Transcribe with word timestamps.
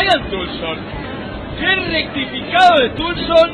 Ryan 0.00 0.30
Tulson! 0.30 0.78
¡Qué 1.58 1.76
rectificado 1.90 2.80
de 2.80 2.88
Tulson! 2.96 3.50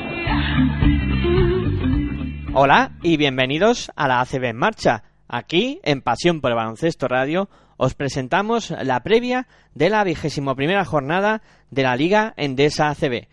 Hola 2.54 2.92
y 3.02 3.16
bienvenidos 3.16 3.90
a 3.96 4.06
la 4.06 4.20
ACB 4.20 4.44
en 4.44 4.56
marcha. 4.56 5.02
Aquí, 5.26 5.80
en 5.82 6.02
Pasión 6.02 6.40
por 6.40 6.52
el 6.52 6.56
Baloncesto 6.56 7.08
Radio, 7.08 7.48
os 7.78 7.94
presentamos 7.94 8.70
la 8.70 9.00
previa 9.00 9.48
de 9.74 9.90
la 9.90 10.04
vigésimo 10.04 10.54
primera 10.54 10.84
jornada 10.84 11.42
de 11.72 11.82
la 11.82 11.96
Liga 11.96 12.32
Endesa 12.36 12.90
ACB. 12.90 13.26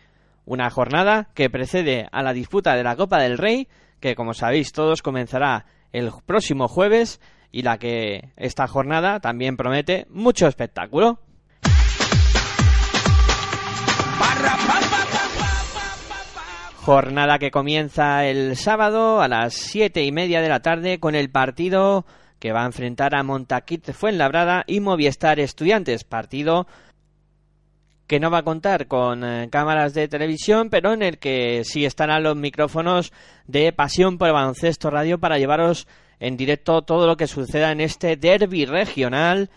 Una 0.45 0.71
jornada 0.71 1.29
que 1.35 1.51
precede 1.51 2.07
a 2.11 2.23
la 2.23 2.33
disputa 2.33 2.75
de 2.75 2.83
la 2.83 2.95
Copa 2.95 3.21
del 3.21 3.37
Rey, 3.37 3.67
que 3.99 4.15
como 4.15 4.33
sabéis 4.33 4.71
todos 4.71 5.03
comenzará 5.03 5.67
el 5.91 6.09
próximo 6.25 6.67
jueves 6.67 7.21
y 7.51 7.61
la 7.61 7.77
que 7.77 8.31
esta 8.37 8.67
jornada 8.67 9.19
también 9.19 9.55
promete 9.55 10.07
mucho 10.09 10.47
espectáculo. 10.47 11.19
Jornada 16.85 17.39
que 17.39 17.49
comienza 17.49 18.25
el 18.25 18.57
sábado 18.57 19.21
a 19.21 19.29
las 19.29 19.53
siete 19.53 20.03
y 20.03 20.11
media 20.11 20.41
de 20.41 20.49
la 20.49 20.61
tarde 20.61 20.99
con 20.99 21.15
el 21.15 21.29
partido 21.29 22.05
que 22.39 22.51
va 22.51 22.63
a 22.63 22.65
enfrentar 22.65 23.15
a 23.15 23.23
Montaquit 23.23 23.93
Fuenlabrada 23.93 24.65
y 24.67 24.81
Movistar 24.81 25.39
Estudiantes. 25.39 26.03
Partido 26.03 26.67
que 28.05 28.19
no 28.19 28.29
va 28.29 28.39
a 28.39 28.43
contar 28.43 28.87
con 28.87 29.23
eh, 29.23 29.47
cámaras 29.49 29.93
de 29.93 30.09
televisión, 30.09 30.69
pero 30.69 30.91
en 30.91 31.03
el 31.03 31.19
que 31.19 31.63
sí 31.63 31.85
estarán 31.85 32.23
los 32.23 32.35
micrófonos 32.35 33.13
de 33.47 33.71
Pasión 33.71 34.17
por 34.17 34.33
Baloncesto 34.33 34.89
Radio 34.89 35.19
para 35.19 35.37
llevaros 35.37 35.87
en 36.19 36.35
directo 36.35 36.81
todo 36.81 37.07
lo 37.07 37.15
que 37.15 37.27
suceda 37.27 37.71
en 37.71 37.79
este 37.79 38.17
derby 38.17 38.65
regional 38.65 39.49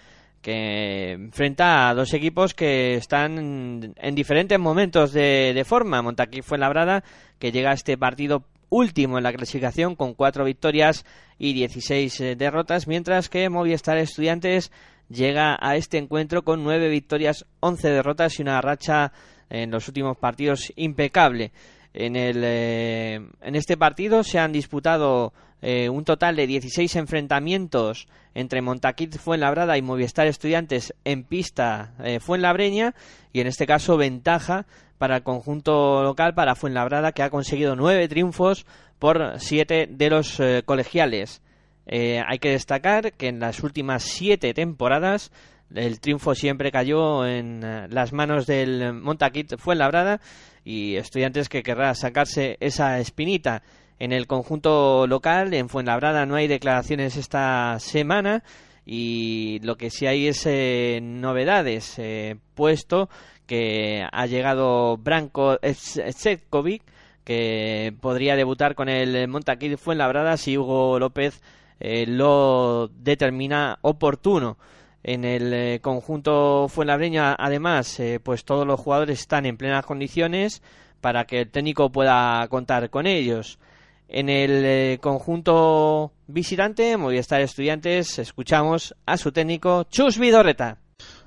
que 0.42 1.12
enfrenta 1.12 1.88
a 1.88 1.94
dos 1.94 2.14
equipos 2.14 2.54
que 2.54 2.94
están 2.94 3.94
en 3.96 4.14
diferentes 4.14 4.58
momentos 4.58 5.12
de, 5.12 5.52
de 5.54 5.64
forma. 5.64 6.02
Montaquí 6.02 6.42
fue 6.42 6.58
labrada, 6.58 7.02
que 7.38 7.52
llega 7.52 7.70
a 7.70 7.74
este 7.74 7.98
partido 7.98 8.44
último 8.68 9.18
en 9.18 9.24
la 9.24 9.32
clasificación 9.32 9.94
con 9.94 10.14
cuatro 10.14 10.44
victorias 10.44 11.04
y 11.38 11.52
16 11.52 12.20
eh, 12.20 12.36
derrotas, 12.36 12.86
mientras 12.86 13.28
que 13.28 13.48
Movistar 13.48 13.98
Estudiantes 13.98 14.72
llega 15.08 15.56
a 15.60 15.76
este 15.76 15.98
encuentro 15.98 16.42
con 16.42 16.64
nueve 16.64 16.88
victorias, 16.88 17.46
11 17.60 17.90
derrotas 17.90 18.38
y 18.38 18.42
una 18.42 18.60
racha 18.60 19.12
en 19.48 19.70
los 19.70 19.86
últimos 19.88 20.16
partidos 20.16 20.72
impecable. 20.76 21.52
En, 21.94 22.16
el, 22.16 22.42
eh, 22.44 23.20
en 23.40 23.54
este 23.54 23.76
partido 23.76 24.22
se 24.22 24.38
han 24.38 24.52
disputado 24.52 25.32
eh, 25.62 25.88
un 25.88 26.04
total 26.04 26.36
de 26.36 26.46
16 26.46 26.96
enfrentamientos 26.96 28.08
entre 28.34 28.62
Montaquit 28.62 29.16
Fuenlabrada 29.16 29.78
y 29.78 29.82
Movistar 29.82 30.26
Estudiantes 30.26 30.94
en 31.04 31.24
pista 31.24 31.94
eh, 32.02 32.20
Fuenlabreña 32.20 32.94
y 33.32 33.40
en 33.40 33.46
este 33.46 33.66
caso 33.66 33.96
ventaja 33.96 34.66
para 34.98 35.16
el 35.16 35.22
conjunto 35.22 36.02
local 36.02 36.34
para 36.34 36.54
Fuenlabrada 36.54 37.12
que 37.12 37.22
ha 37.22 37.30
conseguido 37.30 37.76
nueve 37.76 38.08
triunfos 38.08 38.66
por 38.98 39.34
siete 39.38 39.86
de 39.90 40.10
los 40.10 40.40
eh, 40.40 40.62
colegiales. 40.64 41.42
Eh, 41.86 42.20
hay 42.26 42.38
que 42.38 42.50
destacar 42.50 43.12
que 43.12 43.28
en 43.28 43.38
las 43.38 43.62
últimas 43.62 44.02
siete 44.02 44.54
temporadas 44.54 45.30
el 45.74 46.00
triunfo 46.00 46.34
siempre 46.34 46.72
cayó 46.72 47.26
en 47.26 47.62
eh, 47.64 47.86
las 47.90 48.12
manos 48.12 48.46
del 48.46 48.92
Montaquit 48.92 49.56
Fuenlabrada 49.58 50.20
y 50.64 50.96
estudiantes 50.96 51.48
que 51.48 51.62
querrá 51.62 51.94
sacarse 51.94 52.56
esa 52.60 52.98
espinita 52.98 53.62
en 53.98 54.12
el 54.12 54.26
conjunto 54.26 55.06
local. 55.06 55.54
En 55.54 55.68
Fuenlabrada 55.68 56.26
no 56.26 56.34
hay 56.34 56.48
declaraciones 56.48 57.16
esta 57.16 57.78
semana 57.80 58.42
y 58.84 59.58
lo 59.62 59.76
que 59.76 59.90
sí 59.90 60.06
hay 60.06 60.28
es 60.28 60.46
eh, 60.46 61.00
novedades, 61.02 61.98
eh, 61.98 62.36
puesto 62.54 63.08
que 63.46 64.06
ha 64.10 64.26
llegado 64.26 64.96
Branko 64.96 65.58
Zetkovic, 65.62 66.82
que 67.24 67.94
podría 68.00 68.36
debutar 68.36 68.74
con 68.76 68.88
el 68.88 69.28
Montaquit 69.28 69.76
Fuenlabrada 69.76 70.36
si 70.36 70.56
Hugo 70.56 70.98
López 70.98 71.42
eh, 71.80 72.06
lo 72.06 72.88
determina 72.88 73.78
oportuno. 73.82 74.56
En 75.02 75.24
el 75.24 75.80
conjunto 75.80 76.66
Fuenlabreño, 76.68 77.22
además, 77.38 78.00
pues 78.24 78.44
todos 78.44 78.66
los 78.66 78.80
jugadores 78.80 79.20
están 79.20 79.46
en 79.46 79.56
plenas 79.56 79.86
condiciones 79.86 80.62
para 81.00 81.26
que 81.26 81.42
el 81.42 81.50
técnico 81.50 81.92
pueda 81.92 82.44
contar 82.48 82.90
con 82.90 83.06
ellos. 83.06 83.60
En 84.08 84.28
el 84.28 84.64
eh, 84.64 84.98
conjunto 85.00 86.12
visitante, 86.28 86.96
Movistar 86.96 87.40
Estudiantes, 87.40 88.18
escuchamos 88.18 88.94
a 89.04 89.16
su 89.16 89.32
técnico 89.32 89.84
Chus 89.90 90.18
Vidorreta. 90.18 90.78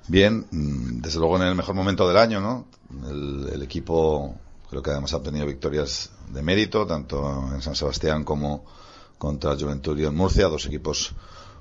Bien, 0.07 0.45
mm, 0.49 1.01
desde 1.01 1.19
luego 1.19 1.35
en 1.35 1.43
el 1.43 1.55
mejor 1.55 1.75
momento 1.75 2.07
del 2.07 2.17
año, 2.17 2.39
¿no? 2.39 2.67
El, 3.09 3.49
el 3.53 3.61
equipo 3.61 4.35
creo 4.69 4.81
que 4.81 4.91
además 4.91 5.13
ha 5.13 5.17
obtenido 5.17 5.45
victorias 5.45 6.11
de 6.29 6.41
mérito, 6.41 6.85
tanto 6.85 7.49
en 7.53 7.61
San 7.61 7.75
Sebastián 7.75 8.23
como 8.23 8.65
contra 9.17 9.57
Juventud 9.57 9.97
y 9.99 10.05
en 10.05 10.15
Murcia, 10.15 10.47
dos 10.47 10.65
equipos 10.65 11.13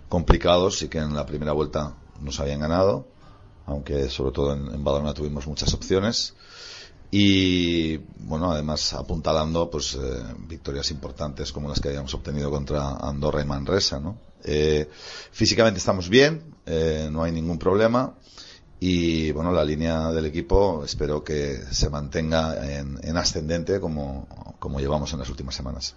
complicados 0.09 0.83
y 0.83 0.89
que 0.89 0.99
en 0.99 1.15
la 1.15 1.27
primera 1.27 1.53
vuelta 1.53 1.95
nos 2.21 2.39
habían 2.39 2.61
ganado, 2.61 3.09
aunque 3.67 4.09
sobre 4.09 4.33
todo 4.33 4.55
en, 4.55 4.73
en 4.73 4.85
Badalona 4.85 5.15
tuvimos 5.15 5.47
muchas 5.47 5.75
opciones. 5.75 6.35
Y 7.11 7.97
bueno, 7.97 8.51
además 8.51 8.93
apuntalando 8.93 9.71
pues 9.71 9.95
eh, 9.95 9.99
victorias 10.47 10.91
importantes 10.91 11.53
como 11.53 11.69
las 11.69 11.81
que 11.81 11.89
habíamos 11.89 12.13
obtenido 12.15 12.51
contra 12.51 12.97
Andorra 12.97 13.41
y 13.41 13.47
Manresa, 13.47 13.99
¿no? 13.99 14.19
Eh, 14.45 14.89
físicamente 15.33 15.79
estamos 15.79 16.09
bien, 16.09 16.55
eh, 16.67 17.09
no 17.11 17.23
hay 17.23 17.33
ningún 17.33 17.59
problema 17.59 18.15
y 18.79 19.33
bueno, 19.33 19.51
la 19.51 19.65
línea 19.65 20.13
del 20.13 20.27
equipo 20.27 20.85
espero 20.85 21.25
que 21.25 21.59
se 21.71 21.91
mantenga 21.91 22.79
en, 22.79 22.99
en 23.03 23.17
ascendente 23.17 23.81
como, 23.81 24.29
como 24.59 24.79
llevamos 24.79 25.13
en 25.13 25.19
las 25.21 25.31
últimas 25.31 25.55
semanas. 25.55 25.97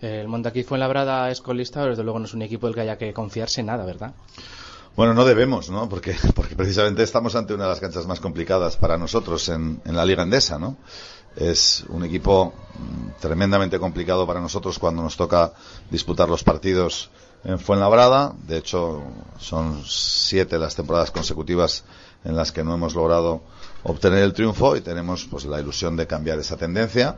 El 0.00 0.26
Montaquí 0.26 0.64
Fuenlabrada 0.64 1.30
es 1.30 1.40
colista, 1.40 1.80
pero 1.80 1.90
desde 1.90 2.02
luego 2.02 2.18
no 2.18 2.24
es 2.24 2.34
un 2.34 2.42
equipo 2.42 2.66
del 2.66 2.74
que 2.74 2.80
haya 2.80 2.98
que 2.98 3.12
confiarse 3.12 3.60
en 3.60 3.68
nada, 3.68 3.84
¿verdad? 3.84 4.14
Bueno, 4.94 5.14
no 5.14 5.24
debemos, 5.24 5.70
¿no? 5.70 5.88
Porque, 5.90 6.14
precisamente 6.56 7.02
estamos 7.02 7.34
ante 7.34 7.54
una 7.54 7.64
de 7.64 7.70
las 7.70 7.80
canchas 7.80 8.06
más 8.06 8.20
complicadas 8.20 8.76
para 8.76 8.98
nosotros 8.98 9.48
en, 9.48 9.80
en 9.84 9.96
la 9.96 10.04
Liga 10.04 10.22
Endesa, 10.22 10.58
¿no? 10.58 10.76
Es 11.34 11.84
un 11.88 12.04
equipo 12.04 12.52
mm, 12.74 13.20
tremendamente 13.20 13.78
complicado 13.78 14.26
para 14.26 14.40
nosotros 14.40 14.78
cuando 14.78 15.02
nos 15.02 15.16
toca 15.16 15.54
disputar 15.90 16.28
los 16.28 16.44
partidos 16.44 17.10
en 17.44 17.58
Fuenlabrada. 17.58 18.34
De 18.46 18.58
hecho, 18.58 19.02
son 19.38 19.82
siete 19.86 20.58
las 20.58 20.74
temporadas 20.74 21.10
consecutivas 21.10 21.84
en 22.24 22.36
las 22.36 22.52
que 22.52 22.62
no 22.62 22.74
hemos 22.74 22.94
logrado 22.94 23.40
obtener 23.84 24.18
el 24.18 24.34
triunfo 24.34 24.76
y 24.76 24.82
tenemos 24.82 25.24
pues 25.24 25.46
la 25.46 25.58
ilusión 25.58 25.96
de 25.96 26.06
cambiar 26.06 26.38
esa 26.38 26.56
tendencia 26.58 27.16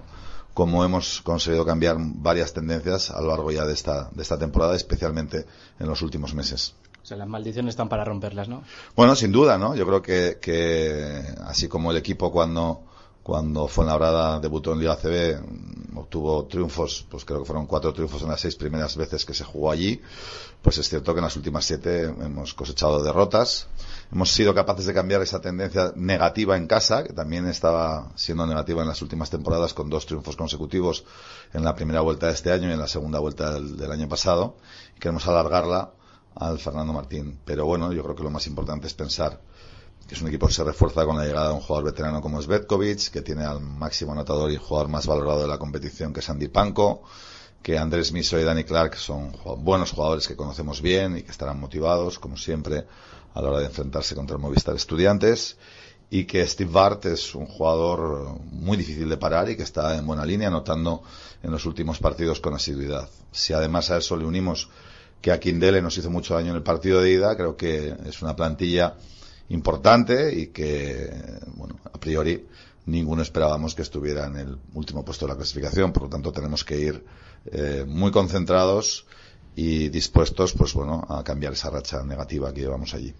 como 0.54 0.84
hemos 0.84 1.20
conseguido 1.20 1.66
cambiar 1.66 1.96
varias 1.98 2.52
tendencias 2.52 3.10
a 3.10 3.20
lo 3.20 3.26
largo 3.26 3.50
ya 3.50 3.64
de 3.64 3.74
esta, 3.74 4.08
de 4.12 4.22
esta 4.22 4.38
temporada, 4.38 4.76
especialmente 4.76 5.46
en 5.80 5.88
los 5.88 6.00
últimos 6.00 6.32
meses. 6.32 6.74
O 7.04 7.06
sea, 7.06 7.18
las 7.18 7.28
maldiciones 7.28 7.72
están 7.72 7.90
para 7.90 8.02
romperlas, 8.02 8.48
¿no? 8.48 8.62
Bueno, 8.96 9.14
sin 9.14 9.30
duda, 9.30 9.58
¿no? 9.58 9.76
Yo 9.76 9.86
creo 9.86 10.00
que, 10.00 10.38
que 10.40 11.22
así 11.44 11.68
como 11.68 11.90
el 11.90 11.98
equipo 11.98 12.32
cuando 12.32 12.80
cuando 13.24 13.66
Fuenlabrada 13.68 14.38
debutó 14.38 14.74
en 14.74 14.80
Liga 14.80 14.96
CB, 14.96 15.40
mm, 15.40 15.96
obtuvo 15.96 16.44
triunfos, 16.44 17.06
pues 17.10 17.24
creo 17.24 17.40
que 17.40 17.46
fueron 17.46 17.66
cuatro 17.66 17.92
triunfos 17.92 18.22
en 18.22 18.28
las 18.28 18.40
seis 18.40 18.54
primeras 18.54 18.96
veces 18.96 19.24
que 19.24 19.32
se 19.32 19.44
jugó 19.44 19.70
allí, 19.70 20.00
pues 20.60 20.76
es 20.76 20.88
cierto 20.90 21.14
que 21.14 21.20
en 21.20 21.24
las 21.24 21.36
últimas 21.36 21.64
siete 21.64 22.04
hemos 22.04 22.52
cosechado 22.52 23.02
derrotas. 23.02 23.66
Hemos 24.12 24.30
sido 24.30 24.54
capaces 24.54 24.84
de 24.84 24.92
cambiar 24.92 25.22
esa 25.22 25.40
tendencia 25.40 25.92
negativa 25.96 26.56
en 26.56 26.66
casa, 26.66 27.02
que 27.02 27.14
también 27.14 27.46
estaba 27.46 28.12
siendo 28.14 28.46
negativa 28.46 28.82
en 28.82 28.88
las 28.88 29.00
últimas 29.00 29.30
temporadas 29.30 29.72
con 29.72 29.88
dos 29.88 30.04
triunfos 30.04 30.36
consecutivos 30.36 31.04
en 31.54 31.64
la 31.64 31.74
primera 31.74 32.02
vuelta 32.02 32.26
de 32.26 32.34
este 32.34 32.52
año 32.52 32.68
y 32.68 32.72
en 32.72 32.78
la 32.78 32.88
segunda 32.88 33.20
vuelta 33.20 33.54
del, 33.54 33.78
del 33.78 33.90
año 33.90 34.08
pasado. 34.08 34.56
Y 34.96 35.00
queremos 35.00 35.26
alargarla 35.26 35.92
al 36.34 36.58
Fernando 36.58 36.92
Martín. 36.92 37.38
Pero 37.44 37.66
bueno, 37.66 37.92
yo 37.92 38.02
creo 38.02 38.16
que 38.16 38.22
lo 38.22 38.30
más 38.30 38.46
importante 38.46 38.86
es 38.86 38.94
pensar 38.94 39.40
que 40.06 40.14
es 40.14 40.20
un 40.20 40.28
equipo 40.28 40.46
que 40.46 40.52
se 40.52 40.64
refuerza 40.64 41.06
con 41.06 41.16
la 41.16 41.24
llegada 41.24 41.48
de 41.48 41.54
un 41.54 41.60
jugador 41.60 41.86
veterano 41.86 42.20
como 42.20 42.40
Svetkovic, 42.40 43.10
que 43.10 43.22
tiene 43.22 43.44
al 43.44 43.60
máximo 43.60 44.12
anotador 44.12 44.50
y 44.50 44.56
jugador 44.56 44.88
más 44.88 45.06
valorado 45.06 45.40
de 45.40 45.48
la 45.48 45.58
competición, 45.58 46.12
que 46.12 46.20
es 46.20 46.28
Andy 46.28 46.50
que 47.62 47.78
Andrés 47.78 48.12
Miso 48.12 48.38
y 48.38 48.44
Danny 48.44 48.64
Clark 48.64 48.96
son 48.96 49.34
buenos 49.60 49.92
jugadores 49.92 50.28
que 50.28 50.36
conocemos 50.36 50.82
bien 50.82 51.16
y 51.16 51.22
que 51.22 51.30
estarán 51.30 51.58
motivados, 51.58 52.18
como 52.18 52.36
siempre, 52.36 52.84
a 53.32 53.40
la 53.40 53.48
hora 53.48 53.60
de 53.60 53.66
enfrentarse 53.66 54.14
contra 54.14 54.36
el 54.36 54.42
Movistar 54.42 54.76
Estudiantes, 54.76 55.56
y 56.10 56.26
que 56.26 56.46
Steve 56.46 56.70
Bart 56.70 57.06
es 57.06 57.34
un 57.34 57.46
jugador 57.46 58.38
muy 58.52 58.76
difícil 58.76 59.08
de 59.08 59.16
parar 59.16 59.48
y 59.48 59.56
que 59.56 59.62
está 59.62 59.96
en 59.96 60.06
buena 60.06 60.26
línea, 60.26 60.48
anotando 60.48 61.02
en 61.42 61.50
los 61.50 61.64
últimos 61.64 61.98
partidos 61.98 62.38
con 62.38 62.52
asiduidad. 62.52 63.08
Si 63.32 63.54
además 63.54 63.90
a 63.90 63.96
eso 63.96 64.14
le 64.14 64.26
unimos 64.26 64.68
que 65.20 65.32
a 65.32 65.40
Kindele 65.40 65.80
nos 65.80 65.96
hizo 65.96 66.10
mucho 66.10 66.34
daño 66.34 66.50
en 66.50 66.56
el 66.56 66.62
partido 66.62 67.00
de 67.00 67.12
ida, 67.12 67.36
creo 67.36 67.56
que 67.56 67.94
es 68.06 68.22
una 68.22 68.36
plantilla 68.36 68.94
importante 69.48 70.34
y 70.34 70.48
que, 70.48 71.10
bueno, 71.54 71.78
a 71.84 71.98
priori 71.98 72.46
ninguno 72.86 73.22
esperábamos 73.22 73.74
que 73.74 73.82
estuviera 73.82 74.26
en 74.26 74.36
el 74.36 74.58
último 74.74 75.04
puesto 75.04 75.26
de 75.26 75.32
la 75.32 75.36
clasificación, 75.36 75.92
por 75.92 76.04
lo 76.04 76.08
tanto 76.10 76.32
tenemos 76.32 76.64
que 76.64 76.78
ir 76.78 77.04
eh, 77.50 77.84
muy 77.86 78.10
concentrados 78.10 79.06
y 79.56 79.88
dispuestos, 79.88 80.52
pues 80.52 80.74
bueno, 80.74 81.04
a 81.08 81.22
cambiar 81.22 81.52
esa 81.52 81.70
racha 81.70 82.02
negativa 82.02 82.52
que 82.52 82.60
llevamos 82.60 82.94
allí. 82.94 83.14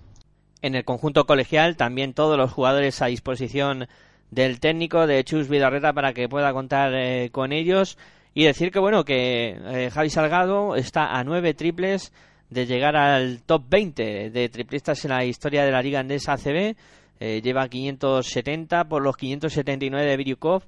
En 0.62 0.74
el 0.74 0.84
conjunto 0.84 1.26
colegial 1.26 1.76
también 1.76 2.14
todos 2.14 2.36
los 2.36 2.52
jugadores 2.52 3.00
a 3.02 3.06
disposición 3.06 3.86
del 4.30 4.60
técnico 4.60 5.06
de 5.06 5.22
Chus 5.24 5.48
Vidarreta 5.48 5.92
para 5.92 6.12
que 6.12 6.28
pueda 6.28 6.52
contar 6.52 6.92
eh, 6.94 7.30
con 7.30 7.52
ellos 7.52 7.98
y 8.34 8.44
decir 8.44 8.70
que 8.70 8.80
bueno 8.80 9.04
que 9.04 9.56
eh, 9.56 9.90
Javi 9.90 10.10
Salgado 10.10 10.76
está 10.76 11.16
a 11.16 11.24
nueve 11.24 11.54
triples 11.54 12.12
de 12.50 12.66
llegar 12.66 12.96
al 12.96 13.42
top 13.42 13.64
20 13.68 14.30
de 14.30 14.48
triplistas 14.48 15.04
en 15.04 15.10
la 15.10 15.24
historia 15.24 15.64
de 15.64 15.72
la 15.72 15.82
Liga 15.82 16.00
Andesa 16.00 16.34
ACB. 16.34 16.76
Eh, 17.20 17.40
lleva 17.42 17.68
570 17.68 18.84
por 18.84 19.02
los 19.02 19.16
579 19.16 20.06
de 20.06 20.16
Viryukov. 20.16 20.62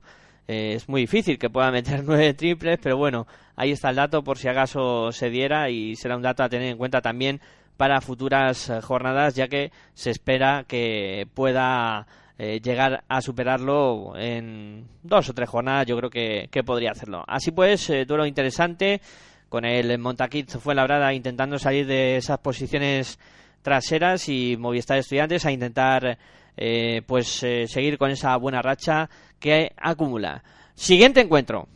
Eh, 0.48 0.74
es 0.74 0.88
muy 0.88 1.02
difícil 1.02 1.38
que 1.38 1.50
pueda 1.50 1.70
meter 1.70 2.02
nueve 2.06 2.34
triples, 2.34 2.78
pero 2.82 2.96
bueno, 2.96 3.26
ahí 3.56 3.72
está 3.72 3.90
el 3.90 3.96
dato 3.96 4.22
por 4.22 4.38
si 4.38 4.48
acaso 4.48 5.10
se 5.12 5.28
diera 5.28 5.70
y 5.70 5.96
será 5.96 6.16
un 6.16 6.22
dato 6.22 6.42
a 6.42 6.48
tener 6.48 6.68
en 6.68 6.78
cuenta 6.78 7.00
también 7.00 7.40
para 7.76 8.00
futuras 8.00 8.70
eh, 8.70 8.80
jornadas, 8.80 9.34
ya 9.34 9.48
que 9.48 9.70
se 9.94 10.10
espera 10.10 10.64
que 10.66 11.26
pueda 11.34 12.06
eh, 12.38 12.60
llegar 12.60 13.04
a 13.08 13.20
superarlo 13.20 14.14
en 14.16 14.86
dos 15.02 15.28
o 15.28 15.34
tres 15.34 15.48
jornadas. 15.48 15.86
Yo 15.86 15.96
creo 15.96 16.10
que, 16.10 16.48
que 16.50 16.62
podría 16.62 16.90
hacerlo. 16.90 17.24
Así 17.26 17.50
pues, 17.50 17.88
eh, 17.90 18.04
duelo 18.04 18.26
interesante 18.26 19.00
con 19.48 19.64
el 19.64 19.98
Montaquit 19.98 20.50
fue 20.58 20.74
labrada 20.74 21.14
intentando 21.14 21.58
salir 21.58 21.86
de 21.86 22.16
esas 22.16 22.38
posiciones 22.38 23.18
traseras 23.62 24.28
y 24.28 24.56
Movistar 24.58 24.98
Estudiantes 24.98 25.46
a 25.46 25.52
intentar 25.52 26.18
eh, 26.56 27.02
pues 27.06 27.26
seguir 27.28 27.98
con 27.98 28.10
esa 28.10 28.36
buena 28.36 28.62
racha 28.62 29.08
que 29.38 29.72
acumula. 29.76 30.42
Siguiente 30.74 31.20
encuentro. 31.20 31.68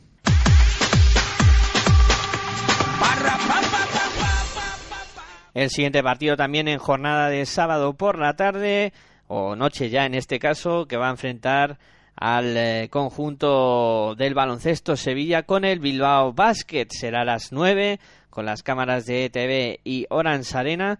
El 5.53 5.69
siguiente 5.71 6.03
partido 6.03 6.37
también 6.37 6.69
en 6.69 6.79
jornada 6.79 7.29
de 7.29 7.45
sábado 7.45 7.95
por 7.95 8.19
la 8.19 8.35
tarde, 8.35 8.93
o 9.32 9.55
noche 9.55 9.91
ya 9.91 10.06
en 10.06 10.15
este 10.15 10.41
caso, 10.41 10.87
que 10.87 10.97
va 10.97 11.06
a 11.06 11.12
enfrentar 11.12 11.79
al 12.17 12.56
eh, 12.56 12.88
conjunto 12.91 14.15
del 14.17 14.35
baloncesto 14.35 14.97
Sevilla 14.97 15.44
con 15.44 15.65
el 15.65 15.79
Bilbao 15.79 16.32
Basket. 16.32 16.88
Será 16.91 17.21
a 17.23 17.25
las 17.25 17.53
9 17.53 18.00
con 18.29 18.44
las 18.44 18.62
cámaras 18.62 19.06
de 19.06 19.27
ETV 19.27 19.81
y 19.85 20.06
Orange 20.11 20.59
Arena 20.59 20.99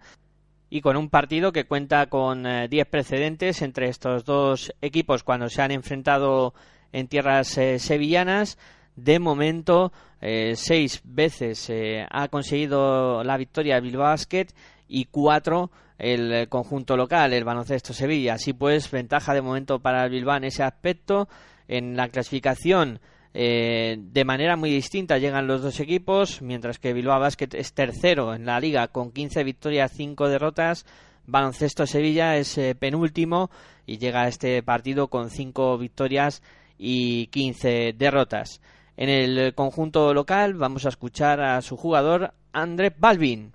y 0.69 0.79
con 0.79 0.95
un 0.95 1.09
partido 1.09 1.51
que 1.51 1.65
cuenta 1.65 2.07
con 2.07 2.45
10 2.69 2.87
precedentes 2.87 3.61
entre 3.61 3.89
estos 3.89 4.23
dos 4.23 4.73
equipos 4.81 5.23
cuando 5.23 5.49
se 5.49 5.61
han 5.61 5.71
enfrentado 5.71 6.53
en 6.93 7.07
tierras 7.07 7.57
eh, 7.57 7.79
sevillanas. 7.79 8.57
De 8.95 9.19
momento, 9.19 9.91
eh, 10.19 10.53
seis 10.55 11.01
veces 11.03 11.69
eh, 11.69 12.05
ha 12.09 12.27
conseguido 12.27 13.23
la 13.23 13.37
victoria 13.37 13.77
el 13.77 13.83
Bilbao 13.83 14.07
Basket 14.07 14.47
y 14.87 15.05
cuatro 15.05 15.71
el 16.01 16.33
eh, 16.33 16.47
conjunto 16.47 16.97
local, 16.97 17.31
el 17.31 17.43
baloncesto 17.43 17.93
Sevilla. 17.93 18.33
Así 18.33 18.53
pues, 18.53 18.89
ventaja 18.89 19.33
de 19.33 19.41
momento 19.41 19.79
para 19.79 20.03
el 20.05 20.11
Bilbao 20.11 20.37
en 20.37 20.45
ese 20.45 20.63
aspecto. 20.63 21.29
En 21.67 21.95
la 21.95 22.09
clasificación, 22.09 22.99
eh, 23.33 23.97
de 23.97 24.25
manera 24.25 24.57
muy 24.57 24.71
distinta 24.71 25.19
llegan 25.19 25.47
los 25.47 25.61
dos 25.61 25.79
equipos, 25.79 26.41
mientras 26.41 26.79
que 26.79 26.91
Bilbao 26.91 27.19
Basket 27.19 27.49
es 27.53 27.73
tercero 27.73 28.33
en 28.33 28.45
la 28.45 28.59
liga 28.59 28.87
con 28.89 29.11
15 29.11 29.43
victorias, 29.43 29.91
5 29.95 30.27
derrotas. 30.27 30.85
Baloncesto 31.27 31.85
Sevilla 31.85 32.35
es 32.35 32.57
eh, 32.57 32.75
penúltimo 32.75 33.51
y 33.85 33.99
llega 33.99 34.23
a 34.23 34.27
este 34.27 34.63
partido 34.63 35.07
con 35.07 35.29
5 35.29 35.77
victorias 35.77 36.41
y 36.79 37.27
15 37.27 37.93
derrotas. 37.95 38.59
En 38.97 39.07
el 39.07 39.53
conjunto 39.53 40.13
local 40.15 40.55
vamos 40.55 40.85
a 40.85 40.89
escuchar 40.89 41.41
a 41.41 41.61
su 41.61 41.77
jugador 41.77 42.33
André 42.51 42.91
Balvin. 42.97 43.53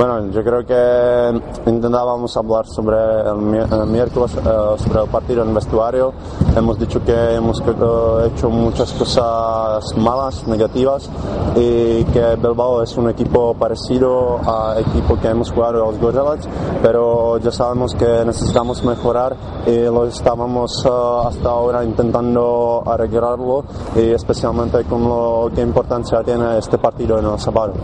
Bueno, 0.00 0.30
yo 0.30 0.42
creo 0.42 0.64
que 0.64 1.42
intentábamos 1.70 2.34
hablar 2.34 2.66
sobre 2.66 2.96
el, 3.20 3.36
mi- 3.36 3.58
el 3.58 3.86
miércoles, 3.86 4.34
eh, 4.34 4.40
sobre 4.78 5.02
el 5.02 5.08
partido 5.10 5.42
en 5.42 5.52
vestuario. 5.52 6.14
Hemos 6.56 6.78
dicho 6.78 7.04
que 7.04 7.34
hemos 7.34 7.60
eh, 7.60 8.30
hecho 8.32 8.48
muchas 8.48 8.94
cosas 8.94 9.94
malas, 9.98 10.46
negativas, 10.46 11.10
y 11.54 12.02
que 12.04 12.34
Bilbao 12.36 12.82
es 12.82 12.96
un 12.96 13.10
equipo 13.10 13.52
parecido 13.52 14.38
al 14.38 14.78
equipo 14.78 15.18
que 15.20 15.28
hemos 15.28 15.52
jugado 15.52 15.82
a 15.86 15.90
los 15.92 16.00
Gorillaz, 16.00 16.48
pero 16.82 17.36
ya 17.36 17.50
sabemos 17.52 17.94
que 17.94 18.24
necesitamos 18.24 18.82
mejorar 18.82 19.36
y 19.66 19.80
lo 19.82 20.06
estábamos 20.06 20.82
eh, 20.86 20.88
hasta 21.26 21.50
ahora 21.50 21.84
intentando 21.84 22.82
arreglarlo, 22.86 23.64
y 23.96 24.12
especialmente 24.12 24.82
con 24.84 25.06
lo 25.06 25.50
que 25.54 25.60
importancia 25.60 26.22
tiene 26.22 26.56
este 26.56 26.78
partido 26.78 27.18
en 27.18 27.26
el 27.26 27.38
sábado. 27.38 27.74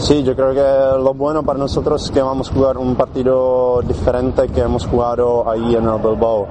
Sí, 0.00 0.22
yo 0.24 0.34
creo 0.34 0.52
que 0.54 0.98
lo 1.02 1.12
bueno 1.14 1.42
para 1.42 1.58
nosotros 1.58 2.02
es 2.04 2.10
que 2.10 2.22
vamos 2.22 2.50
a 2.50 2.54
jugar 2.54 2.78
un 2.78 2.96
partido 2.96 3.80
diferente 3.82 4.48
que 4.48 4.60
hemos 4.62 4.86
jugado 4.86 5.48
ahí 5.48 5.76
en 5.76 5.86
el 5.88 5.98
Bilbao. 6.00 6.46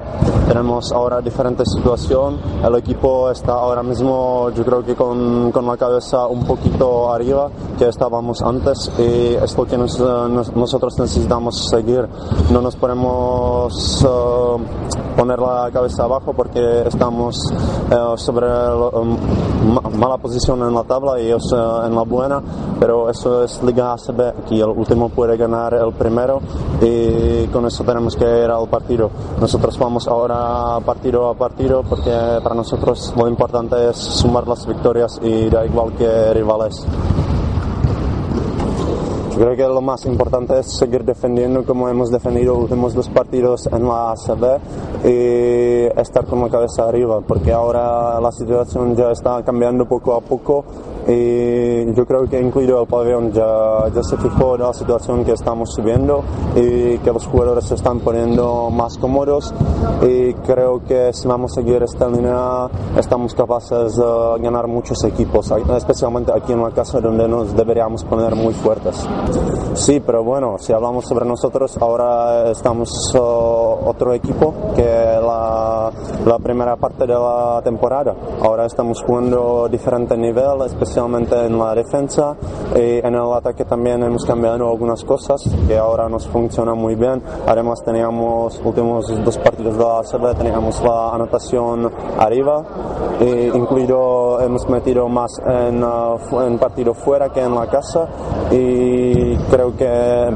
Tenemos 0.47 0.91
ahora 0.91 1.19
diferente 1.19 1.63
situación, 1.65 2.37
el 2.63 2.75
equipo 2.75 3.29
está 3.31 3.53
ahora 3.53 3.81
mismo 3.83 4.49
yo 4.51 4.63
creo 4.63 4.83
que 4.85 4.95
con, 4.95 5.51
con 5.51 5.65
la 5.65 5.77
cabeza 5.77 6.27
un 6.27 6.45
poquito 6.45 7.11
arriba 7.11 7.49
que 7.77 7.87
estábamos 7.87 8.41
antes 8.41 8.91
y 8.99 9.33
es 9.35 9.57
lo 9.57 9.65
que 9.65 9.77
nos- 9.77 9.99
nos- 9.99 10.55
nosotros 10.55 10.97
necesitamos 10.99 11.67
seguir. 11.69 12.07
No 12.51 12.61
nos 12.61 12.75
podemos 12.75 14.05
eh, 14.07 14.57
poner 15.19 15.39
la 15.39 15.69
cabeza 15.73 16.05
abajo 16.05 16.31
porque 16.33 16.83
estamos 16.87 17.35
eh, 17.91 17.95
sobre 18.15 18.47
la 18.47 18.89
ma- 19.65 19.89
mala 19.97 20.17
posición 20.17 20.61
en 20.61 20.73
la 20.73 20.83
tabla 20.83 21.19
y 21.19 21.25
ellos 21.25 21.43
eh, 21.53 21.87
en 21.87 21.93
la 21.95 22.03
buena, 22.03 22.41
pero 22.79 23.09
eso 23.09 23.43
es 23.43 23.61
Liga 23.63 23.91
ACB, 23.93 24.21
aquí 24.45 24.61
el 24.61 24.69
último 24.69 25.09
puede 25.09 25.35
ganar 25.35 25.73
el 25.73 25.91
primero 25.93 26.39
y 26.81 27.47
con 27.47 27.65
eso 27.65 27.83
tenemos 27.83 28.15
que 28.15 28.23
ir 28.23 28.49
al 28.49 28.67
partido. 28.69 29.09
Nosotros 29.41 29.77
vamos 29.77 30.07
ahora 30.07 30.79
partido 30.85 31.29
a 31.29 31.33
partido 31.33 31.83
porque 31.83 32.11
para 32.41 32.55
nosotros 32.55 33.13
lo 33.17 33.27
importante 33.27 33.89
es 33.89 33.97
sumar 33.97 34.47
las 34.47 34.65
victorias 34.65 35.19
y 35.21 35.49
da 35.49 35.65
igual 35.65 35.91
que 35.93 36.33
rivales. 36.33 36.85
Creo 39.39 39.55
que 39.55 39.63
lo 39.63 39.79
más 39.79 40.05
importante 40.05 40.59
es 40.59 40.65
seguir 40.65 41.05
defendiendo 41.05 41.63
como 41.63 41.87
hemos 41.87 42.11
defendido 42.11 42.55
los 42.55 42.63
últimos 42.63 42.93
dos 42.93 43.07
partidos 43.07 43.69
en 43.71 43.87
la 43.87 44.11
ACB 44.11 44.59
y 45.05 45.97
estar 45.97 46.25
con 46.25 46.41
la 46.41 46.49
cabeza 46.49 46.89
arriba, 46.89 47.21
porque 47.21 47.53
ahora 47.53 48.19
la 48.19 48.33
situación 48.33 48.97
ya 48.97 49.11
está 49.11 49.41
cambiando 49.45 49.85
poco 49.85 50.13
a 50.13 50.19
poco 50.19 50.65
y 51.09 51.91
yo 51.93 52.05
creo 52.05 52.27
que 52.29 52.39
incluido 52.39 52.81
el 52.81 52.87
pabellón 52.87 53.31
ya, 53.31 53.89
ya 53.93 54.03
se 54.03 54.15
fijó 54.17 54.57
la 54.57 54.73
situación 54.73 55.25
que 55.25 55.31
estamos 55.31 55.73
subiendo 55.73 56.23
y 56.55 56.99
que 56.99 57.11
los 57.11 57.25
jugadores 57.25 57.65
se 57.65 57.75
están 57.75 57.99
poniendo 57.99 58.69
más 58.69 58.97
cómodos 58.97 59.53
y 60.03 60.33
creo 60.45 60.83
que 60.83 61.11
si 61.13 61.27
vamos 61.27 61.51
a 61.53 61.55
seguir 61.55 61.81
esta 61.81 62.07
línea 62.07 62.67
estamos 62.95 63.33
capaces 63.33 63.95
de 63.95 64.03
ganar 64.39 64.67
muchos 64.67 65.03
equipos, 65.03 65.51
especialmente 65.75 66.31
aquí 66.31 66.53
en 66.53 66.61
la 66.61 66.71
casa 66.71 66.99
donde 66.99 67.27
nos 67.27 67.55
deberíamos 67.55 68.03
poner 68.03 68.35
muy 68.35 68.53
fuertes. 68.53 69.07
Sí, 69.73 70.01
pero 70.05 70.23
bueno, 70.23 70.57
si 70.59 70.73
hablamos 70.73 71.05
sobre 71.05 71.25
nosotros, 71.25 71.77
ahora 71.81 72.51
estamos 72.51 72.89
uh, 73.15 73.87
otro 73.87 74.13
equipo 74.13 74.53
que 74.75 74.83
la, 74.83 75.91
la 76.25 76.39
primera 76.39 76.75
parte 76.75 77.07
de 77.07 77.13
la 77.13 77.61
temporada. 77.63 78.13
Ahora 78.41 78.65
estamos 78.65 79.01
jugando 79.01 79.67
diferente 79.69 80.15
nivel, 80.17 80.61
especialmente 80.65 80.98
en 81.05 81.57
la 81.57 81.73
defensa 81.75 82.35
y 82.75 82.99
en 82.99 83.15
el 83.15 83.33
ataque 83.33 83.63
también 83.63 84.03
hemos 84.03 84.25
cambiado 84.25 84.69
algunas 84.69 85.03
cosas 85.05 85.41
que 85.67 85.77
ahora 85.77 86.09
nos 86.09 86.27
funcionan 86.27 86.77
muy 86.77 86.95
bien. 86.95 87.23
Además 87.47 87.81
teníamos 87.83 88.59
últimos 88.63 89.07
dos 89.23 89.37
partidos 89.37 89.77
de 89.77 89.83
la 89.83 90.03
serie, 90.03 90.33
teníamos 90.35 90.81
la 90.83 91.15
anotación 91.15 91.89
arriba, 92.17 92.63
e 93.19 93.49
incluido 93.53 94.41
hemos 94.41 94.67
metido 94.67 95.07
más 95.07 95.31
en, 95.45 95.83
uh, 95.83 96.41
en 96.41 96.57
partido 96.57 96.93
fuera 96.93 97.29
que 97.29 97.41
en 97.41 97.55
la 97.55 97.67
casa 97.67 98.07
y 98.51 99.35
creo 99.49 99.75
que 99.77 99.87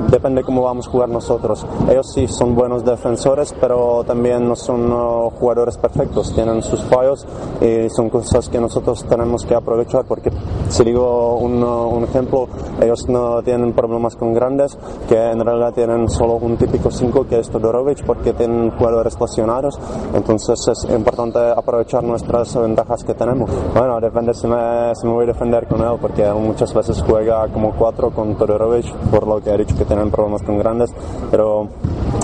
depende 0.10 0.43
cómo 0.43 0.63
vamos 0.63 0.88
a 0.88 0.91
jugar 0.91 1.10
nosotros. 1.10 1.65
Ellos 1.89 2.12
sí 2.13 2.27
son 2.27 2.55
buenos 2.55 2.86
defensores, 2.86 3.53
pero 3.60 4.03
también 4.05 4.48
no 4.48 4.55
son 4.55 4.91
jugadores 5.32 5.77
perfectos, 5.77 6.34
tienen 6.34 6.62
sus 6.62 6.82
fallos 6.84 7.25
y 7.62 7.89
son 7.89 8.10
cosas 8.10 8.48
que 8.48 8.60
nosotros 8.60 9.03
tenemos 9.10 9.46
que 9.46 9.55
aprovechar 9.55 10.05
porque 10.05 10.32
si 10.70 10.84
digo 10.84 11.36
un, 11.38 11.64
un 11.64 12.04
ejemplo, 12.04 12.48
ellos 12.82 13.08
no 13.08 13.42
tienen 13.44 13.74
problemas 13.74 14.16
con 14.16 14.34
grandes, 14.34 14.78
que 15.08 15.32
en 15.32 15.40
realidad 15.40 15.74
tienen 15.74 16.10
solo 16.10 16.36
un 16.36 16.58
típico 16.58 16.90
5 16.90 17.28
que 17.28 17.40
es 17.40 17.50
Todorovic 17.50 18.04
porque 18.06 18.34
tienen 18.34 18.72
jugadores 18.72 19.20
lesionados, 19.20 19.80
entonces 20.14 20.60
es 20.68 20.90
importante 20.90 21.40
aprovechar 21.40 22.04
nuestras 22.04 22.56
ventajas 22.56 23.04
que 23.04 23.14
tenemos. 23.14 23.50
Bueno, 23.76 24.00
depende 24.00 24.34
si 24.34 24.48
me, 24.48 24.96
si 24.96 25.06
me 25.06 25.14
voy 25.14 25.26
a 25.26 25.28
defender 25.28 25.68
con 25.68 25.82
él 25.82 25.98
porque 26.02 26.32
muchas 26.34 26.74
veces 26.74 27.04
juega 27.08 27.48
como 27.50 27.74
4 27.74 28.12
con 28.12 28.36
Todorovic, 28.36 28.92
por 29.12 29.28
lo 29.28 29.42
que 29.42 29.52
he 29.52 29.58
dicho 29.58 29.78
que 29.78 29.86
tienen 29.86 30.10
problemas 30.10 30.42
con 30.42 30.58
grandes, 30.58 30.92
pero 31.30 31.68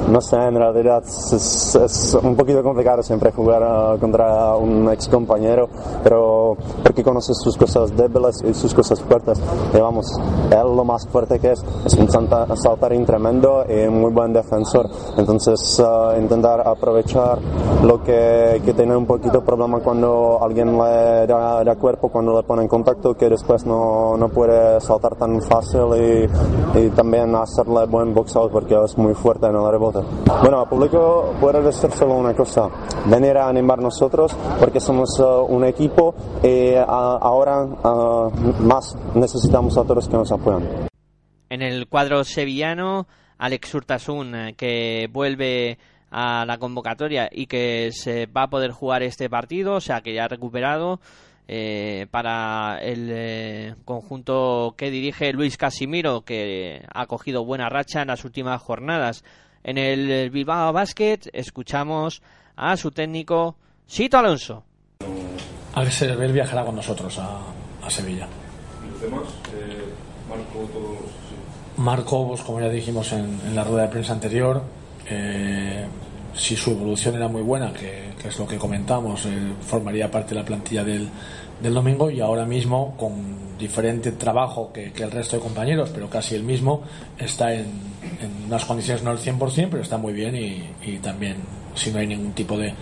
no 0.09 0.21
sé, 0.21 0.37
en 0.37 0.55
realidad 0.55 1.03
es, 1.05 1.75
es 1.75 2.17
un 2.21 2.35
poquito 2.35 2.63
complicado 2.63 3.03
siempre 3.03 3.31
jugar 3.31 3.61
uh, 3.61 3.99
contra 3.99 4.55
un 4.55 4.89
ex 4.91 5.07
compañero, 5.07 5.69
pero 6.03 6.57
porque 6.83 7.03
conoces 7.03 7.37
sus 7.37 7.57
cosas 7.57 7.95
y 8.43 8.53
sus 8.53 8.73
cosas 8.73 9.01
fuertes. 9.01 9.41
Y 9.73 9.79
vamos, 9.79 10.05
él 10.51 10.75
lo 10.75 10.83
más 10.83 11.07
fuerte 11.07 11.39
que 11.39 11.51
es 11.51 11.63
es 11.85 11.93
un 11.95 12.09
salta, 12.09 12.45
saltarín 12.55 13.05
tremendo 13.05 13.63
y 13.67 13.87
muy 13.89 14.11
buen 14.11 14.33
defensor. 14.33 14.89
Entonces, 15.17 15.79
uh, 15.79 16.19
intentar 16.19 16.67
aprovechar 16.67 17.39
lo 17.83 18.01
que, 18.03 18.61
que 18.63 18.73
tiene 18.73 18.95
un 18.95 19.05
poquito 19.05 19.41
problema 19.41 19.79
cuando 19.79 20.39
alguien 20.41 20.77
le 20.77 21.27
da, 21.27 21.63
da, 21.63 21.75
cuerpo, 21.75 22.09
cuando 22.09 22.35
le 22.35 22.43
pone 22.43 22.63
en 22.63 22.67
contacto, 22.67 23.15
que 23.15 23.29
después 23.29 23.65
no, 23.65 24.17
no 24.17 24.29
puede 24.29 24.79
saltar 24.81 25.15
tan 25.15 25.41
fácil 25.41 25.81
y, 25.95 26.79
y 26.79 26.89
también 26.89 27.35
hacerle 27.35 27.85
buen 27.85 28.13
boxeo 28.13 28.49
porque 28.49 28.75
es 28.83 28.97
muy 28.97 29.13
fuerte 29.13 29.47
en 29.47 29.55
el 29.55 29.71
rebote. 29.71 29.99
Bueno, 30.41 30.59
al 30.59 30.67
público 30.67 31.31
puedo 31.39 31.61
decir 31.61 31.91
solo 31.91 32.15
una 32.15 32.33
cosa, 32.33 32.69
venir 33.05 33.37
a 33.37 33.47
animar 33.47 33.79
nosotros 33.79 34.35
porque 34.59 34.79
somos 34.79 35.19
uh, 35.19 35.45
un 35.47 35.63
equipo 35.65 36.13
y 36.43 36.73
uh, 36.75 36.85
ahora 36.87 37.65
uh, 37.99 38.63
más 38.63 38.95
necesitamos 39.15 39.77
a 39.77 39.83
todos 39.83 40.07
que 40.07 40.15
nos 40.15 40.31
apoyan. 40.31 40.89
En 41.49 41.61
el 41.61 41.87
cuadro 41.87 42.23
sevillano, 42.23 43.07
Alex 43.39 43.73
Urtasun, 43.73 44.35
eh, 44.35 44.53
que 44.55 45.09
vuelve 45.11 45.79
a 46.11 46.45
la 46.45 46.57
convocatoria 46.57 47.29
y 47.31 47.47
que 47.47 47.91
se 47.91 48.25
va 48.25 48.43
a 48.43 48.49
poder 48.49 48.71
jugar 48.71 49.03
este 49.03 49.29
partido, 49.29 49.75
o 49.75 49.81
sea 49.81 50.01
que 50.01 50.13
ya 50.13 50.25
ha 50.25 50.27
recuperado 50.27 50.99
eh, 51.47 52.07
para 52.11 52.79
el 52.81 53.09
eh, 53.11 53.75
conjunto 53.85 54.75
que 54.77 54.91
dirige 54.91 55.33
Luis 55.33 55.57
Casimiro, 55.57 56.21
que 56.21 56.85
ha 56.93 57.07
cogido 57.07 57.45
buena 57.45 57.69
racha 57.69 58.01
en 58.01 58.09
las 58.09 58.25
últimas 58.25 58.61
jornadas. 58.61 59.23
En 59.63 59.77
el 59.77 60.29
Bilbao 60.29 60.71
Basket 60.73 61.19
escuchamos 61.33 62.21
a 62.55 62.77
su 62.77 62.91
técnico 62.91 63.55
Sito 63.87 64.17
Alonso. 64.17 64.63
Alex 65.73 66.01
Herbel 66.01 66.33
viajará 66.33 66.65
con 66.65 66.75
nosotros 66.75 67.17
a, 67.19 67.39
a 67.89 67.91
Sevilla. 67.91 68.27
¿Y 68.85 68.91
los 68.91 69.01
demás? 69.01 69.23
Eh, 69.53 69.89
Marco, 70.29 70.69
todos. 70.71 70.97
Sí. 71.27 71.81
Marco, 71.81 72.27
pues, 72.27 72.41
como 72.41 72.61
ya 72.61 72.69
dijimos 72.69 73.11
en, 73.11 73.39
en, 73.45 73.55
la 73.55 73.63
rueda 73.63 73.83
de 73.83 73.89
prensa 73.89 74.13
anterior, 74.13 74.61
eh, 75.09 75.85
si 76.35 76.55
su 76.55 76.71
evolución 76.71 77.15
era 77.15 77.27
muy 77.27 77.41
buena, 77.41 77.73
que, 77.73 78.11
que 78.21 78.27
es 78.27 78.39
lo 78.39 78.47
que 78.47 78.57
comentamos, 78.57 79.25
eh, 79.25 79.53
formaría 79.61 80.09
parte 80.11 80.29
de 80.29 80.41
la 80.41 80.45
plantilla 80.45 80.83
del, 80.83 81.09
del, 81.61 81.73
domingo 81.73 82.11
y 82.11 82.21
ahora 82.21 82.45
mismo, 82.45 82.95
con 82.97 83.57
diferente 83.57 84.11
trabajo 84.11 84.71
que, 84.71 84.91
que, 84.91 85.03
el 85.03 85.11
resto 85.11 85.37
de 85.37 85.41
compañeros, 85.41 85.89
pero 85.93 86.09
casi 86.09 86.35
el 86.35 86.43
mismo, 86.43 86.83
está 87.17 87.53
en, 87.53 87.65
en 88.21 88.45
unas 88.47 88.65
condiciones 88.65 89.03
no 89.03 89.09
al 89.09 89.17
100%, 89.17 89.67
pero 89.71 89.81
está 89.81 89.97
muy 89.97 90.13
bien 90.13 90.35
y, 90.35 90.69
y 90.83 90.97
también, 90.99 91.37
si 91.75 91.91
no 91.91 91.99
hay 91.99 92.07
ningún 92.07 92.33
tipo 92.33 92.57
de, 92.57 92.73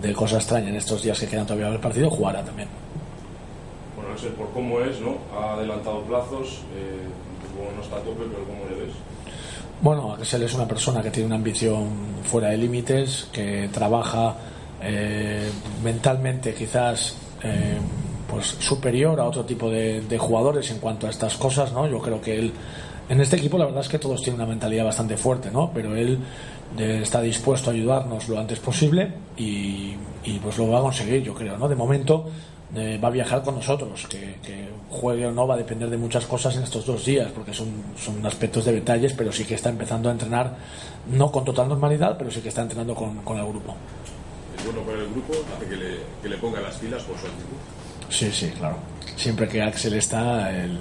de 0.00 0.12
cosa 0.12 0.36
extraña 0.36 0.68
en 0.68 0.76
estos 0.76 1.02
días 1.02 1.18
que 1.18 1.26
quedan 1.26 1.46
todavía 1.46 1.70
del 1.70 1.80
partido, 1.80 2.08
jugará 2.10 2.44
también. 2.44 2.85
No 4.16 4.22
sé 4.22 4.28
por 4.30 4.50
cómo 4.52 4.80
es, 4.80 4.98
¿no? 4.98 5.18
Ha 5.38 5.52
adelantado 5.52 6.00
plazos, 6.04 6.62
eh, 6.74 7.06
no 7.76 7.82
está 7.82 7.96
a 7.96 8.00
tope, 8.00 8.24
pero 8.30 8.44
¿cómo 8.46 8.64
le 8.70 8.86
ves? 8.86 8.94
Bueno, 9.82 10.14
Axel 10.14 10.42
es 10.42 10.54
una 10.54 10.66
persona 10.66 11.02
que 11.02 11.10
tiene 11.10 11.26
una 11.26 11.36
ambición 11.36 11.90
fuera 12.24 12.48
de 12.48 12.56
límites, 12.56 13.28
que 13.30 13.68
trabaja 13.70 14.34
eh, 14.80 15.50
mentalmente 15.84 16.54
quizás 16.54 17.14
eh, 17.42 17.76
pues 18.26 18.46
superior 18.58 19.20
a 19.20 19.24
otro 19.24 19.44
tipo 19.44 19.68
de, 19.68 20.00
de, 20.00 20.16
jugadores 20.16 20.70
en 20.70 20.78
cuanto 20.78 21.06
a 21.06 21.10
estas 21.10 21.36
cosas, 21.36 21.74
¿no? 21.74 21.86
Yo 21.86 21.98
creo 22.00 22.18
que 22.18 22.38
él 22.38 22.54
en 23.10 23.20
este 23.20 23.36
equipo 23.36 23.58
la 23.58 23.66
verdad 23.66 23.82
es 23.82 23.88
que 23.90 23.98
todos 23.98 24.22
tienen 24.22 24.40
una 24.40 24.48
mentalidad 24.48 24.86
bastante 24.86 25.18
fuerte, 25.18 25.50
¿no? 25.50 25.70
Pero 25.74 25.94
él 25.94 26.20
eh, 26.78 27.00
está 27.02 27.20
dispuesto 27.20 27.68
a 27.68 27.74
ayudarnos 27.74 28.30
lo 28.30 28.40
antes 28.40 28.60
posible 28.60 29.12
y, 29.36 29.94
y, 30.24 30.38
pues 30.42 30.56
lo 30.56 30.70
va 30.70 30.78
a 30.78 30.82
conseguir, 30.82 31.22
yo 31.22 31.34
creo, 31.34 31.58
¿no? 31.58 31.68
De 31.68 31.76
momento 31.76 32.30
eh, 32.74 32.98
va 33.02 33.08
a 33.08 33.10
viajar 33.10 33.42
con 33.42 33.54
nosotros, 33.54 34.06
que, 34.08 34.36
que, 34.42 34.68
juegue 34.90 35.26
o 35.26 35.32
no 35.32 35.46
va 35.46 35.54
a 35.54 35.58
depender 35.58 35.90
de 35.90 35.96
muchas 35.96 36.26
cosas 36.26 36.56
en 36.56 36.62
estos 36.62 36.86
dos 36.86 37.04
días, 37.04 37.30
porque 37.32 37.52
son, 37.52 37.68
son 37.96 38.24
aspectos 38.24 38.64
de 38.64 38.72
detalles, 38.72 39.12
pero 39.12 39.30
sí 39.30 39.44
que 39.44 39.54
está 39.54 39.68
empezando 39.68 40.08
a 40.08 40.12
entrenar, 40.12 40.56
no 41.10 41.30
con 41.30 41.44
total 41.44 41.68
normalidad, 41.68 42.16
pero 42.16 42.30
sí 42.30 42.40
que 42.40 42.48
está 42.48 42.62
entrenando 42.62 42.94
con, 42.94 43.16
con 43.18 43.38
el 43.38 43.46
grupo. 43.46 43.74
Es 44.56 44.64
bueno 44.64 44.80
para 44.80 44.98
el 44.98 45.08
grupo, 45.10 45.32
hace 45.54 45.68
que 45.68 45.76
le, 45.76 45.96
que 46.22 46.28
le 46.28 46.36
ponga 46.38 46.60
las 46.60 46.76
pilas 46.76 47.02
por 47.02 47.18
su 47.18 47.26
actitud. 47.26 47.56
Sí, 48.08 48.30
sí, 48.32 48.50
claro. 48.56 48.78
Siempre 49.16 49.48
que 49.48 49.62
Axel 49.62 49.94
está, 49.94 50.50
el, 50.50 50.78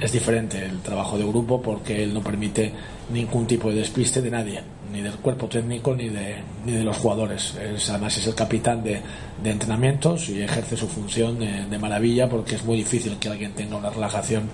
es 0.00 0.12
diferente 0.12 0.64
el 0.64 0.80
trabajo 0.80 1.18
de 1.18 1.24
grupo 1.24 1.60
porque 1.60 2.04
él 2.04 2.14
no 2.14 2.22
permite 2.22 2.72
ningún 3.10 3.46
tipo 3.46 3.70
de 3.70 3.76
despiste 3.76 4.22
de 4.22 4.30
nadie, 4.30 4.62
ni 4.92 5.02
del 5.02 5.14
cuerpo 5.14 5.46
técnico 5.46 5.94
ni 5.94 6.08
de, 6.08 6.36
ni 6.64 6.72
de 6.72 6.84
los 6.84 6.96
jugadores. 6.96 7.54
Es, 7.56 7.90
además 7.90 8.16
es 8.16 8.26
el 8.26 8.34
capitán 8.34 8.82
de, 8.82 9.00
de, 9.42 9.50
entrenamientos 9.50 10.28
y 10.28 10.42
ejerce 10.42 10.76
su 10.76 10.88
función 10.88 11.38
de, 11.38 11.66
de, 11.66 11.78
maravilla 11.78 12.28
porque 12.28 12.56
es 12.56 12.64
muy 12.64 12.76
difícil 12.76 13.18
que 13.18 13.28
alguien 13.28 13.52
tenga 13.52 13.76
una 13.76 13.90
relajación. 13.90 14.48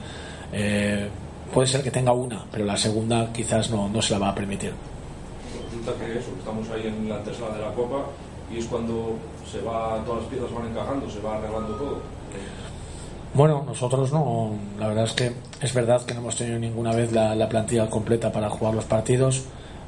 Eh, 0.52 1.08
puede 1.52 1.66
ser 1.68 1.82
que 1.82 1.90
tenga 1.90 2.12
una, 2.12 2.44
pero 2.50 2.64
la 2.64 2.76
segunda 2.76 3.32
quizás 3.32 3.70
no, 3.70 3.88
no 3.88 4.02
se 4.02 4.12
la 4.14 4.18
va 4.18 4.28
a 4.30 4.34
permitir. 4.34 4.72
Resulta 5.66 5.92
que 6.04 6.18
eso, 6.18 6.30
estamos 6.38 6.68
ahí 6.70 6.86
en 6.86 7.08
la 7.08 7.16
antesala 7.16 7.54
de 7.54 7.62
la 7.62 7.72
Copa 7.72 8.06
y 8.52 8.58
es 8.58 8.66
cuando 8.66 9.16
se 9.50 9.60
va, 9.60 10.02
todas 10.04 10.22
las 10.22 10.30
piezas 10.30 10.52
van 10.52 10.66
encajando, 10.66 11.10
se 11.10 11.20
va 11.20 11.36
arreglando 11.36 11.74
todo. 11.74 12.14
Bueno, 13.34 13.64
nosotros 13.66 14.12
no. 14.12 14.52
La 14.78 14.86
verdad 14.86 15.04
es 15.04 15.12
que 15.12 15.32
es 15.60 15.74
verdad 15.74 16.04
que 16.04 16.14
no 16.14 16.20
hemos 16.20 16.36
tenido 16.36 16.56
ninguna 16.58 16.92
vez 16.92 17.10
la, 17.10 17.34
la, 17.34 17.48
plantilla 17.48 17.90
completa 17.90 18.30
para 18.30 18.48
jugar 18.48 18.74
los 18.74 18.84
partidos. 18.84 19.44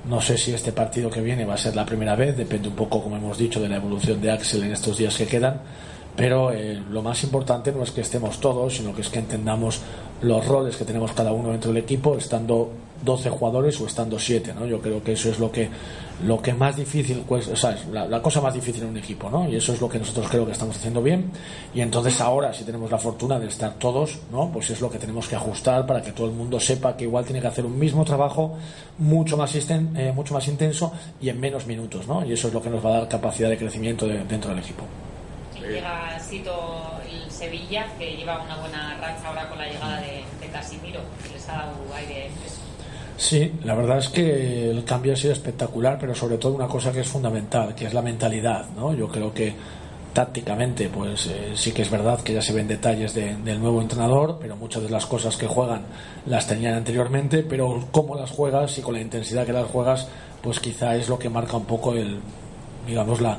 No 0.08 0.20
sé 0.20 0.38
si 0.38 0.52
este 0.52 0.72
partido 0.72 1.10
que 1.10 1.20
viene 1.20 1.44
va 1.44 1.54
a 1.54 1.58
ser 1.58 1.74
la 1.74 1.84
primera 1.84 2.14
vez, 2.14 2.36
depende 2.36 2.68
un 2.68 2.76
poco, 2.76 3.02
como 3.02 3.16
hemos 3.16 3.38
dicho, 3.38 3.60
de 3.60 3.68
la 3.68 3.76
evolución 3.76 4.20
de 4.20 4.30
Axel 4.30 4.62
en 4.62 4.72
estos 4.72 4.98
días 4.98 5.16
que 5.16 5.26
quedan. 5.26 5.60
Pero 6.16 6.52
eh, 6.52 6.80
lo 6.90 7.02
más 7.02 7.22
importante 7.24 7.72
no 7.72 7.82
es 7.82 7.90
que 7.90 8.00
estemos 8.00 8.40
todos, 8.40 8.74
sino 8.74 8.94
que 8.94 9.02
es 9.02 9.08
que 9.08 9.18
entendamos 9.18 9.80
los 10.22 10.46
roles 10.46 10.76
que 10.76 10.84
tenemos 10.84 11.12
cada 11.12 11.32
uno 11.32 11.50
dentro 11.50 11.72
del 11.72 11.82
equipo, 11.82 12.16
estando 12.16 12.70
12 13.02 13.30
jugadores 13.30 13.80
o 13.80 13.86
estando 13.86 14.18
7. 14.18 14.54
¿no? 14.54 14.66
Yo 14.66 14.80
creo 14.80 15.02
que 15.02 15.12
eso 15.12 15.30
es 15.30 15.38
lo 15.38 15.50
que 15.50 15.68
lo 16.24 16.40
que 16.40 16.54
más 16.54 16.76
difícil, 16.76 17.22
pues, 17.28 17.46
o 17.48 17.56
sea, 17.56 17.72
es 17.72 17.86
la, 17.88 18.06
la, 18.06 18.22
cosa 18.22 18.40
más 18.40 18.54
difícil 18.54 18.82
en 18.84 18.90
un 18.90 18.96
equipo, 18.96 19.28
¿no? 19.28 19.46
Y 19.48 19.56
eso 19.56 19.74
es 19.74 19.80
lo 19.80 19.88
que 19.88 19.98
nosotros 19.98 20.26
creo 20.30 20.46
que 20.46 20.52
estamos 20.52 20.76
haciendo 20.76 21.02
bien. 21.02 21.30
Y 21.74 21.82
entonces 21.82 22.20
ahora, 22.22 22.54
si 22.54 22.64
tenemos 22.64 22.90
la 22.90 22.96
fortuna 22.96 23.38
de 23.38 23.48
estar 23.48 23.74
todos, 23.74 24.18
¿no? 24.32 24.50
Pues 24.50 24.70
es 24.70 24.80
lo 24.80 24.90
que 24.90 24.98
tenemos 24.98 25.28
que 25.28 25.36
ajustar 25.36 25.86
para 25.86 26.00
que 26.00 26.12
todo 26.12 26.26
el 26.28 26.32
mundo 26.32 26.58
sepa 26.58 26.96
que 26.96 27.04
igual 27.04 27.24
tiene 27.24 27.40
que 27.40 27.48
hacer 27.48 27.66
un 27.66 27.78
mismo 27.78 28.04
trabajo 28.04 28.56
mucho 28.98 29.36
más, 29.36 29.54
eh, 29.54 30.12
mucho 30.14 30.32
más 30.32 30.48
intenso 30.48 30.92
y 31.20 31.28
en 31.28 31.38
menos 31.38 31.66
minutos, 31.66 32.08
¿no? 32.08 32.24
Y 32.24 32.32
eso 32.32 32.48
es 32.48 32.54
lo 32.54 32.62
que 32.62 32.70
nos 32.70 32.84
va 32.84 32.90
a 32.90 32.98
dar 33.00 33.08
capacidad 33.08 33.50
de 33.50 33.58
crecimiento 33.58 34.06
de, 34.06 34.24
dentro 34.24 34.50
del 34.50 34.60
equipo. 34.60 34.84
llega 35.60 36.18
Sito 36.18 36.95
Sevilla, 37.36 37.86
que 37.98 38.16
lleva 38.16 38.42
una 38.42 38.56
buena 38.56 38.96
racha 39.00 39.28
ahora 39.28 39.48
con 39.48 39.58
la 39.58 39.66
llegada 39.68 40.00
de, 40.00 40.24
Casimiro, 40.52 41.00
que 41.22 41.34
les 41.34 41.48
ha 41.48 41.52
dado 41.52 41.72
aire. 41.94 42.30
Sí, 43.18 43.52
la 43.64 43.74
verdad 43.74 43.98
es 43.98 44.08
que 44.08 44.70
el 44.70 44.84
cambio 44.84 45.12
ha 45.12 45.16
sido 45.16 45.32
espectacular, 45.32 45.98
pero 46.00 46.14
sobre 46.14 46.38
todo 46.38 46.54
una 46.54 46.66
cosa 46.66 46.92
que 46.92 47.00
es 47.00 47.08
fundamental, 47.08 47.74
que 47.74 47.86
es 47.86 47.94
la 47.94 48.00
mentalidad, 48.02 48.66
¿no? 48.76 48.94
Yo 48.94 49.08
creo 49.08 49.32
que 49.34 49.54
tácticamente, 50.14 50.88
pues 50.88 51.26
eh, 51.26 51.52
sí 51.54 51.72
que 51.72 51.82
es 51.82 51.90
verdad 51.90 52.20
que 52.22 52.32
ya 52.32 52.40
se 52.40 52.54
ven 52.54 52.66
detalles 52.68 53.12
de- 53.12 53.36
del 53.36 53.60
nuevo 53.60 53.82
entrenador, 53.82 54.38
pero 54.40 54.56
muchas 54.56 54.82
de 54.82 54.88
las 54.90 55.04
cosas 55.04 55.36
que 55.36 55.46
juegan 55.46 55.82
las 56.26 56.46
tenían 56.46 56.74
anteriormente, 56.74 57.42
pero 57.42 57.86
cómo 57.90 58.14
las 58.14 58.30
juegas 58.30 58.78
y 58.78 58.82
con 58.82 58.94
la 58.94 59.00
intensidad 59.02 59.44
que 59.44 59.52
las 59.52 59.66
juegas, 59.66 60.08
pues 60.42 60.58
quizá 60.60 60.94
es 60.96 61.08
lo 61.10 61.18
que 61.18 61.28
marca 61.28 61.56
un 61.58 61.66
poco 61.66 61.92
el, 61.92 62.18
digamos, 62.86 63.20
la, 63.20 63.36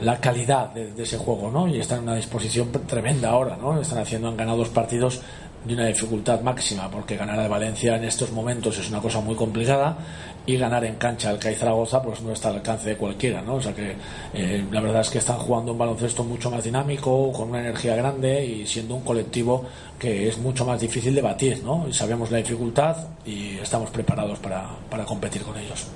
la 0.00 0.20
calidad 0.20 0.70
de, 0.72 1.02
ese 1.02 1.18
juego, 1.18 1.50
¿no? 1.50 1.68
Y 1.68 1.80
están 1.80 1.98
en 1.98 2.04
una 2.04 2.16
disposición 2.16 2.70
tremenda 2.86 3.30
ahora, 3.30 3.56
¿no? 3.56 3.80
Están 3.80 3.98
haciendo, 3.98 4.28
han 4.28 4.36
ganado 4.36 4.58
dos 4.58 4.68
partidos 4.68 5.20
de 5.64 5.74
una 5.74 5.86
dificultad 5.86 6.40
máxima, 6.40 6.88
porque 6.90 7.16
ganar 7.16 7.38
a 7.40 7.48
Valencia 7.48 7.96
en 7.96 8.04
estos 8.04 8.30
momentos 8.30 8.78
es 8.78 8.88
una 8.88 9.00
cosa 9.00 9.20
muy 9.20 9.34
complicada 9.34 9.98
y 10.46 10.56
ganar 10.56 10.84
en 10.84 10.94
cancha 10.94 11.30
al 11.30 11.38
CAI 11.38 11.56
Zaragoza 11.56 12.00
pues 12.00 12.22
no 12.22 12.32
está 12.32 12.48
al 12.48 12.56
alcance 12.56 12.90
de 12.90 12.96
cualquiera, 12.96 13.42
¿no? 13.42 13.56
O 13.56 13.60
sea 13.60 13.74
que 13.74 13.96
eh, 14.32 14.64
la 14.70 14.80
verdad 14.80 15.02
es 15.02 15.10
que 15.10 15.18
están 15.18 15.38
jugando 15.38 15.72
un 15.72 15.78
baloncesto 15.78 16.24
mucho 16.24 16.50
más 16.50 16.64
dinámico, 16.64 17.32
con 17.32 17.50
una 17.50 17.60
energía 17.60 17.96
grande 17.96 18.44
y 18.46 18.66
siendo 18.66 18.94
un 18.94 19.02
colectivo 19.02 19.64
que 19.98 20.28
es 20.28 20.38
mucho 20.38 20.64
más 20.64 20.80
difícil 20.80 21.14
de 21.14 21.22
batir, 21.22 21.62
¿no? 21.64 21.86
Y 21.88 21.92
sabemos 21.92 22.30
la 22.30 22.38
dificultad 22.38 22.96
y 23.26 23.58
estamos 23.58 23.90
preparados 23.90 24.38
para, 24.38 24.70
para 24.88 25.04
competir 25.04 25.42
con 25.42 25.58
ellos. 25.58 25.88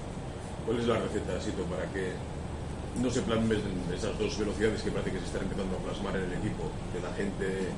¿Cuál 0.66 0.80
es 0.80 0.86
la 0.86 0.94
receta, 0.96 1.40
Sito, 1.40 1.62
para 1.64 1.84
que 1.92 2.12
no 3.00 3.10
se 3.10 3.22
plasmen 3.22 3.60
esas 3.94 4.18
dos 4.18 4.38
velocidades 4.38 4.82
que 4.82 4.90
parece 4.90 5.12
que 5.12 5.18
se 5.20 5.26
están 5.26 5.42
empezando 5.42 5.76
a 5.76 5.80
plasmar 5.80 6.16
en 6.16 6.24
el 6.24 6.32
equipo? 6.32 6.68
De 6.92 7.00
la 7.00 7.14
gente 7.14 7.72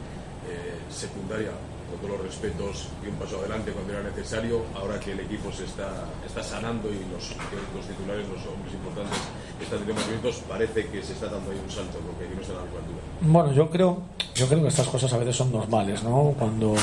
eh, 0.51 0.79
secundaria, 0.91 1.53
con 1.91 1.99
todos 2.01 2.19
los 2.19 2.27
respetos, 2.27 2.89
y 3.05 3.09
un 3.09 3.17
paso 3.17 3.39
adelante 3.39 3.71
cuando 3.73 3.93
era 3.93 4.03
necesario, 4.03 4.63
ahora 4.75 4.99
que 4.99 5.13
el 5.13 5.21
equipo 5.21 5.53
se 5.53 5.65
está, 5.65 6.05
está 6.27 6.43
sanando 6.43 6.89
y 6.89 6.99
los, 7.13 7.31
los 7.75 7.87
titulares, 7.87 8.27
los 8.29 8.43
hombres 8.47 8.75
importantes, 8.75 9.19
están 9.61 9.79
teniendo 9.81 10.03
minutos, 10.07 10.43
parece 10.49 10.87
que 10.89 11.03
se 11.03 11.13
está 11.13 11.27
dando 11.27 11.51
ahí 11.51 11.61
un 11.63 11.71
salto, 11.71 11.99
porque 12.01 12.35
no 12.35 12.41
está 12.41 12.53
altura. 12.55 13.03
Bueno, 13.21 13.53
yo 13.53 13.71
creo, 13.71 14.03
yo 14.35 14.47
creo 14.49 14.63
que 14.63 14.69
estas 14.69 14.89
cosas 14.89 15.13
a 15.13 15.19
veces 15.19 15.37
son 15.37 15.53
normales, 15.53 16.03
¿no? 16.03 16.35
Cuando, 16.39 16.75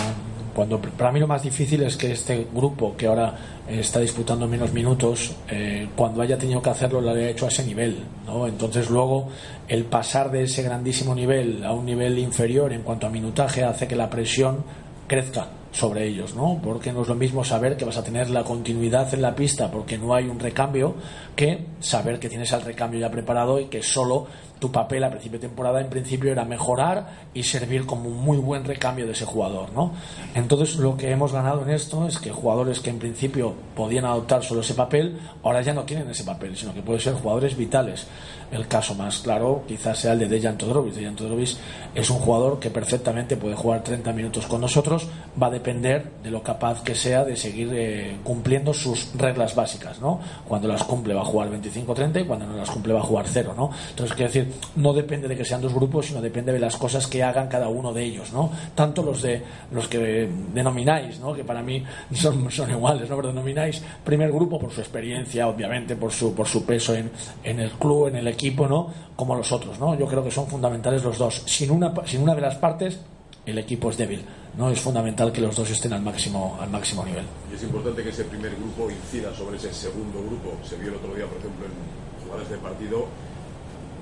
cuando 0.54 0.80
para 0.80 1.12
mí 1.12 1.20
lo 1.20 1.28
más 1.28 1.44
difícil 1.44 1.84
es 1.84 1.98
que 1.98 2.12
este 2.12 2.48
grupo 2.54 2.96
que 2.96 3.08
ahora 3.08 3.34
eh, 3.68 3.80
está 3.80 4.00
disputando 4.00 4.48
menos 4.48 4.74
minutos, 4.74 5.34
eh, 5.50 5.88
cuando 5.96 6.22
haya 6.22 6.38
tenido 6.38 6.62
que 6.62 6.70
hacerlo 6.70 7.02
lo 7.02 7.12
haya 7.12 7.30
hecho 7.30 7.46
a 7.46 7.50
ese 7.50 7.66
nivel, 7.66 8.04
¿no? 8.26 8.48
Entonces 8.48 8.90
luego 8.90 9.30
el 9.68 9.86
pasar 9.86 10.32
de 10.32 10.44
ese 10.44 10.64
grandísimo 10.64 11.16
nivel 11.16 11.64
a 11.64 11.72
un 11.72 11.86
nivel 11.86 12.20
inferior 12.20 12.74
en 12.74 12.82
cuanto 12.82 13.08
a 13.08 13.10
minutaje 13.10 13.64
hace 13.64 13.88
que 13.88 13.96
la 13.96 14.10
presión 14.10 14.64
crezca 15.08 15.48
sobre 15.72 16.06
ellos, 16.06 16.36
¿no? 16.36 16.60
Porque 16.62 16.92
no 16.92 17.02
es 17.02 17.08
lo 17.08 17.16
mismo 17.16 17.44
saber 17.44 17.78
que 17.78 17.86
vas 17.86 17.98
a 17.98 18.04
tener 18.04 18.30
la 18.30 18.44
continuidad 18.44 19.14
en 19.14 19.22
la 19.22 19.36
pista 19.36 19.72
porque 19.72 19.98
no 19.98 20.14
hay 20.14 20.26
un 20.28 20.40
recambio 20.40 20.96
que 21.36 21.66
saber 21.80 22.20
que 22.20 22.30
tienes 22.30 22.52
al 22.54 22.62
recambio 22.62 23.00
ya 23.00 23.10
preparado 23.10 23.60
y 23.60 23.66
que 23.66 23.82
solo 23.82 24.28
tu 24.62 24.72
papel 24.72 25.04
a 25.04 25.10
principio 25.10 25.40
de 25.40 25.48
temporada 25.48 25.82
en 25.82 25.90
principio 25.90 26.32
era 26.32 26.46
mejorar 26.46 27.08
y 27.34 27.42
servir 27.42 27.88
como 27.88 28.08
un 28.08 28.20
muy 28.24 28.38
buen 28.38 28.64
recambio 28.64 29.08
de 29.08 29.14
ese 29.14 29.26
jugador, 29.26 29.74
¿no? 29.74 29.94
Entonces 30.36 30.76
lo 30.76 30.96
que 30.96 31.10
hemos 31.10 31.34
ganado 31.34 31.64
en 31.64 31.72
esto 31.72 32.08
es 32.08 32.20
que 32.20 32.30
jugadores 32.30 32.80
que 32.80 32.92
en 32.92 33.00
principio 33.00 33.56
podían 33.76 34.06
adoptar 34.06 34.44
solo 34.44 34.62
ese 34.62 34.76
papel, 34.76 35.18
ahora 35.42 35.64
ya 35.64 35.74
no 35.74 35.82
tienen 35.82 36.08
ese 36.12 36.24
papel, 36.24 36.56
sino 36.56 36.76
que 36.76 36.84
pueden 36.84 37.02
ser 37.02 37.16
jugadores 37.16 37.58
vitales. 37.58 38.06
El 38.52 38.68
caso 38.68 38.94
más 38.96 39.20
claro 39.20 39.64
quizás 39.68 39.98
sea 39.98 40.14
el 40.14 40.20
de 40.20 40.28
Dejan 40.28 40.58
Todorovic. 40.58 40.94
Dejan 40.94 41.16
Todorovic 41.16 41.58
es 41.96 42.10
un 42.12 42.18
jugador 42.18 42.60
que 42.60 42.70
perfectamente 42.70 43.38
puede 43.38 43.56
jugar 43.56 43.84
30 43.84 44.14
minutos 44.14 44.46
con 44.46 44.62
nosotros, 44.62 45.08
va 45.42 45.48
a 45.48 45.52
depender 45.52 46.06
de 46.22 46.30
lo 46.30 46.44
capaz 46.44 46.84
que 46.84 46.94
sea 46.94 47.26
de 47.26 47.36
seguir 47.36 47.70
eh, 47.74 48.18
cumpliendo 48.24 48.76
sus 48.76 49.10
reglas 49.16 49.56
básicas, 49.56 50.00
¿no? 50.00 50.20
Cuando 50.48 50.68
las 50.68 50.84
cumple 50.84 51.16
va 51.16 51.22
a 51.22 51.26
jugar 51.26 51.50
25-30 51.50 52.22
y 52.22 52.26
cuando 52.26 52.46
no 52.46 52.58
las 52.58 52.70
cumple 52.70 52.94
va 52.94 53.00
a 53.00 53.04
jugar 53.04 53.26
cero, 53.28 53.54
¿no? 53.58 53.72
Entonces, 53.90 54.16
quiero 54.16 54.32
decir, 54.32 54.51
no 54.76 54.94
depende 54.94 55.28
de 55.28 55.36
que 55.36 55.46
sean 55.46 55.62
dos 55.62 55.74
grupos, 55.74 56.08
sino 56.08 56.22
depende 56.22 56.52
de 56.52 56.60
las 56.60 56.78
cosas 56.78 57.08
que 57.08 57.24
hagan 57.24 57.48
cada 57.48 57.68
uno 57.70 57.94
de 57.94 58.04
ellos, 58.04 58.32
¿no? 58.34 58.52
Tanto 58.76 59.04
los 59.04 59.22
de 59.22 59.42
los 59.72 59.88
que 59.88 60.30
denomináis, 60.54 61.20
¿no? 61.20 61.34
Que 61.34 61.44
para 61.44 61.62
mí 61.62 61.84
son, 62.14 62.50
son 62.52 62.72
iguales, 62.72 63.10
¿no? 63.10 63.16
Pero 63.16 63.30
denomináis 63.30 63.82
primer 64.04 64.32
grupo 64.32 64.60
por 64.60 64.72
su 64.72 64.82
experiencia, 64.82 65.48
obviamente, 65.48 65.96
por 65.96 66.12
su, 66.12 66.34
por 66.34 66.48
su 66.48 66.66
peso 66.66 66.96
en, 66.96 67.12
en 67.44 67.60
el 67.60 67.72
club, 67.72 68.08
en 68.08 68.18
el 68.18 68.28
equipo, 68.28 68.68
¿no? 68.68 68.88
Como 69.16 69.36
los 69.36 69.52
otros, 69.52 69.80
¿no? 69.80 69.98
Yo 69.98 70.06
creo 70.08 70.24
que 70.24 70.32
son 70.32 70.48
fundamentales 70.48 71.04
los 71.04 71.18
dos. 71.18 71.44
Sin 71.46 71.72
una, 71.72 71.94
sin 72.06 72.22
una 72.22 72.36
de 72.36 72.42
las 72.42 72.56
partes, 72.56 73.00
el 73.46 73.58
equipo 73.58 73.90
es 73.90 73.98
débil, 73.98 74.24
¿no? 74.58 74.70
Es 74.70 74.80
fundamental 74.80 75.32
que 75.32 75.42
los 75.42 75.56
dos 75.56 75.70
estén 75.70 75.94
al 75.94 76.02
máximo, 76.02 76.58
al 76.60 76.70
máximo 76.70 77.04
nivel. 77.06 77.26
Y 77.52 77.56
es 77.56 77.64
importante 77.64 78.04
que 78.04 78.10
ese 78.10 78.24
primer 78.26 78.56
grupo 78.56 78.90
incida 78.90 79.34
sobre 79.34 79.58
ese 79.58 79.74
segundo 79.74 80.20
grupo. 80.20 80.58
Se 80.64 80.76
vio 80.78 80.90
el 80.90 80.96
otro 80.96 81.16
día, 81.16 81.26
por 81.26 81.38
ejemplo, 81.38 81.66
en 81.66 82.26
jugadas 82.26 82.50
de 82.50 82.58
partido, 82.58 83.08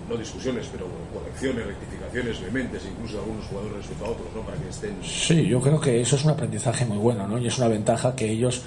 no 0.09 0.17
discusiones, 0.17 0.67
pero 0.71 0.87
correcciones, 1.13 1.67
rectificaciones 1.67 2.41
vehementes, 2.41 2.83
incluso 2.85 3.13
de 3.13 3.19
algunos 3.19 3.45
jugadores 3.45 3.77
respecto 3.77 4.05
a 4.05 4.09
otros, 4.09 4.27
¿no? 4.35 4.41
Para 4.41 4.57
que 4.57 4.69
estén. 4.69 4.95
Sí, 5.03 5.45
yo 5.45 5.61
creo 5.61 5.79
que 5.79 6.01
eso 6.01 6.15
es 6.15 6.25
un 6.25 6.31
aprendizaje 6.31 6.85
muy 6.85 6.97
bueno, 6.97 7.27
¿no? 7.27 7.37
Y 7.37 7.47
es 7.47 7.57
una 7.57 7.67
ventaja 7.67 8.15
que 8.15 8.29
ellos, 8.29 8.61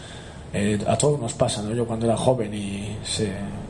eh, 0.55 0.79
a 0.87 0.99
todos 0.99 1.19
nos 1.19 1.33
pasa, 1.33 1.63
¿no? 1.63 1.75
Yo 1.75 1.87
cuando 1.87 2.07
era 2.07 2.17
joven 2.17 2.53
y 2.53 2.97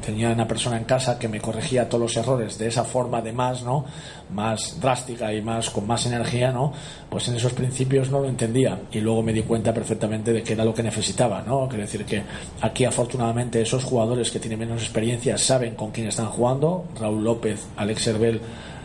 tenía 0.04 0.30
una 0.30 0.48
persona 0.48 0.76
en 0.76 0.84
casa 0.84 1.16
que 1.16 1.28
me 1.28 1.40
corregía 1.40 1.88
todos 1.88 2.02
los 2.02 2.16
errores 2.16 2.58
de 2.58 2.66
esa 2.66 2.82
forma, 2.82 3.18
además, 3.18 3.62
¿no? 3.62 3.84
Más 4.30 4.80
drástica 4.80 5.32
y 5.32 5.40
más 5.42 5.70
con 5.70 5.86
más 5.86 6.06
energía, 6.06 6.50
¿no? 6.50 6.72
Pues 7.08 7.28
en 7.28 7.36
esos 7.36 7.52
principios 7.52 8.10
no 8.10 8.18
lo 8.18 8.28
entendía 8.28 8.80
y 8.90 9.00
luego 9.00 9.22
me 9.22 9.32
di 9.32 9.42
cuenta 9.42 9.72
perfectamente 9.72 10.32
de 10.32 10.42
que 10.42 10.54
era 10.54 10.64
lo 10.64 10.74
que 10.74 10.82
necesitaba, 10.82 11.42
¿no? 11.46 11.68
Quiero 11.68 11.84
decir 11.84 12.04
que 12.04 12.22
aquí 12.60 12.84
afortunadamente 12.84 13.62
esos 13.62 13.84
jugadores 13.84 14.32
que 14.32 14.40
tienen 14.40 14.58
menos 14.58 14.82
experiencia 14.82 15.38
saben 15.38 15.76
con 15.76 15.92
quién 15.92 16.08
están 16.08 16.26
jugando. 16.26 16.86
Raúl 17.00 17.22
López, 17.22 17.64
Alex 17.76 18.08
Herbel 18.08 18.40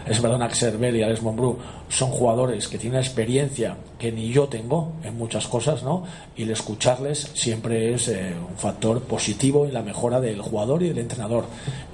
es 0.10 0.22
verdad, 0.22 0.42
Axel 0.42 0.78
Bell 0.78 0.96
y 0.96 1.04
Alex 1.04 1.22
Monbrú 1.22 1.58
son 1.90 2.10
jugadores 2.10 2.68
que 2.68 2.78
tienen 2.78 3.00
experiencia 3.00 3.78
que 3.98 4.12
ni 4.12 4.32
yo 4.32 4.48
tengo 4.48 4.94
en 5.04 5.18
muchas 5.18 5.48
cosas, 5.48 5.84
¿no? 5.84 6.06
Y 6.36 6.44
el 6.44 6.52
escucharles 6.52 7.32
siempre 7.34 7.94
es 7.94 8.08
eh, 8.08 8.34
un 8.50 8.58
factor 8.58 9.02
positivo 9.02 9.66
en 9.66 9.74
la 9.74 9.82
mejora 9.82 10.20
del 10.20 10.42
jugador 10.42 10.84
y 10.84 10.90
del 10.90 11.00
entrenador. 11.00 11.46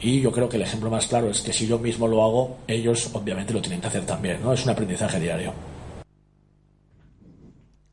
Y 0.01 0.21
yo 0.21 0.31
creo 0.31 0.49
que 0.49 0.57
el 0.57 0.63
ejemplo 0.63 0.89
más 0.89 1.07
claro 1.07 1.29
es 1.29 1.41
que 1.41 1.53
si 1.53 1.67
yo 1.67 1.79
mismo 1.79 2.07
lo 2.07 2.23
hago, 2.23 2.57
ellos 2.67 3.09
obviamente 3.13 3.53
lo 3.53 3.61
tienen 3.61 3.81
que 3.81 3.87
hacer 3.87 4.05
también, 4.05 4.41
¿no? 4.41 4.53
Es 4.53 4.63
un 4.65 4.71
aprendizaje 4.71 5.19
diario. 5.19 5.53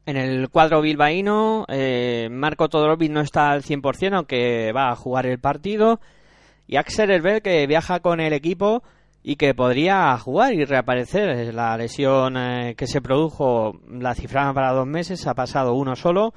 En 0.06 0.16
el 0.16 0.48
cuadro 0.48 0.80
bilbaíno, 0.80 1.66
eh, 1.68 2.28
Marco 2.32 2.68
Todorovic 2.68 3.12
no 3.12 3.20
está 3.20 3.52
al 3.52 3.62
100%, 3.62 4.14
aunque 4.14 4.72
va 4.72 4.90
a 4.90 4.96
jugar 4.96 5.26
el 5.26 5.38
partido. 5.38 6.00
Y 6.66 6.76
Axel 6.76 7.10
Herbel, 7.10 7.42
que 7.42 7.66
viaja 7.66 8.00
con 8.00 8.18
el 8.18 8.32
equipo 8.32 8.82
y 9.22 9.36
que 9.36 9.54
podría 9.54 10.16
jugar 10.18 10.54
y 10.54 10.64
reaparecer. 10.64 11.54
La 11.54 11.76
lesión 11.76 12.36
eh, 12.36 12.74
que 12.76 12.86
se 12.86 13.00
produjo 13.00 13.80
la 13.88 14.14
cifraban 14.14 14.54
para 14.54 14.72
dos 14.72 14.86
meses, 14.86 15.26
ha 15.26 15.34
pasado 15.34 15.74
uno 15.74 15.96
solo 15.96 16.32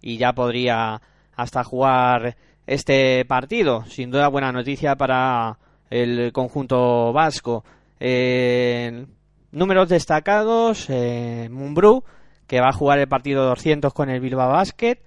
y 0.00 0.18
ya 0.18 0.32
podría 0.32 1.00
hasta 1.36 1.64
jugar 1.64 2.36
este 2.66 3.24
partido. 3.24 3.84
Sin 3.86 4.10
duda 4.10 4.28
buena 4.28 4.52
noticia 4.52 4.96
para 4.96 5.58
el 5.90 6.32
conjunto 6.32 7.12
vasco. 7.12 7.64
Eh, 8.00 9.06
números 9.50 9.88
destacados, 9.88 10.86
eh, 10.88 11.48
Mumbrú, 11.50 12.04
que 12.46 12.60
va 12.60 12.68
a 12.68 12.72
jugar 12.72 12.98
el 12.98 13.08
partido 13.08 13.44
200 13.46 13.92
con 13.92 14.10
el 14.10 14.20
Bilbao 14.20 14.50
Basket. 14.50 14.98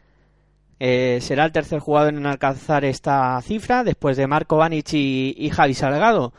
Eh, 0.79 1.19
será 1.21 1.45
el 1.45 1.51
tercer 1.51 1.79
jugador 1.79 2.15
en 2.15 2.25
alcanzar 2.25 2.85
esta 2.85 3.39
cifra, 3.41 3.83
después 3.83 4.17
de 4.17 4.25
Marco 4.25 4.57
Vanic 4.57 4.93
y, 4.93 5.35
y 5.37 5.49
Javi 5.49 5.75
Salgado. 5.75 6.33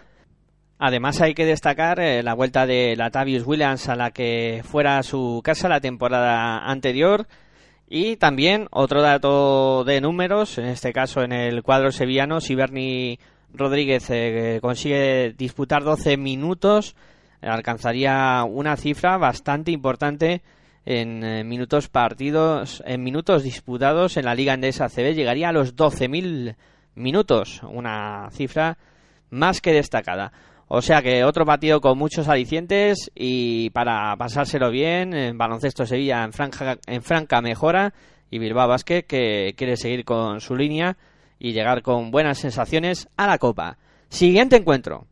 Además 0.85 1.21
hay 1.21 1.35
que 1.35 1.47
destacar 1.47 2.01
eh, 2.01 2.25
la 2.25 2.35
vuelta 2.35 2.67
de 2.67 2.97
Latavius 2.97 3.47
Williams 3.47 3.89
a 3.89 3.95
la 3.95 4.11
que 4.11 4.63
fuera 4.65 4.99
a 4.99 5.05
su 5.05 5.41
casa 5.45 5.69
la 5.69 5.81
temporada 5.81 6.59
anterior 6.69 7.29
y 7.89 8.17
también 8.17 8.67
otro 8.73 9.01
dato 9.01 9.85
de 9.85 10.01
números, 10.01 10.59
en 10.59 10.65
este 10.65 10.93
caso 10.93 11.23
en 11.23 11.31
el 11.31 11.63
cuadro 11.63 11.93
sevillano, 11.93 12.41
si 12.41 12.57
Bernie 12.57 13.21
Rodríguez 13.55 14.11
eh, 14.11 14.59
consigue 14.61 15.33
disputar 15.39 15.85
12 15.85 16.17
minutos, 16.17 16.97
alcanzaría 17.43 18.43
una 18.43 18.77
cifra 18.77 19.19
bastante 19.19 19.71
importante 19.71 20.43
en 20.85 21.23
eh, 21.23 21.45
minutos 21.45 21.87
partidos, 21.91 22.83
en 22.85 23.05
minutos 23.05 23.45
disputados 23.45 24.17
en 24.17 24.25
la 24.25 24.35
Liga 24.35 24.55
Endesa 24.55 24.89
CB, 24.89 25.15
llegaría 25.15 25.51
a 25.51 25.53
los 25.53 25.77
12.000 25.77 26.57
minutos, 26.97 27.63
una 27.63 28.31
cifra 28.33 28.79
más 29.31 29.61
que 29.61 29.73
destacada. 29.73 30.33
O 30.75 30.81
sea 30.81 31.03
que 31.03 31.23
otro 31.23 31.45
partido 31.45 31.83
con 31.83 31.99
muchos 31.99 32.29
alicientes 32.29 33.11
y 33.15 33.69
para 33.71 34.17
pasárselo 34.17 34.71
bien, 34.71 35.13
en 35.13 35.37
baloncesto 35.37 35.85
Sevilla 35.85 36.25
en, 36.25 36.31
en 36.87 37.03
franca 37.03 37.43
mejora 37.43 37.93
y 38.31 38.39
Bilbao 38.39 38.69
Basket 38.69 39.03
que 39.03 39.53
quiere 39.55 39.77
seguir 39.77 40.07
con 40.07 40.41
su 40.41 40.57
línea 40.57 40.97
y 41.39 41.53
llegar 41.53 41.83
con 41.83 42.11
buenas 42.11 42.39
sensaciones 42.39 43.07
a 43.19 43.27
la 43.27 43.37
Copa. 43.37 43.77
Siguiente 44.09 44.57
encuentro. 44.57 45.05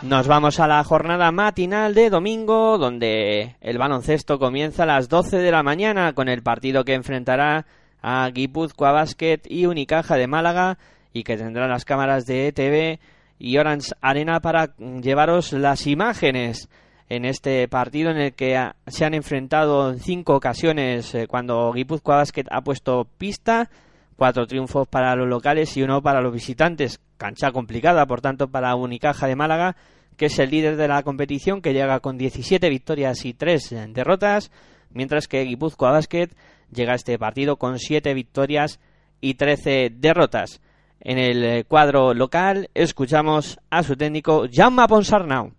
Nos 0.00 0.28
vamos 0.28 0.60
a 0.60 0.66
la 0.66 0.82
jornada 0.82 1.30
matinal 1.30 1.92
de 1.92 2.08
domingo, 2.08 2.78
donde 2.78 3.56
el 3.60 3.76
baloncesto 3.76 4.38
comienza 4.38 4.84
a 4.84 4.86
las 4.86 5.10
12 5.10 5.36
de 5.36 5.50
la 5.50 5.62
mañana 5.62 6.14
con 6.14 6.30
el 6.30 6.42
partido 6.42 6.84
que 6.84 6.94
enfrentará 6.94 7.66
a 8.02 8.28
Guipúzcoa 8.28 8.92
Basket 8.92 9.40
y 9.48 9.66
Unicaja 9.66 10.16
de 10.16 10.26
Málaga 10.26 10.78
y 11.12 11.24
que 11.24 11.36
tendrá 11.36 11.66
las 11.68 11.84
cámaras 11.84 12.26
de 12.26 12.48
ETV 12.48 13.00
y 13.38 13.58
Orange 13.58 13.92
Arena 14.00 14.40
para 14.40 14.76
llevaros 14.76 15.52
las 15.52 15.86
imágenes 15.86 16.68
en 17.08 17.24
este 17.24 17.66
partido 17.68 18.10
en 18.10 18.18
el 18.18 18.34
que 18.34 18.58
se 18.86 19.04
han 19.04 19.14
enfrentado 19.14 19.90
en 19.90 20.00
cinco 20.00 20.34
ocasiones 20.34 21.14
eh, 21.14 21.26
cuando 21.26 21.72
Guipúzcoa 21.72 22.16
Basket 22.16 22.44
ha 22.50 22.60
puesto 22.60 23.06
pista, 23.16 23.70
cuatro 24.16 24.46
triunfos 24.46 24.86
para 24.86 25.16
los 25.16 25.28
locales 25.28 25.74
y 25.76 25.82
uno 25.82 26.02
para 26.02 26.20
los 26.20 26.32
visitantes. 26.32 27.00
Cancha 27.16 27.50
complicada, 27.50 28.06
por 28.06 28.20
tanto, 28.20 28.48
para 28.48 28.74
Unicaja 28.74 29.26
de 29.26 29.36
Málaga, 29.36 29.76
que 30.16 30.26
es 30.26 30.38
el 30.38 30.50
líder 30.50 30.76
de 30.76 30.88
la 30.88 31.02
competición, 31.02 31.62
que 31.62 31.72
llega 31.72 32.00
con 32.00 32.18
17 32.18 32.68
victorias 32.68 33.24
y 33.24 33.32
3 33.32 33.74
derrotas, 33.88 34.50
mientras 34.90 35.28
que 35.28 35.44
Guipúzcoa 35.44 35.92
Basket 35.92 36.28
llega 36.72 36.92
a 36.92 36.96
este 36.96 37.18
partido 37.18 37.56
con 37.56 37.78
7 37.78 38.14
victorias 38.14 38.80
y 39.20 39.34
13 39.34 39.92
derrotas. 39.94 40.60
En 41.00 41.18
el 41.18 41.44
eh, 41.44 41.64
cuadro 41.64 42.14
local 42.14 42.70
escuchamos 42.74 43.58
a 43.70 43.82
su 43.82 43.96
técnico 43.96 44.46
Jaume 44.52 44.86
Ponsarnau. 44.88 45.52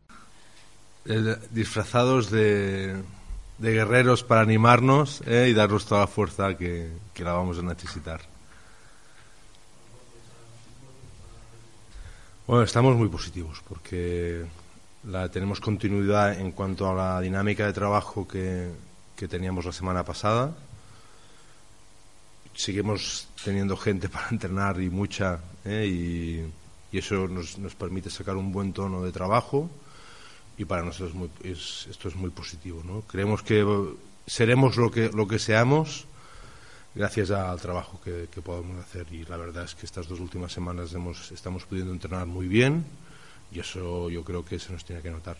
disfrazados 1.52 2.30
de, 2.30 3.02
de 3.58 3.72
guerreros 3.72 4.24
para 4.24 4.42
animarnos 4.42 5.22
eh, 5.26 5.48
y 5.50 5.54
darnos 5.54 5.86
toda 5.86 6.02
la 6.02 6.08
fuerza 6.08 6.56
que, 6.58 6.92
que 7.14 7.24
la 7.24 7.34
vamos 7.34 7.60
a 7.60 7.62
necesitar. 7.62 8.22
Bueno, 12.48 12.64
estamos 12.64 12.96
muy 12.96 13.10
positivos 13.10 13.62
porque 13.68 14.44
la, 15.04 15.30
tenemos 15.30 15.60
continuidad 15.60 16.40
en 16.40 16.52
cuanto 16.52 16.90
a 16.90 16.96
la 16.96 17.22
dinámica 17.22 17.66
de 17.66 17.74
trabajo 17.74 18.28
que, 18.28 18.72
que 19.16 19.28
teníamos 19.28 19.66
la 19.66 19.72
semana 19.72 20.04
pasada. 20.04 20.56
Seguimos 22.60 23.30
teniendo 23.42 23.78
gente 23.78 24.10
para 24.10 24.28
entrenar 24.36 24.82
y 24.82 24.90
mucha, 24.90 25.40
eh, 25.64 25.88
y, 26.92 26.98
eso 26.98 27.26
nos, 27.30 27.58
nos 27.58 27.74
permite 27.76 28.10
sacar 28.10 28.36
un 28.36 28.52
buen 28.52 28.74
tono 28.74 29.02
de 29.02 29.14
trabajo 29.14 29.70
y 30.58 30.66
para 30.66 30.84
nosotros 30.84 31.12
es 31.12 31.16
muy- 31.16 31.32
es- 31.44 31.88
esto 31.90 32.10
es 32.10 32.16
muy 32.18 32.32
positivo. 32.32 32.82
¿no? 32.84 33.00
Creemos 33.04 33.44
que 33.44 33.64
seremos 34.28 34.76
lo 34.76 34.92
que, 34.92 35.10
lo 35.14 35.26
que 35.26 35.40
seamos 35.40 36.06
gracias 36.96 37.32
al 37.32 37.62
trabajo 37.62 38.02
que, 38.04 38.28
que 38.30 38.42
podemos 38.42 38.78
hacer 38.84 39.08
y 39.14 39.24
la 39.24 39.38
verdad 39.38 39.64
es 39.64 39.74
que 39.76 39.86
estas 39.86 40.10
dos 40.10 40.20
últimas 40.20 40.52
semanas 40.52 40.92
hemos, 40.94 41.32
estamos 41.32 41.64
pudiendo 41.64 41.94
entrenar 41.94 42.26
muy 42.28 42.48
bien 42.50 42.84
y 43.54 43.60
eso 43.62 44.10
yo 44.10 44.24
creo 44.26 44.44
que 44.44 44.60
se 44.60 44.74
nos 44.74 44.84
tiene 44.84 45.02
que 45.02 45.12
notar. 45.12 45.38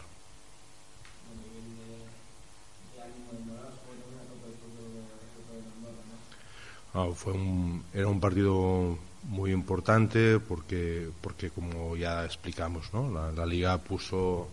Ah, 7.00 7.08
fue 7.16 7.34
un, 7.34 7.84
era 7.94 8.08
un 8.08 8.20
partido 8.20 8.98
muy 9.24 9.52
importante 9.52 10.40
porque, 10.40 11.10
porque 11.22 11.50
como 11.50 11.96
ya 11.96 12.26
explicamos, 12.26 12.94
¿no? 12.94 13.10
la, 13.12 13.32
la 13.32 13.46
liga 13.46 13.78
puso 13.78 14.48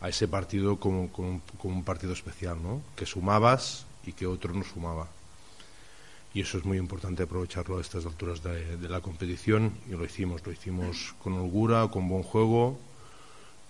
a 0.00 0.08
ese 0.08 0.28
partido 0.28 0.76
como, 0.78 1.10
como, 1.10 1.40
como 1.58 1.74
un 1.76 1.84
partido 1.84 2.12
especial, 2.12 2.62
¿no? 2.62 2.80
que 2.96 3.06
sumabas 3.06 3.86
y 4.06 4.12
que 4.12 4.26
otro 4.26 4.54
no 4.54 4.62
sumaba. 4.64 5.08
Y 6.32 6.42
eso 6.42 6.58
es 6.58 6.64
muy 6.64 6.78
importante 6.78 7.24
aprovecharlo 7.24 7.78
a 7.78 7.80
estas 7.80 8.06
alturas 8.06 8.40
de, 8.42 8.76
de 8.76 8.88
la 8.88 9.00
competición 9.00 9.72
y 9.88 9.92
lo 9.92 10.04
hicimos, 10.04 10.46
lo 10.46 10.52
hicimos 10.52 11.14
con 11.22 11.32
holgura, 11.32 11.88
con 11.88 12.08
buen 12.08 12.22
juego, 12.22 12.78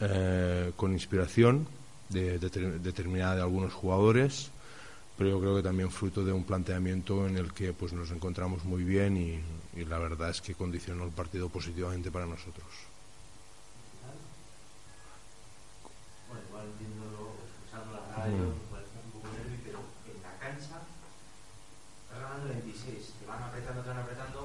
eh, 0.00 0.72
con 0.76 0.92
inspiración 0.92 1.66
de, 2.11 2.38
de- 2.38 2.78
determinada 2.80 3.37
de 3.37 3.42
algunos 3.42 3.72
jugadores 3.72 4.50
pero 5.20 5.33
yo 5.33 5.40
creo 5.40 5.56
que 5.56 5.62
también 5.62 5.90
fruto 5.90 6.24
de 6.24 6.33
un 6.33 6.44
planteamiento 6.44 7.26
en 7.28 7.37
el 7.37 7.52
que 7.52 7.74
pues 7.74 7.92
nos 7.92 8.11
encontramos 8.11 8.64
muy 8.64 8.83
bien 8.85 9.18
y, 9.18 9.38
y 9.78 9.85
la 9.85 9.98
verdad 9.98 10.30
es 10.30 10.40
que 10.40 10.54
condicionó 10.54 11.04
el 11.04 11.11
partido 11.11 11.50
positivamente 11.50 12.11
para 12.11 12.24
nosotros. 12.24 12.64
Bueno, 16.26 16.40
igual 16.48 16.66
viéndolo, 16.80 17.37
escuchando 17.52 18.00
la 18.00 18.16
radio, 18.16 18.33
Mm. 18.48 18.64
igual 18.64 18.80
está 18.80 18.98
un 19.04 19.12
poco 19.12 19.28
nervioso, 19.37 19.61
pero 19.68 19.78
en 20.09 20.22
la 20.24 20.33
cancha 20.40 20.76
estás 20.80 22.16
ganando 22.16 22.48
26, 22.48 23.12
te 23.20 23.26
van 23.26 23.42
apretando, 23.42 23.83
te 23.83 23.88
van 23.90 23.98
apretando. 23.98 24.40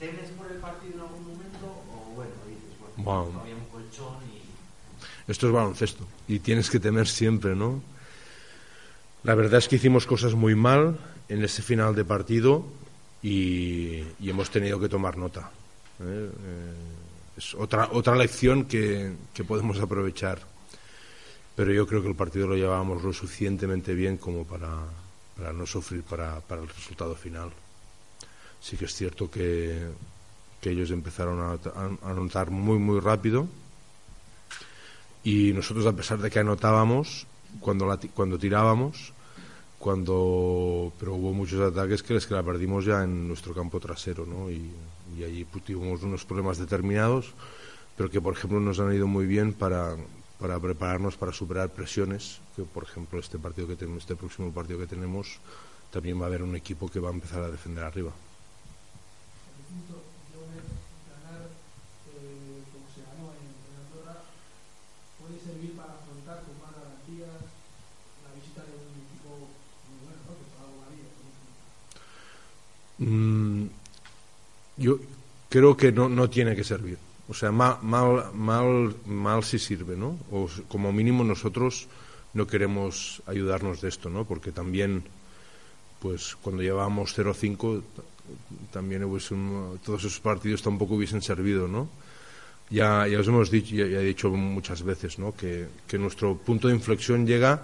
¿Temes 0.00 0.30
por 0.34 0.50
el 0.50 0.58
partido 0.58 0.94
en 0.94 1.00
algún 1.06 1.22
momento 1.22 1.66
o 1.70 2.10
bueno, 2.18 2.34
dices, 2.50 2.74
bueno, 2.82 2.98
Bueno. 3.30 3.40
había 3.42 3.54
un 3.54 3.66
colchón 3.70 4.18
y 4.26 4.42
Esto 5.30 5.46
es 5.46 5.52
baloncesto 5.52 6.02
y 6.26 6.40
tienes 6.40 6.68
que 6.68 6.80
temer 6.80 7.06
siempre, 7.06 7.54
¿no? 7.54 7.80
La 9.22 9.34
verdad 9.34 9.58
es 9.58 9.68
que 9.68 9.76
hicimos 9.76 10.06
cosas 10.06 10.34
muy 10.34 10.54
mal 10.54 10.98
en 11.28 11.44
ese 11.44 11.62
final 11.62 11.94
de 11.94 12.04
partido 12.04 12.64
y, 13.22 14.02
y 14.18 14.30
hemos 14.30 14.50
tenido 14.50 14.80
que 14.80 14.88
tomar 14.88 15.18
nota. 15.18 15.50
¿eh? 16.00 16.30
Eh, 16.32 16.74
es 17.36 17.54
otra, 17.54 17.90
otra 17.92 18.16
lección 18.16 18.64
que, 18.64 19.12
que 19.34 19.44
podemos 19.44 19.78
aprovechar. 19.78 20.40
Pero 21.54 21.72
yo 21.72 21.86
creo 21.86 22.00
que 22.00 22.08
el 22.08 22.14
partido 22.14 22.46
lo 22.46 22.56
llevábamos 22.56 23.02
lo 23.02 23.12
suficientemente 23.12 23.92
bien 23.92 24.16
como 24.16 24.44
para, 24.46 24.70
para 25.36 25.52
no 25.52 25.66
sufrir 25.66 26.02
para, 26.02 26.40
para 26.40 26.62
el 26.62 26.68
resultado 26.68 27.14
final. 27.14 27.50
Sí 28.60 28.78
que 28.78 28.86
es 28.86 28.94
cierto 28.94 29.30
que, 29.30 29.88
que 30.60 30.70
ellos 30.70 30.90
empezaron 30.90 31.40
a, 31.40 31.58
a 31.78 32.10
anotar 32.10 32.50
muy, 32.50 32.78
muy 32.78 33.00
rápido 33.00 33.46
y 35.22 35.52
nosotros 35.52 35.84
a 35.86 35.92
pesar 35.92 36.18
de 36.18 36.30
que 36.30 36.38
anotábamos 36.38 37.26
cuando 37.58 37.86
la 37.86 37.98
cuando 38.14 38.38
tirábamos 38.38 39.12
cuando 39.78 40.92
pero 40.98 41.14
hubo 41.14 41.32
muchos 41.32 41.60
ataques 41.60 42.02
que 42.02 42.14
les 42.14 42.26
que 42.26 42.34
la 42.34 42.42
perdimos 42.42 42.84
ya 42.84 43.02
en 43.02 43.26
nuestro 43.26 43.54
campo 43.54 43.80
trasero 43.80 44.26
¿no? 44.26 44.50
y, 44.50 44.70
y 45.18 45.24
allí 45.24 45.44
pues, 45.44 45.64
tuvimos 45.64 46.02
unos 46.02 46.24
problemas 46.24 46.58
determinados 46.58 47.34
pero 47.96 48.10
que 48.10 48.20
por 48.20 48.34
ejemplo 48.34 48.60
nos 48.60 48.78
han 48.78 48.92
ido 48.92 49.06
muy 49.06 49.26
bien 49.26 49.52
para 49.52 49.96
para 50.38 50.58
prepararnos 50.60 51.16
para 51.16 51.32
superar 51.32 51.70
presiones 51.70 52.40
que 52.56 52.62
por 52.62 52.84
ejemplo 52.84 53.18
este 53.18 53.38
partido 53.38 53.66
que 53.66 53.76
tenemos 53.76 54.02
este 54.02 54.16
próximo 54.16 54.52
partido 54.52 54.78
que 54.78 54.86
tenemos 54.86 55.38
también 55.90 56.20
va 56.20 56.24
a 56.24 56.28
haber 56.28 56.42
un 56.42 56.54
equipo 56.56 56.88
que 56.88 57.00
va 57.00 57.10
a 57.10 57.12
empezar 57.12 57.42
a 57.42 57.50
defender 57.50 57.84
arriba 57.84 58.12
ganar 59.70 61.46
eh, 61.46 62.62
como 62.72 62.86
se 62.90 63.00
ganó 63.06 63.30
en, 63.38 63.46
en 63.48 63.72
Andorra 63.78 64.22
puede 65.20 65.38
servir 65.38 65.76
para 65.76 65.94
afrontar 65.94 66.42
con 66.42 66.58
más 66.58 66.74
garantías 66.74 67.38
la 68.26 68.30
visita 68.34 68.66
de 68.66 68.74
un 68.74 68.98
equipo 68.98 69.46
muy 69.86 69.98
bueno, 70.02 70.20
¿no? 70.26 70.34
que 70.34 70.46
te 70.50 70.56
va 70.58 70.66
a 70.66 70.70
dar 70.74 70.78
la 70.82 70.90
vida. 70.90 71.10
Mm, 73.00 73.64
yo 74.76 74.98
creo 75.48 75.76
que 75.76 75.90
no, 75.92 76.08
no 76.08 76.30
tiene 76.30 76.54
que 76.54 76.64
servir. 76.64 76.98
O 77.28 77.34
sea, 77.34 77.50
mal, 77.52 77.78
mal, 77.82 78.30
mal, 78.34 78.94
mal 79.06 79.44
sí 79.44 79.58
sirve, 79.58 79.96
¿no? 79.96 80.18
O 80.30 80.48
como 80.68 80.92
mínimo 80.92 81.22
nosotros 81.24 81.86
no 82.34 82.46
queremos 82.46 83.22
ayudarnos 83.26 83.80
de 83.80 83.88
esto, 83.88 84.10
¿no? 84.10 84.24
Porque 84.24 84.52
también, 84.52 85.02
pues 86.00 86.36
cuando 86.42 86.62
llevábamos 86.62 87.16
0-5, 87.16 87.82
t- 87.82 88.02
también 88.72 89.04
hubiese 89.04 89.34
todos 89.84 90.04
esos 90.04 90.20
partidos 90.20 90.62
tampoco 90.62 90.94
hubiesen 90.94 91.22
servido, 91.22 91.66
¿no? 91.68 91.88
Ya, 92.70 93.06
ya 93.08 93.18
os 93.18 93.26
hemos 93.26 93.50
dicho, 93.50 93.74
ya, 93.74 93.86
ya 93.86 93.98
he 94.00 94.04
dicho 94.04 94.30
muchas 94.30 94.82
veces, 94.82 95.18
¿no? 95.18 95.34
Que, 95.34 95.66
que 95.88 95.98
nuestro 95.98 96.36
punto 96.36 96.68
de 96.68 96.74
inflexión 96.74 97.26
llega 97.26 97.62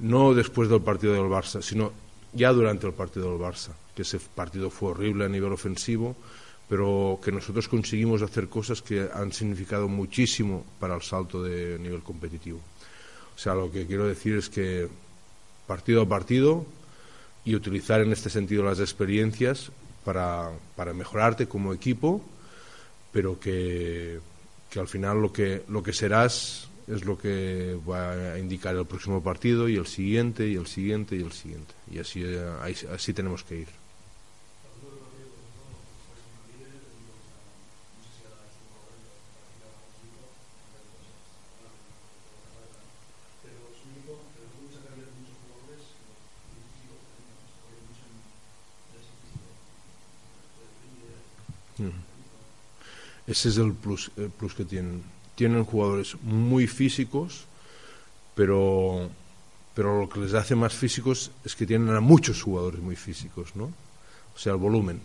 no 0.00 0.34
después 0.34 0.68
del 0.68 0.80
partido 0.82 1.12
del 1.14 1.30
Barça, 1.30 1.60
sino 1.62 1.92
ya 2.32 2.52
durante 2.52 2.86
el 2.86 2.92
partido 2.94 3.30
del 3.30 3.40
Barça, 3.40 3.70
que 3.94 4.02
ese 4.02 4.18
partido 4.18 4.70
fue 4.70 4.90
horrible 4.90 5.24
a 5.24 5.28
nivel 5.28 5.52
ofensivo, 5.52 6.16
pero 6.68 7.20
que 7.22 7.32
nosotros 7.32 7.68
conseguimos 7.68 8.22
hacer 8.22 8.48
cosas 8.48 8.80
que 8.80 9.08
han 9.12 9.32
significado 9.32 9.88
muchísimo 9.88 10.64
para 10.80 10.94
el 10.94 11.02
salto 11.02 11.42
de 11.42 11.78
nivel 11.78 12.02
competitivo. 12.02 12.60
O 13.34 13.38
sea, 13.38 13.54
lo 13.54 13.70
que 13.70 13.86
quiero 13.86 14.06
decir 14.06 14.36
es 14.36 14.48
que 14.48 14.88
partido 15.66 16.02
a 16.02 16.08
partido 16.08 16.64
y 17.44 17.54
utilizar 17.54 18.00
en 18.00 18.12
este 18.12 18.30
sentido 18.30 18.62
las 18.62 18.80
experiencias 18.80 19.70
para, 20.04 20.50
para 20.76 20.94
mejorarte 20.94 21.46
como 21.46 21.72
equipo, 21.72 22.22
pero 23.12 23.38
que, 23.38 24.20
que 24.70 24.80
al 24.80 24.88
final 24.88 25.20
lo 25.20 25.32
que, 25.32 25.62
lo 25.68 25.82
que 25.82 25.92
serás 25.92 26.68
es 26.86 27.04
lo 27.04 27.18
que 27.18 27.78
va 27.88 28.32
a 28.32 28.38
indicar 28.38 28.76
el 28.76 28.86
próximo 28.86 29.22
partido 29.22 29.68
y 29.68 29.76
el 29.76 29.86
siguiente 29.86 30.46
y 30.48 30.56
el 30.56 30.66
siguiente 30.66 31.16
y 31.16 31.22
el 31.22 31.32
siguiente. 31.32 31.74
Y 31.90 31.98
así, 31.98 32.24
así 32.92 33.12
tenemos 33.12 33.44
que 33.44 33.60
ir. 33.60 33.81
Ese 53.32 53.48
es 53.48 53.56
el 53.56 53.72
plus, 53.72 54.10
que 54.54 54.64
tienen. 54.66 55.02
tienen 55.34 55.64
jugadores 55.64 56.16
muy 56.20 56.66
físicos, 56.66 57.46
pero, 58.34 59.08
pero 59.74 60.02
lo 60.02 60.08
que 60.10 60.20
les 60.20 60.34
hace 60.34 60.54
más 60.54 60.74
físicos 60.74 61.30
es 61.42 61.56
que 61.56 61.64
tienen 61.64 61.96
a 61.96 62.00
muchos 62.00 62.42
jugadores 62.42 62.82
muy 62.82 62.94
físicos, 62.94 63.56
¿no? 63.56 63.72
O 64.34 64.38
sea, 64.38 64.52
el 64.52 64.58
volumen. 64.58 65.00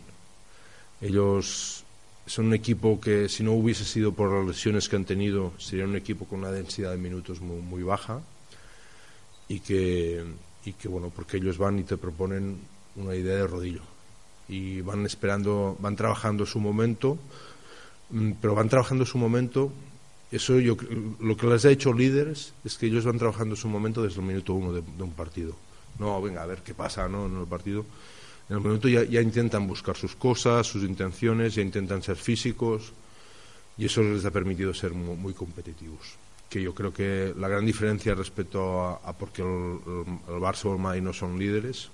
Ellos 1.00 1.86
son 2.26 2.48
un 2.48 2.54
equipo 2.54 3.00
que 3.00 3.30
si 3.30 3.44
no 3.44 3.54
hubiese 3.54 3.86
sido 3.86 4.12
por 4.12 4.30
las 4.34 4.46
lesiones 4.46 4.90
que 4.90 4.98
han 4.98 5.06
tenido, 5.06 5.54
sería 5.58 5.86
un 5.86 5.96
equipo 5.96 6.26
con 6.26 6.40
una 6.40 6.52
densidad 6.52 6.92
de 6.92 6.98
minutos 6.98 7.40
muy, 7.40 7.82
baja 7.84 8.20
y 9.48 9.62
que, 9.62 10.22
y 10.66 10.74
que, 10.74 10.90
bueno, 10.90 11.14
porque 11.16 11.38
ellos 11.38 11.58
van 11.58 11.80
y 11.80 11.84
te 11.84 11.96
proponen 11.96 12.60
una 12.98 13.16
idea 13.16 13.38
de 13.38 13.48
rodillo 13.48 13.84
y 14.50 14.82
van 14.82 15.06
esperando, 15.06 15.78
van 15.80 15.96
trabajando 15.96 16.46
su 16.46 16.60
momento, 16.60 17.18
pero 18.42 18.56
van 18.56 18.70
trabajando 18.70 19.06
su 19.06 19.18
momento. 19.18 19.72
Eso 20.32 20.60
yo, 20.60 20.76
lo 21.20 21.38
que 21.38 21.48
les 21.48 21.66
ha 21.66 21.72
hecho 21.72 21.94
líderes 21.94 22.54
es 22.66 22.78
que 22.78 22.88
ellos 22.88 23.06
van 23.06 23.18
trabajando 23.18 23.56
su 23.56 23.70
momento 23.70 24.04
desde 24.04 24.20
el 24.20 24.28
minuto 24.28 24.54
uno 24.54 24.74
de, 24.74 24.82
un 24.82 25.12
partido. 25.12 25.56
No, 26.00 26.22
venga, 26.22 26.44
a 26.44 26.46
ver 26.46 26.60
qué 26.60 26.74
pasa 26.74 27.08
¿no? 27.08 27.26
en 27.26 27.40
el 27.40 27.48
partido. 27.48 27.86
En 28.50 28.58
el 28.58 28.64
momento 28.64 28.88
ya, 28.88 29.04
ya 29.04 29.22
intentan 29.22 29.68
buscar 29.68 29.96
sus 29.96 30.16
cosas, 30.16 30.68
sus 30.68 30.84
intenciones, 30.84 31.56
ya 31.56 31.62
intentan 31.62 32.02
ser 32.02 32.18
físicos 32.18 32.94
y 33.78 33.86
eso 33.86 34.02
les 34.02 34.26
ha 34.26 34.32
permitido 34.32 34.74
ser 34.74 34.94
muy, 34.94 35.16
muy 35.16 35.34
competitivos. 35.34 36.16
Que 36.50 36.62
yo 36.62 36.74
creo 36.74 36.94
que 36.94 37.34
la 37.38 37.48
gran 37.48 37.66
diferencia 37.66 38.16
respecto 38.16 38.82
a, 38.82 38.96
a 39.04 39.14
porque 39.14 39.42
el 39.42 40.40
Barça 40.40 40.66
o 40.66 40.74
el 40.74 40.80
Madrid 40.80 41.02
no 41.02 41.14
son 41.14 41.38
líderes 41.38 41.90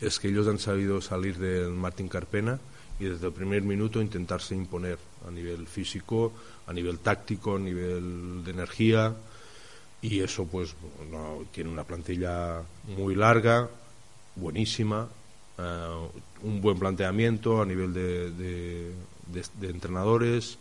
es 0.00 0.18
que 0.18 0.28
ellos 0.28 0.46
han 0.48 0.58
sabido 0.58 1.00
salir 1.00 1.38
del 1.38 1.70
Martín 1.70 2.08
Carpena 2.08 2.58
y 2.98 3.04
desde 3.04 3.26
el 3.26 3.32
primer 3.32 3.62
minuto 3.62 4.00
intentarse 4.00 4.54
imponer 4.54 4.98
a 5.26 5.30
nivel 5.30 5.66
físico, 5.66 6.32
a 6.66 6.72
nivel 6.72 6.98
táctico, 6.98 7.56
a 7.56 7.58
nivel 7.58 8.44
de 8.44 8.50
energía 8.50 9.14
y 10.00 10.20
eso 10.20 10.44
pues 10.46 10.74
no, 11.10 11.44
tiene 11.50 11.70
una 11.70 11.84
plantilla 11.84 12.62
muy 12.96 13.14
larga, 13.14 13.68
buenísima, 14.36 15.08
eh, 15.58 16.08
un 16.42 16.60
buen 16.60 16.78
planteamiento 16.78 17.62
a 17.62 17.64
nivel 17.64 17.94
de, 17.94 18.30
de, 18.32 18.92
de, 19.60 19.70
entrenadores 19.70 20.58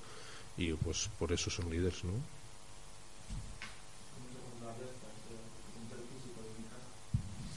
y 0.58 0.72
pues 0.74 1.10
por 1.20 1.32
eso 1.34 1.50
son 1.50 1.70
líderes, 1.70 2.04
¿no? 2.04 2.12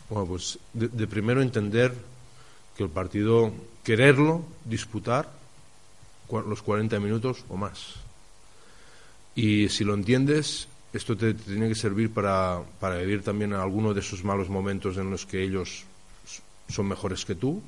Bueno, 0.08 0.26
pues 0.26 0.58
de, 0.72 1.06
primero 1.06 1.42
entender 1.42 1.92
que 2.76 2.84
el 2.84 2.90
partido, 2.90 3.52
quererlo, 3.86 4.44
disputar 4.64 5.30
los 6.28 6.60
40 6.60 6.98
minutos 6.98 7.44
o 7.48 7.56
más. 7.56 7.94
Y 9.36 9.68
si 9.68 9.84
lo 9.84 9.94
entiendes, 9.94 10.66
esto 10.92 11.16
te, 11.16 11.34
tiene 11.34 11.68
que 11.68 11.76
servir 11.76 12.10
para, 12.10 12.64
vivir 12.98 13.22
también 13.22 13.52
algunos 13.52 13.94
de 13.94 14.00
esos 14.00 14.24
malos 14.24 14.48
momentos 14.48 14.96
en 14.96 15.08
los 15.08 15.24
que 15.24 15.40
ellos 15.40 15.84
son 16.68 16.88
mejores 16.88 17.24
que 17.24 17.36
tú, 17.36 17.62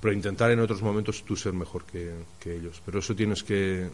pero 0.00 0.12
intentar 0.12 0.50
en 0.50 0.58
otros 0.58 0.82
momentos 0.82 1.22
tú 1.22 1.36
ser 1.36 1.52
mejor 1.52 1.84
que, 1.84 2.14
que 2.40 2.56
ellos. 2.56 2.82
Pero 2.84 2.98
eso 2.98 3.14
tienes 3.14 3.44
que, 3.44 3.90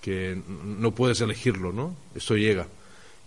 que, 0.00 0.40
no 0.64 0.92
puedes 0.92 1.20
elegirlo, 1.20 1.74
¿no? 1.74 1.94
Esto 2.14 2.36
llega. 2.36 2.68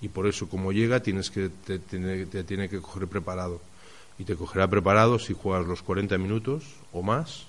Y 0.02 0.08
por 0.08 0.26
eso, 0.26 0.50
como 0.50 0.72
llega, 0.72 1.04
tienes 1.04 1.30
que, 1.30 1.50
te, 1.50 1.78
te, 1.78 2.26
te 2.26 2.44
tiene 2.44 2.68
que 2.68 2.82
coger 2.82 3.08
preparado 3.08 3.62
y 4.18 4.24
te 4.24 4.36
cogerá 4.36 4.68
preparado 4.68 5.20
si 5.20 5.36
juegas 5.36 5.68
los 5.68 5.84
40 5.84 6.18
minutos 6.18 6.64
o 6.92 7.04
más 7.04 7.49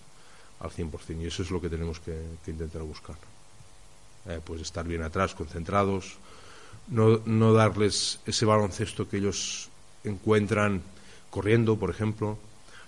al 0.60 0.70
100%. 0.70 1.22
Y 1.22 1.26
eso 1.26 1.42
es 1.42 1.50
lo 1.50 1.60
que 1.60 1.68
tenemos 1.68 2.00
que, 2.00 2.16
intentar 2.46 2.82
buscar. 2.82 3.16
Eh, 4.26 4.40
pues 4.44 4.60
estar 4.60 4.86
bien 4.86 5.02
atrás, 5.02 5.34
concentrados, 5.34 6.18
no, 6.88 7.20
no 7.24 7.52
darles 7.52 8.20
ese 8.26 8.44
baloncesto 8.44 9.08
que 9.08 9.16
ellos 9.16 9.68
encuentran 10.04 10.82
corriendo, 11.30 11.78
por 11.78 11.90
ejemplo, 11.90 12.38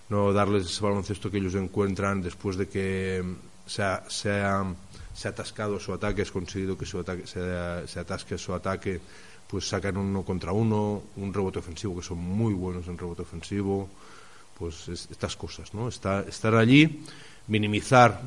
no 0.09 0.33
darles 0.33 0.67
ese 0.67 0.83
baloncesto 0.83 1.31
que 1.31 1.39
ellos 1.39 1.55
encuentran 1.55 2.21
después 2.21 2.57
de 2.57 2.69
que 2.69 3.25
ha, 3.79 4.03
se 4.09 4.31
ha, 4.31 4.75
se 5.15 5.29
atascado 5.29 5.81
su 5.81 5.93
ataque, 5.93 6.23
has 6.23 6.31
conseguido 6.31 6.77
que 6.77 6.85
su 6.85 6.99
ataque, 6.99 7.27
se, 7.27 7.41
se 7.87 8.01
atasque 8.01 8.37
su 8.37 8.53
ataque 8.53 9.01
pues 9.53 9.69
sacan 9.69 9.99
uno 9.99 10.23
contra 10.23 10.51
uno, 10.53 11.03
un 11.17 11.35
rebote 11.35 11.59
ofensivo, 11.59 11.97
que 11.97 12.03
son 12.03 12.17
muy 12.17 12.55
buenos 12.55 12.89
en 12.89 12.97
rebote 12.97 13.21
ofensivo, 13.21 13.87
pues 14.59 14.89
es, 14.89 15.09
estas 15.11 15.37
cosas, 15.37 15.75
¿no? 15.75 15.89
Está, 15.89 16.23
estar 16.23 16.55
allí, 16.55 17.05
minimizar 17.49 18.21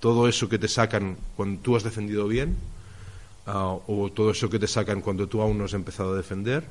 todo 0.00 0.28
eso 0.28 0.48
que 0.48 0.58
te 0.58 0.68
sacan 0.68 1.16
cuando 1.36 1.60
tú 1.60 1.76
has 1.76 1.82
defendido 1.82 2.28
bien, 2.28 2.56
uh, 3.46 3.80
o 3.86 4.10
todo 4.12 4.30
eso 4.30 4.50
que 4.50 4.58
te 4.58 4.66
sacan 4.66 5.00
cuando 5.00 5.26
tú 5.26 5.40
aún 5.40 5.58
no 5.58 5.64
has 5.64 5.74
empezado 5.74 6.12
a 6.12 6.16
defender, 6.16 6.64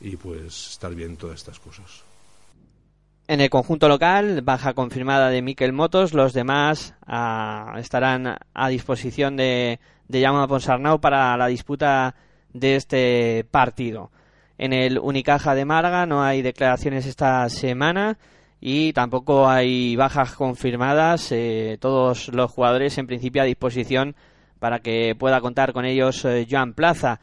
y 0.00 0.16
pues 0.16 0.70
estar 0.70 0.94
bien 0.94 1.16
todas 1.16 1.36
estas 1.36 1.58
cosas. 1.58 2.04
En 3.28 3.40
el 3.40 3.50
conjunto 3.50 3.88
local, 3.88 4.42
baja 4.42 4.74
confirmada 4.74 5.28
de 5.28 5.42
Miquel 5.42 5.72
Motos, 5.72 6.14
los 6.14 6.32
demás 6.32 6.94
uh, 7.06 7.78
estarán 7.78 8.36
a 8.54 8.68
disposición 8.68 9.36
de, 9.36 9.78
de 10.08 10.22
Jaume 10.22 10.48
Ponsarnau 10.48 11.00
para 11.00 11.36
la 11.36 11.46
disputa 11.46 12.14
de 12.52 12.76
este 12.76 13.46
partido. 13.50 14.10
En 14.58 14.72
el 14.72 14.98
Unicaja 14.98 15.54
de 15.54 15.64
Málaga 15.64 16.06
no 16.06 16.22
hay 16.22 16.42
declaraciones 16.42 17.06
esta 17.06 17.48
semana 17.48 18.18
y 18.60 18.92
tampoco 18.92 19.48
hay 19.48 19.96
bajas 19.96 20.34
confirmadas. 20.34 21.32
Eh, 21.32 21.78
todos 21.80 22.28
los 22.28 22.50
jugadores 22.50 22.98
en 22.98 23.06
principio 23.06 23.42
a 23.42 23.46
disposición 23.46 24.14
para 24.58 24.80
que 24.80 25.14
pueda 25.18 25.40
contar 25.40 25.72
con 25.72 25.84
ellos 25.84 26.24
eh, 26.24 26.46
Joan 26.50 26.74
Plaza. 26.74 27.20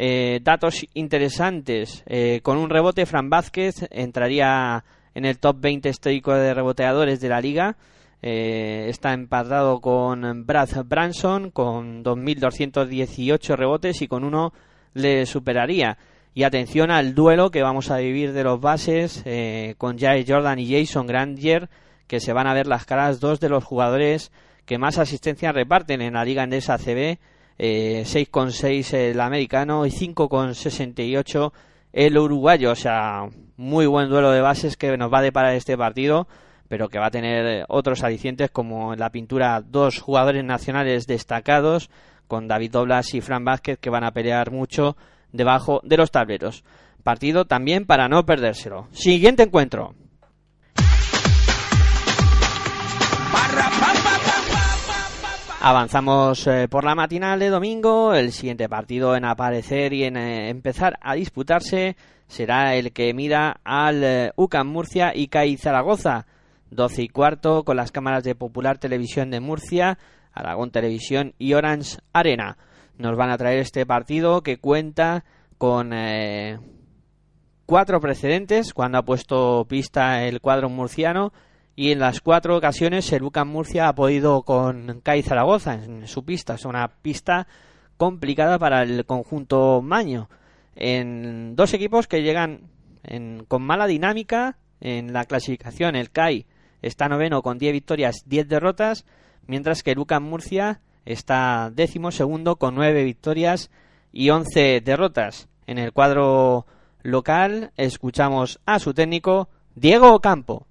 Eh, 0.00 0.38
datos 0.42 0.86
interesantes. 0.94 2.04
Eh, 2.06 2.40
con 2.44 2.56
un 2.56 2.70
rebote, 2.70 3.04
Fran 3.04 3.28
Vázquez 3.28 3.86
entraría 3.90 4.84
en 5.12 5.24
el 5.24 5.40
top 5.40 5.56
20 5.60 5.88
histórico 5.88 6.32
de 6.32 6.54
reboteadores 6.54 7.20
de 7.20 7.28
la 7.28 7.40
liga. 7.40 7.76
Eh, 8.22 8.86
está 8.88 9.12
empatado 9.12 9.80
con 9.80 10.46
Brad 10.46 10.68
Branson 10.84 11.50
con 11.50 12.04
2.218 12.04 13.56
rebotes 13.56 14.00
y 14.00 14.08
con 14.08 14.22
uno 14.22 14.52
le 14.94 15.26
superaría. 15.26 15.98
Y 16.38 16.44
atención 16.44 16.92
al 16.92 17.16
duelo 17.16 17.50
que 17.50 17.64
vamos 17.64 17.90
a 17.90 17.96
vivir 17.96 18.32
de 18.32 18.44
los 18.44 18.60
bases 18.60 19.22
eh, 19.24 19.74
con 19.76 19.98
Jair 19.98 20.24
Jordan 20.24 20.60
y 20.60 20.70
Jason 20.70 21.08
Granger, 21.08 21.68
que 22.06 22.20
se 22.20 22.32
van 22.32 22.46
a 22.46 22.54
ver 22.54 22.68
las 22.68 22.84
caras 22.84 23.18
dos 23.18 23.40
de 23.40 23.48
los 23.48 23.64
jugadores 23.64 24.30
que 24.64 24.78
más 24.78 24.98
asistencia 24.98 25.50
reparten 25.50 26.00
en 26.00 26.14
la 26.14 26.24
Liga 26.24 26.44
Endesa 26.44 26.78
CB. 26.78 27.18
Eh, 27.58 28.04
6,6 28.06 28.94
el 28.94 29.20
americano 29.20 29.84
y 29.84 29.90
5,68 29.90 31.52
el 31.92 32.16
uruguayo. 32.16 32.70
O 32.70 32.76
sea, 32.76 33.28
muy 33.56 33.86
buen 33.86 34.08
duelo 34.08 34.30
de 34.30 34.40
bases 34.40 34.76
que 34.76 34.96
nos 34.96 35.12
va 35.12 35.18
a 35.18 35.22
deparar 35.22 35.56
este 35.56 35.76
partido, 35.76 36.28
pero 36.68 36.88
que 36.88 37.00
va 37.00 37.06
a 37.06 37.10
tener 37.10 37.64
otros 37.66 38.04
alicientes 38.04 38.48
como 38.52 38.92
en 38.92 39.00
la 39.00 39.10
pintura 39.10 39.60
dos 39.60 39.98
jugadores 39.98 40.44
nacionales 40.44 41.08
destacados 41.08 41.90
con 42.28 42.46
David 42.46 42.70
Doblas 42.70 43.12
y 43.14 43.22
Fran 43.22 43.44
Vázquez 43.44 43.80
que 43.80 43.90
van 43.90 44.04
a 44.04 44.12
pelear 44.12 44.52
mucho 44.52 44.96
debajo 45.32 45.80
de 45.84 45.96
los 45.96 46.10
tableros. 46.10 46.64
Partido 47.02 47.46
también 47.46 47.86
para 47.86 48.08
no 48.08 48.24
perdérselo. 48.26 48.88
Siguiente 48.92 49.42
encuentro. 49.44 49.94
Avanzamos 55.60 56.46
eh, 56.46 56.68
por 56.68 56.84
la 56.84 56.94
matinal 56.94 57.40
de 57.40 57.48
domingo. 57.48 58.14
El 58.14 58.32
siguiente 58.32 58.68
partido 58.68 59.16
en 59.16 59.24
aparecer 59.24 59.92
y 59.92 60.04
en 60.04 60.16
eh, 60.16 60.50
empezar 60.50 60.98
a 61.00 61.14
disputarse 61.14 61.96
será 62.28 62.76
el 62.76 62.92
que 62.92 63.12
mira 63.12 63.60
al 63.64 64.04
eh, 64.04 64.32
UCAM 64.36 64.68
Murcia 64.68 65.12
y 65.14 65.28
CAI 65.28 65.56
Zaragoza. 65.56 66.26
12 66.70 67.02
y 67.02 67.08
cuarto 67.08 67.64
con 67.64 67.76
las 67.76 67.90
cámaras 67.90 68.24
de 68.24 68.34
Popular 68.34 68.78
Televisión 68.78 69.30
de 69.30 69.40
Murcia 69.40 69.98
Aragón 70.38 70.70
Televisión 70.70 71.34
y 71.38 71.54
Orange 71.54 71.98
Arena. 72.12 72.56
Nos 72.98 73.16
van 73.16 73.30
a 73.30 73.38
traer 73.38 73.60
este 73.60 73.86
partido 73.86 74.42
que 74.42 74.58
cuenta 74.58 75.24
con 75.56 75.92
eh, 75.92 76.58
cuatro 77.64 78.00
precedentes 78.00 78.74
cuando 78.74 78.98
ha 78.98 79.04
puesto 79.04 79.66
pista 79.68 80.24
el 80.24 80.40
cuadro 80.40 80.68
murciano 80.68 81.32
y 81.76 81.92
en 81.92 82.00
las 82.00 82.20
cuatro 82.20 82.56
ocasiones 82.56 83.12
el 83.12 83.22
Bucan 83.22 83.46
Murcia 83.46 83.86
ha 83.86 83.94
podido 83.94 84.42
con 84.42 85.00
CAI 85.00 85.22
Zaragoza 85.22 85.74
en 85.74 86.08
su 86.08 86.24
pista. 86.24 86.54
Es 86.54 86.64
una 86.64 86.88
pista 86.88 87.46
complicada 87.96 88.58
para 88.58 88.82
el 88.82 89.06
conjunto 89.06 89.80
maño. 89.80 90.28
En 90.74 91.54
dos 91.54 91.74
equipos 91.74 92.08
que 92.08 92.22
llegan 92.22 92.62
en, 93.04 93.44
con 93.46 93.62
mala 93.62 93.86
dinámica 93.86 94.58
en 94.80 95.12
la 95.12 95.24
clasificación. 95.24 95.94
El 95.94 96.10
CAI 96.10 96.46
está 96.82 97.08
noveno 97.08 97.42
con 97.42 97.58
10 97.58 97.72
victorias, 97.72 98.24
10 98.26 98.48
derrotas 98.48 99.04
mientras 99.46 99.82
que 99.82 99.94
Lucan 99.94 100.24
Murcia 100.24 100.80
está 101.08 101.70
décimo 101.74 102.10
segundo 102.10 102.56
con 102.56 102.74
nueve 102.74 103.02
victorias 103.02 103.70
y 104.12 104.30
once 104.30 104.80
derrotas. 104.84 105.48
En 105.66 105.78
el 105.78 105.92
cuadro 105.92 106.66
local 107.02 107.72
escuchamos 107.76 108.60
a 108.66 108.78
su 108.78 108.92
técnico 108.92 109.48
Diego 109.74 110.20
Campo. 110.20 110.66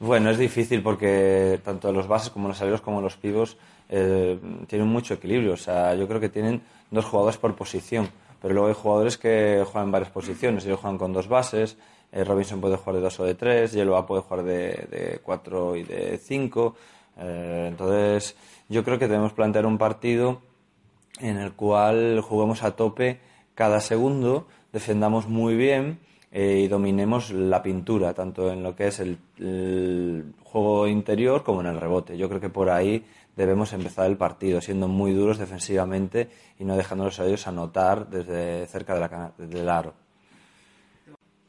Bueno, 0.00 0.30
es 0.30 0.38
difícil 0.38 0.82
porque 0.82 1.60
tanto 1.62 1.92
los 1.92 2.08
bases 2.08 2.30
como 2.30 2.48
los 2.48 2.60
aleros 2.60 2.80
como 2.80 3.00
los 3.00 3.16
pivos 3.16 3.56
eh, 3.88 4.38
tienen 4.66 4.88
mucho 4.88 5.14
equilibrio. 5.14 5.52
O 5.52 5.58
sea, 5.58 5.94
yo 5.94 6.08
creo 6.08 6.20
que 6.20 6.30
tienen 6.30 6.62
dos 6.90 7.04
jugadores 7.04 7.36
por 7.36 7.54
posición, 7.54 8.08
pero 8.40 8.54
luego 8.54 8.68
hay 8.68 8.74
jugadores 8.74 9.18
que 9.18 9.62
juegan 9.64 9.88
en 9.88 9.92
varias 9.92 10.10
posiciones. 10.10 10.64
Ellos 10.64 10.80
juegan 10.80 10.98
con 10.98 11.12
dos 11.12 11.28
bases. 11.28 11.76
eh, 12.10 12.24
Robinson 12.24 12.60
puede 12.60 12.76
jugar 12.76 12.96
de 12.96 13.02
dos 13.02 13.20
o 13.20 13.24
de 13.24 13.34
tres, 13.34 13.72
Yeloa 13.72 14.06
puede 14.06 14.22
jugar 14.22 14.44
de, 14.44 15.20
cuatro 15.22 15.76
y 15.76 15.82
de 15.82 16.18
cinco. 16.18 16.74
Eh, 17.18 17.66
entonces, 17.68 18.34
yo 18.68 18.84
creo 18.84 18.98
que 18.98 19.08
debemos 19.08 19.32
plantear 19.32 19.66
un 19.66 19.78
partido 19.78 20.40
en 21.20 21.36
el 21.36 21.52
cual 21.52 22.20
juguemos 22.20 22.62
a 22.62 22.72
tope 22.72 23.20
cada 23.54 23.80
segundo, 23.80 24.46
defendamos 24.72 25.28
muy 25.28 25.54
bien 25.54 26.00
eh, 26.32 26.62
y 26.64 26.68
dominemos 26.68 27.30
la 27.30 27.62
pintura, 27.62 28.12
tanto 28.14 28.50
en 28.50 28.62
lo 28.62 28.74
que 28.74 28.88
es 28.88 29.00
el, 29.00 30.34
juego 30.42 30.86
interior 30.86 31.42
como 31.42 31.60
en 31.60 31.66
el 31.66 31.80
rebote. 31.80 32.16
Yo 32.16 32.28
creo 32.28 32.40
que 32.40 32.48
por 32.48 32.70
ahí 32.70 33.04
debemos 33.36 33.72
empezar 33.72 34.06
el 34.06 34.16
partido, 34.16 34.60
siendo 34.60 34.88
muy 34.88 35.12
duros 35.12 35.38
defensivamente 35.38 36.28
y 36.58 36.64
no 36.64 36.76
dejándolos 36.76 37.18
a 37.18 37.26
ellos 37.26 37.46
anotar 37.46 38.08
desde 38.08 38.66
cerca 38.66 38.94
de 38.94 39.00
la, 39.00 39.32
del 39.36 39.68
aro. 39.68 39.94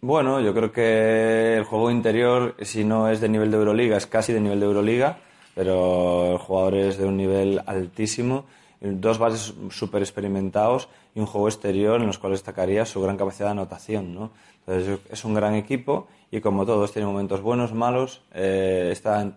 Bueno, 0.01 0.39
yo 0.39 0.53
creo 0.53 0.71
que 0.71 1.57
el 1.57 1.63
juego 1.63 1.89
interior, 1.89 2.55
si 2.61 2.83
no 2.83 3.09
es 3.09 3.21
de 3.21 3.29
nivel 3.29 3.49
de 3.49 3.57
Euroliga, 3.57 3.97
es 3.97 4.05
casi 4.05 4.33
de 4.33 4.39
nivel 4.39 4.59
de 4.59 4.65
Euroliga, 4.67 5.17
pero 5.55 6.33
el 6.33 6.37
jugador 6.37 6.75
es 6.75 6.97
de 6.97 7.05
un 7.05 7.17
nivel 7.17 7.61
altísimo, 7.65 8.45
dos 8.81 9.17
bases 9.17 9.53
súper 9.71 10.01
experimentados 10.03 10.89
y 11.15 11.19
un 11.19 11.25
juego 11.25 11.47
exterior 11.47 11.99
en 12.01 12.07
los 12.07 12.19
cuales 12.19 12.39
destacaría 12.39 12.85
su 12.85 13.01
gran 13.01 13.17
capacidad 13.17 13.47
de 13.47 13.51
anotación, 13.53 14.13
¿no? 14.13 14.31
Entonces 14.67 14.99
es 15.09 15.25
un 15.25 15.33
gran 15.33 15.55
equipo 15.55 16.07
y 16.31 16.41
como 16.41 16.65
todos 16.65 16.91
tiene 16.91 17.07
momentos 17.07 17.41
buenos, 17.41 17.73
malos. 17.73 18.21
eh, 18.33 18.89
está 18.91 19.21
en- 19.21 19.35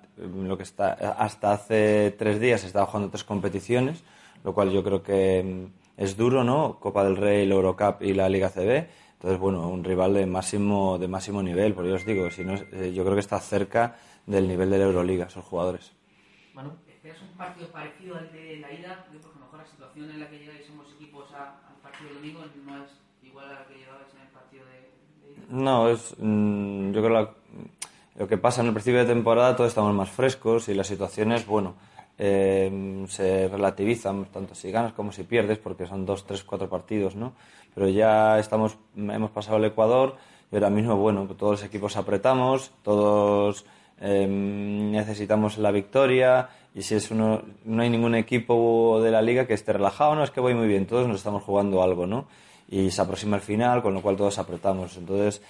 lo 0.49 0.57
que 0.57 0.65
está 0.65 0.93
hasta 0.93 1.53
hace 1.53 2.15
tres 2.19 2.41
días 2.41 2.65
estaba 2.65 2.87
jugando 2.87 3.11
tres 3.11 3.25
competiciones, 3.25 4.03
lo 4.45 4.53
cual 4.55 4.71
yo 4.71 4.83
creo 4.83 5.03
que 5.03 5.43
mm, 5.45 6.01
es 6.03 6.17
duro, 6.17 6.45
¿no? 6.45 6.79
Copa 6.81 7.05
del 7.05 7.17
Rey, 7.17 7.47
la 7.47 7.55
Eurocup 7.55 8.03
y 8.03 8.15
la 8.15 8.29
Liga 8.29 8.49
CB. 8.51 8.89
Entonces, 9.15 9.39
bueno, 9.41 9.69
un 9.69 9.83
rival 9.85 10.15
de 10.15 10.27
máximo, 10.27 10.99
de 10.99 11.09
máximo 11.09 11.43
nivel, 11.43 11.75
por 11.75 11.85
yo 11.87 11.95
os 11.95 12.05
digo, 12.07 12.31
si 12.31 12.43
eh, 12.43 12.93
yo 12.95 13.03
creo 13.05 13.15
que 13.15 13.21
está 13.21 13.39
cerca 13.41 13.97
del 14.27 14.47
nivel 14.49 14.71
de 14.71 14.79
la 14.79 14.85
Euroliga, 14.85 15.27
esos 15.27 15.45
jugadores. 15.45 15.93
Manu, 16.59 16.73
¿esperas 16.91 17.23
un 17.23 17.37
partido 17.39 17.69
parecido 17.71 18.17
al 18.19 18.33
de 18.33 18.59
la 18.59 18.73
ida? 18.73 19.07
Porque 19.07 19.23
a 19.25 19.39
lo 19.39 19.45
mejor 19.45 19.61
la 19.61 19.67
situación 19.67 20.11
en 20.11 20.19
la 20.19 20.29
que 20.29 20.39
llegáis 20.41 20.69
ambos 20.69 20.93
equipos 20.93 21.31
a- 21.33 21.55
al 21.71 21.77
partido 21.87 22.09
del 22.11 22.19
domingo 22.19 22.41
no 22.67 22.83
es 22.83 22.91
igual 23.23 23.47
a 23.47 23.61
la 23.61 23.67
que 23.69 23.75
llegabais 23.79 24.11
en 24.13 24.23
el 24.27 24.29
partido 24.35 24.65
de, 24.67 24.75
de 25.23 25.39
ida. 25.39 25.47
No, 25.51 25.89
es, 25.89 26.17
mm, 26.19 26.91
yo 26.91 27.01
creo 27.01 27.11
la- 27.15 27.31
lo 28.17 28.27
que 28.27 28.39
pasa 28.39 28.61
en 28.63 28.67
el 28.67 28.73
principio 28.73 28.99
de 28.99 29.07
temporada, 29.15 29.55
todos 29.55 29.69
estamos 29.69 29.95
más 29.95 30.11
frescos 30.11 30.69
y 30.69 30.75
las 30.75 30.89
situaciones, 30.89 31.47
bueno, 31.47 31.77
eh, 32.19 33.05
se 33.09 33.47
relativizan 33.47 34.25
tanto 34.33 34.57
si 34.57 34.73
ganas 34.73 34.93
como 34.95 35.13
si 35.13 35.23
pierdes, 35.23 35.59
porque 35.59 35.87
son 35.87 36.05
dos, 36.05 36.27
tres, 36.27 36.43
cuatro 36.43 36.69
partidos, 36.69 37.15
¿no? 37.15 37.35
Pero 37.73 37.89
ya 37.89 38.41
estamos, 38.41 38.77
hemos 38.97 39.31
pasado 39.31 39.59
el 39.59 39.65
Ecuador 39.67 40.17
y 40.51 40.57
ahora 40.57 40.71
mismo, 40.71 40.97
bueno, 40.97 41.25
todos 41.39 41.53
los 41.61 41.63
equipos 41.63 41.97
apretamos, 41.97 42.73
todos 42.83 43.65
eh, 44.01 44.27
necesitamos 44.27 45.59
la 45.59 45.71
victoria 45.71 46.49
y 46.75 46.83
si 46.83 46.95
es 46.95 47.11
uno, 47.11 47.43
no 47.65 47.83
hay 47.83 47.91
ningún 47.91 48.15
equipo 48.15 49.01
de 49.03 49.11
la 49.11 49.23
liga 49.23 49.47
que 49.47 49.55
esté 49.55 49.73
relajado, 49.73 50.15
no 50.15 50.23
es 50.23 50.31
que 50.31 50.41
voy 50.41 50.55
muy 50.55 50.69
bien, 50.69 50.87
todos 50.87 51.09
nos 51.09 51.17
estamos 51.17 51.43
jugando 51.43 51.83
algo, 51.83 52.07
¿no? 52.07 52.29
Y 52.71 52.91
se 52.91 53.01
aproxima 53.01 53.37
el 53.37 53.43
final, 53.43 53.83
con 53.83 53.95
lo 53.95 54.03
cual 54.03 54.17
todos 54.17 54.39
apretamos. 54.39 54.97
Entonces, 54.99 55.41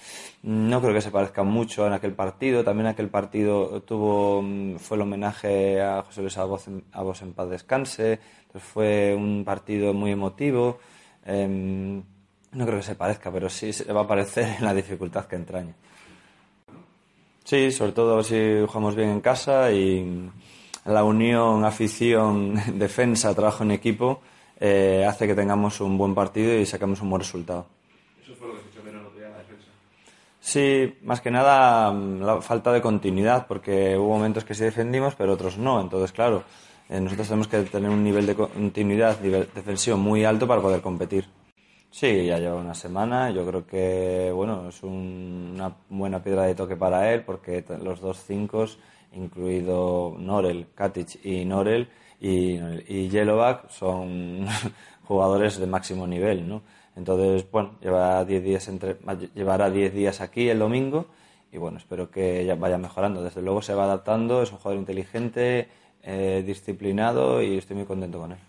no 0.41 0.81
creo 0.81 0.93
que 0.93 1.01
se 1.01 1.11
parezca 1.11 1.43
mucho 1.43 1.85
en 1.85 1.91
aquel 1.91 2.13
partido. 2.13 2.63
También 2.63 2.87
aquel 2.87 3.09
partido 3.09 3.81
tuvo, 3.81 4.41
mm, 4.41 4.77
fue 4.77 4.95
el 4.95 5.01
homenaje 5.01 5.81
a 5.81 6.01
José 6.03 6.21
Luis 6.21 6.37
Abos 6.37 6.67
en, 6.69 6.85
Abos 6.93 7.21
en 7.21 7.33
paz 7.33 7.49
descanse. 7.49 8.19
Entonces 8.47 8.69
fue 8.71 9.13
un 9.13 9.43
partido 9.43 9.93
muy 9.93 10.11
emotivo. 10.11 10.79
Em, 11.25 12.01
no 12.53 12.65
creo 12.65 12.77
que 12.77 12.85
se 12.85 12.95
parezca, 12.95 13.29
pero 13.31 13.49
sí 13.49 13.73
se 13.73 13.91
va 13.91 14.01
a 14.01 14.07
parecer 14.07 14.55
en 14.57 14.65
la 14.65 14.73
dificultad 14.73 15.25
que 15.25 15.35
entraña. 15.35 15.75
Sí, 17.49 17.71
sobre 17.71 17.93
todo 17.93 18.21
si 18.21 18.63
jugamos 18.67 18.95
bien 18.95 19.09
en 19.09 19.21
casa 19.21 19.71
y 19.71 20.29
la 20.85 21.03
unión, 21.03 21.65
afición, 21.65 22.61
defensa, 22.77 23.33
trabajo 23.33 23.63
en 23.63 23.71
equipo 23.71 24.21
eh, 24.59 25.03
hace 25.09 25.25
que 25.25 25.33
tengamos 25.33 25.81
un 25.81 25.97
buen 25.97 26.13
partido 26.13 26.53
y 26.53 26.67
saquemos 26.67 27.01
un 27.01 27.09
buen 27.09 27.21
resultado. 27.21 27.65
Eso 28.21 28.35
fue 28.35 28.49
lo 28.49 28.53
que 28.53 28.61
se 28.61 28.69
echó 28.69 28.83
menos 28.83 29.01
la 29.15 29.37
defensa. 29.39 29.65
Sí, 30.39 30.95
más 31.01 31.21
que 31.21 31.31
nada 31.31 31.91
mm, 31.91 32.21
la 32.21 32.39
falta 32.39 32.71
de 32.71 32.83
continuidad, 32.83 33.47
porque 33.47 33.97
hubo 33.97 34.09
momentos 34.09 34.45
que 34.45 34.53
sí 34.53 34.63
defendimos, 34.63 35.15
pero 35.15 35.33
otros 35.33 35.57
no. 35.57 35.81
Entonces, 35.81 36.11
claro, 36.11 36.43
eh, 36.87 37.01
nosotros 37.01 37.29
tenemos 37.29 37.47
que 37.47 37.63
tener 37.63 37.89
un 37.89 38.03
nivel 38.03 38.27
de 38.27 38.35
continuidad, 38.35 39.19
nivel 39.21 39.49
defensivo 39.55 39.97
muy 39.97 40.23
alto 40.23 40.45
para 40.45 40.61
poder 40.61 40.81
competir. 40.81 41.25
Sí, 41.91 42.25
ya 42.27 42.37
lleva 42.39 42.55
una 42.55 42.75
semana. 42.75 43.31
Yo 43.31 43.45
creo 43.47 43.65
que, 43.65 44.31
bueno, 44.33 44.69
es 44.69 44.83
un- 44.83 45.51
una 45.55 45.75
buena 45.89 46.21
piedra 46.23 46.43
de 46.43 46.55
toque 46.55 46.75
para 46.75 47.11
él, 47.13 47.23
porque 47.23 47.63
los 47.83 47.99
dos 47.99 48.23
cinco, 48.25 48.65
incluido 49.13 50.15
Norel, 50.19 50.67
Katic 50.75 51.25
y 51.25 51.45
Norel, 51.45 51.89
y, 52.19 52.57
y 52.87 53.09
son 53.69 54.45
jugadores 55.03 55.57
de 55.57 55.65
máximo 55.67 56.05
nivel, 56.07 56.47
¿no? 56.47 56.61
Entonces, 56.95 57.49
bueno, 57.51 57.77
llevará 57.81 58.23
10 58.25 58.43
días 58.43 58.67
entre, 58.67 58.97
llevará 59.33 59.69
10 59.69 59.93
días 59.93 60.21
aquí 60.21 60.49
el 60.49 60.59
domingo 60.59 61.07
y 61.51 61.57
bueno, 61.57 61.77
espero 61.77 62.11
que 62.11 62.45
ya 62.45 62.55
vaya 62.55 62.77
mejorando. 62.77 63.23
Desde 63.23 63.41
luego 63.41 63.61
se 63.61 63.73
va 63.73 63.85
adaptando, 63.85 64.43
es 64.43 64.51
un 64.51 64.57
jugador 64.59 64.79
inteligente, 64.79 65.69
eh, 66.03 66.43
disciplinado 66.45 67.41
y 67.41 67.57
estoy 67.57 67.77
muy 67.77 67.85
contento 67.85 68.19
con 68.19 68.33
él. 68.33 68.48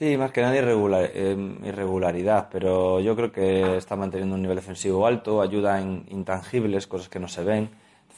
Sí, 0.00 0.16
más 0.16 0.32
que 0.32 0.40
nada 0.40 0.56
irregular- 0.56 1.10
eh, 1.12 1.36
irregularidad, 1.62 2.48
pero 2.50 3.00
yo 3.00 3.14
creo 3.14 3.30
que 3.30 3.76
está 3.76 3.96
manteniendo 3.96 4.34
un 4.34 4.40
nivel 4.40 4.56
defensivo 4.56 5.06
alto, 5.06 5.42
ayuda 5.42 5.78
en 5.78 6.06
intangibles, 6.08 6.86
cosas 6.86 7.10
que 7.10 7.18
no 7.18 7.28
se 7.28 7.44
ven, 7.44 7.68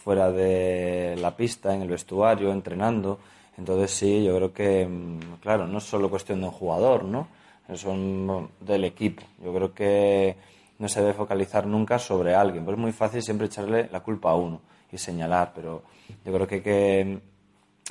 fuera 0.05 0.31
de 0.31 1.17
la 1.21 1.37
pista, 1.37 1.75
en 1.75 1.83
el 1.83 1.89
vestuario, 1.89 2.53
entrenando. 2.53 3.19
Entonces 3.59 3.91
sí, 3.91 4.23
yo 4.23 4.37
creo 4.37 4.53
que, 4.53 4.87
mm, 4.87 5.41
claro, 5.41 5.67
no 5.67 5.79
es 5.79 5.83
solo 5.85 6.09
cuestión 6.09 6.41
de 6.41 6.47
un 6.47 6.53
jugador, 6.53 7.03
¿no? 7.03 7.27
Son 7.75 8.49
del 8.61 8.85
equipo. 8.85 9.25
Yo 9.45 9.53
creo 9.53 9.75
que 9.75 10.37
no 10.79 10.87
se 10.89 11.01
debe 11.01 11.15
focalizar 11.15 11.67
nunca 11.67 11.99
sobre 11.99 12.33
alguien, 12.37 12.65
pues 12.65 12.77
es 12.77 12.81
muy 12.81 12.93
fácil 12.93 13.23
siempre 13.23 13.49
echarle 13.49 13.89
la 13.91 14.01
culpa 14.05 14.31
a 14.31 14.37
uno 14.37 14.61
y 14.93 14.99
señalar, 14.99 15.51
pero 15.53 15.83
yo 16.25 16.33
creo 16.33 16.47
que 16.47 16.55
hay 16.57 16.61
que 16.61 17.19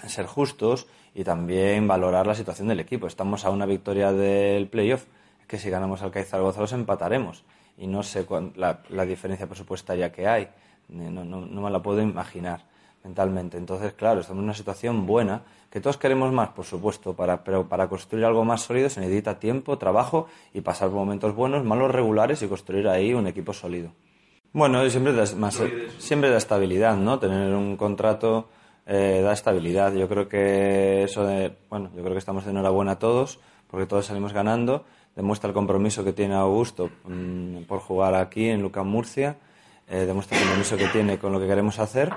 ser 0.07 0.27
justos 0.27 0.87
y 1.13 1.23
también 1.23 1.87
valorar 1.87 2.25
la 2.27 2.35
situación 2.35 2.67
del 2.67 2.79
equipo. 2.79 3.07
Estamos 3.07 3.45
a 3.45 3.49
una 3.49 3.65
victoria 3.65 4.11
del 4.11 4.67
playoff, 4.67 5.05
que 5.47 5.57
si 5.59 5.69
ganamos 5.69 6.01
al 6.01 6.11
CAI 6.11 6.23
Zaragoza 6.25 6.61
los 6.61 6.71
empataremos. 6.73 7.43
Y 7.77 7.87
no 7.87 8.03
sé 8.03 8.25
cuán- 8.25 8.53
la, 8.55 8.81
la 8.89 9.05
diferencia 9.05 9.47
presupuestaria 9.47 10.11
que 10.11 10.27
hay, 10.27 10.47
no, 10.89 11.23
no- 11.25 11.41
no 11.45 11.61
me 11.61 11.69
la 11.69 11.81
puedo 11.81 12.01
imaginar 12.01 12.65
mentalmente. 13.03 13.57
Entonces, 13.57 13.93
claro, 13.93 14.21
estamos 14.21 14.39
en 14.41 14.45
una 14.45 14.53
situación 14.53 15.05
buena, 15.07 15.41
que 15.71 15.81
todos 15.81 15.97
queremos 15.97 16.31
más, 16.31 16.49
por 16.49 16.65
supuesto, 16.65 17.13
para, 17.15 17.43
pero 17.43 17.67
para 17.67 17.87
construir 17.89 18.25
algo 18.25 18.45
más 18.45 18.61
sólido 18.61 18.89
se 18.89 18.99
necesita 18.99 19.39
tiempo, 19.39 19.77
trabajo 19.77 20.27
y 20.53 20.61
pasar 20.61 20.89
momentos 20.91 21.33
buenos, 21.33 21.63
malos, 21.63 21.91
regulares 21.91 22.41
y 22.43 22.47
construir 22.47 22.87
ahí 22.87 23.13
un 23.13 23.25
equipo 23.27 23.53
sólido. 23.53 23.91
Bueno, 24.53 24.87
siempre 24.89 25.13
da, 25.13 25.23
más, 25.37 25.61
siempre 25.97 26.29
da 26.29 26.37
estabilidad, 26.37 26.97
¿no? 26.97 27.19
Tener 27.19 27.53
un 27.55 27.77
contrato 27.77 28.49
eh, 28.85 29.21
da 29.23 29.33
estabilidad. 29.33 29.93
Yo 29.93 30.07
creo 30.07 30.27
que 30.27 31.03
eso 31.03 31.25
de, 31.25 31.53
bueno, 31.69 31.89
yo 31.95 32.01
creo 32.01 32.13
que 32.13 32.19
estamos 32.19 32.45
de 32.45 32.51
enhorabuena 32.51 32.93
a 32.93 32.99
todos, 32.99 33.39
porque 33.69 33.85
todos 33.85 34.05
salimos 34.05 34.33
ganando. 34.33 34.85
Demuestra 35.15 35.49
el 35.49 35.53
compromiso 35.53 36.03
que 36.03 36.13
tiene 36.13 36.35
Augusto 36.35 36.89
mm, 37.05 37.63
por 37.63 37.79
jugar 37.79 38.15
aquí 38.15 38.49
en 38.49 38.61
Lucas 38.61 38.85
Murcia. 38.85 39.37
eh, 39.87 40.05
demuestra 40.05 40.37
el 40.37 40.43
compromiso 40.43 40.77
que 40.77 40.87
tiene 40.87 41.19
con 41.19 41.33
lo 41.33 41.39
que 41.39 41.47
queremos 41.47 41.79
hacer, 41.79 42.13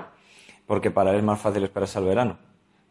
porque 0.65 0.91
para 0.91 1.11
él 1.11 1.17
es 1.17 1.23
más 1.23 1.39
fácil 1.41 1.63
esperarse 1.63 1.97
al 1.97 2.05
verano. 2.05 2.37